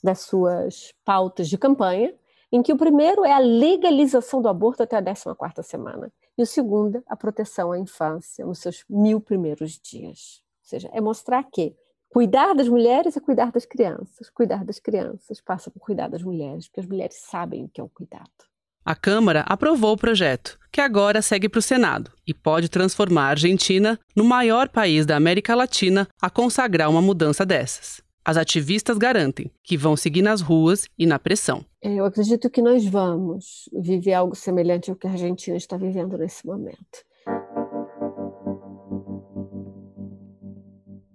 das 0.00 0.20
suas 0.20 0.94
pautas 1.04 1.48
de 1.48 1.58
campanha, 1.58 2.14
em 2.52 2.62
que 2.62 2.72
o 2.72 2.76
primeiro 2.76 3.24
é 3.24 3.32
a 3.32 3.40
legalização 3.40 4.40
do 4.40 4.46
aborto 4.46 4.84
até 4.84 4.96
a 4.96 5.02
14ª 5.02 5.60
semana, 5.64 6.12
e 6.38 6.42
o 6.44 6.46
segundo, 6.46 7.02
a 7.04 7.16
proteção 7.16 7.72
à 7.72 7.78
infância 7.80 8.46
nos 8.46 8.60
seus 8.60 8.84
mil 8.88 9.20
primeiros 9.20 9.72
dias. 9.72 10.40
Ou 10.62 10.68
seja, 10.68 10.88
é 10.92 11.00
mostrar 11.00 11.42
que 11.42 11.74
cuidar 12.10 12.54
das 12.54 12.68
mulheres 12.68 13.16
é 13.16 13.20
cuidar 13.20 13.50
das 13.50 13.66
crianças, 13.66 14.30
cuidar 14.30 14.64
das 14.64 14.78
crianças 14.78 15.40
passa 15.40 15.68
por 15.68 15.80
cuidar 15.80 16.06
das 16.06 16.22
mulheres, 16.22 16.68
porque 16.68 16.78
as 16.78 16.86
mulheres 16.86 17.16
sabem 17.16 17.64
o 17.64 17.68
que 17.68 17.80
é 17.80 17.84
o 17.84 17.88
cuidado. 17.88 18.30
A 18.90 18.94
Câmara 18.96 19.44
aprovou 19.46 19.92
o 19.92 19.96
projeto, 19.96 20.58
que 20.72 20.80
agora 20.80 21.22
segue 21.22 21.48
para 21.48 21.60
o 21.60 21.62
Senado 21.62 22.10
e 22.26 22.34
pode 22.34 22.68
transformar 22.68 23.26
a 23.26 23.30
Argentina 23.30 23.96
no 24.16 24.24
maior 24.24 24.68
país 24.68 25.06
da 25.06 25.14
América 25.14 25.54
Latina 25.54 26.08
a 26.20 26.28
consagrar 26.28 26.90
uma 26.90 27.00
mudança 27.00 27.46
dessas. 27.46 28.02
As 28.24 28.36
ativistas 28.36 28.98
garantem 28.98 29.48
que 29.62 29.76
vão 29.76 29.96
seguir 29.96 30.22
nas 30.22 30.40
ruas 30.40 30.88
e 30.98 31.06
na 31.06 31.20
pressão. 31.20 31.64
Eu 31.80 32.04
acredito 32.04 32.50
que 32.50 32.60
nós 32.60 32.84
vamos 32.84 33.70
viver 33.72 34.12
algo 34.12 34.34
semelhante 34.34 34.90
ao 34.90 34.96
que 34.96 35.06
a 35.06 35.10
Argentina 35.10 35.56
está 35.56 35.76
vivendo 35.76 36.18
nesse 36.18 36.44
momento. 36.44 37.04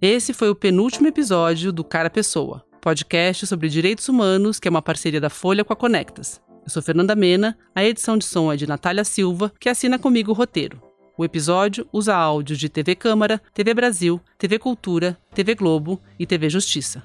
Esse 0.00 0.32
foi 0.32 0.48
o 0.48 0.56
penúltimo 0.56 1.08
episódio 1.08 1.70
do 1.70 1.84
Cara 1.84 2.08
Pessoa, 2.08 2.64
podcast 2.80 3.46
sobre 3.46 3.68
direitos 3.68 4.08
humanos 4.08 4.58
que 4.58 4.66
é 4.66 4.70
uma 4.70 4.80
parceria 4.80 5.20
da 5.20 5.28
Folha 5.28 5.62
com 5.62 5.74
a 5.74 5.76
Conectas. 5.76 6.40
Eu 6.66 6.70
sou 6.70 6.82
Fernanda 6.82 7.14
Mena, 7.14 7.56
a 7.72 7.84
edição 7.84 8.18
de 8.18 8.24
som 8.24 8.52
é 8.52 8.56
de 8.56 8.66
Natália 8.66 9.04
Silva, 9.04 9.52
que 9.60 9.68
assina 9.68 10.00
comigo 10.00 10.32
o 10.32 10.34
roteiro. 10.34 10.82
O 11.16 11.24
episódio 11.24 11.88
usa 11.92 12.12
áudios 12.12 12.58
de 12.58 12.68
TV 12.68 12.96
Câmara, 12.96 13.40
TV 13.54 13.72
Brasil, 13.72 14.20
TV 14.36 14.58
Cultura, 14.58 15.16
TV 15.32 15.54
Globo 15.54 16.02
e 16.18 16.26
TV 16.26 16.50
Justiça. 16.50 17.04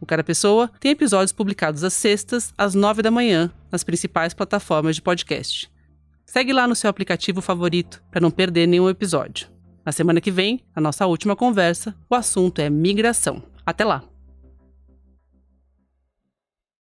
O 0.00 0.06
Cara 0.06 0.24
Pessoa 0.24 0.70
tem 0.80 0.92
episódios 0.92 1.30
publicados 1.30 1.84
às 1.84 1.92
sextas, 1.92 2.54
às 2.56 2.74
nove 2.74 3.02
da 3.02 3.10
manhã, 3.10 3.52
nas 3.70 3.84
principais 3.84 4.32
plataformas 4.32 4.96
de 4.96 5.02
podcast. 5.02 5.70
Segue 6.24 6.54
lá 6.54 6.66
no 6.66 6.74
seu 6.74 6.88
aplicativo 6.88 7.42
favorito 7.42 8.02
para 8.10 8.20
não 8.20 8.30
perder 8.30 8.66
nenhum 8.66 8.88
episódio. 8.88 9.46
Na 9.84 9.92
semana 9.92 10.22
que 10.22 10.30
vem, 10.30 10.64
a 10.74 10.80
nossa 10.80 11.06
última 11.06 11.36
conversa, 11.36 11.94
o 12.08 12.14
assunto 12.14 12.60
é 12.60 12.70
migração. 12.70 13.42
Até 13.66 13.84
lá! 13.84 14.11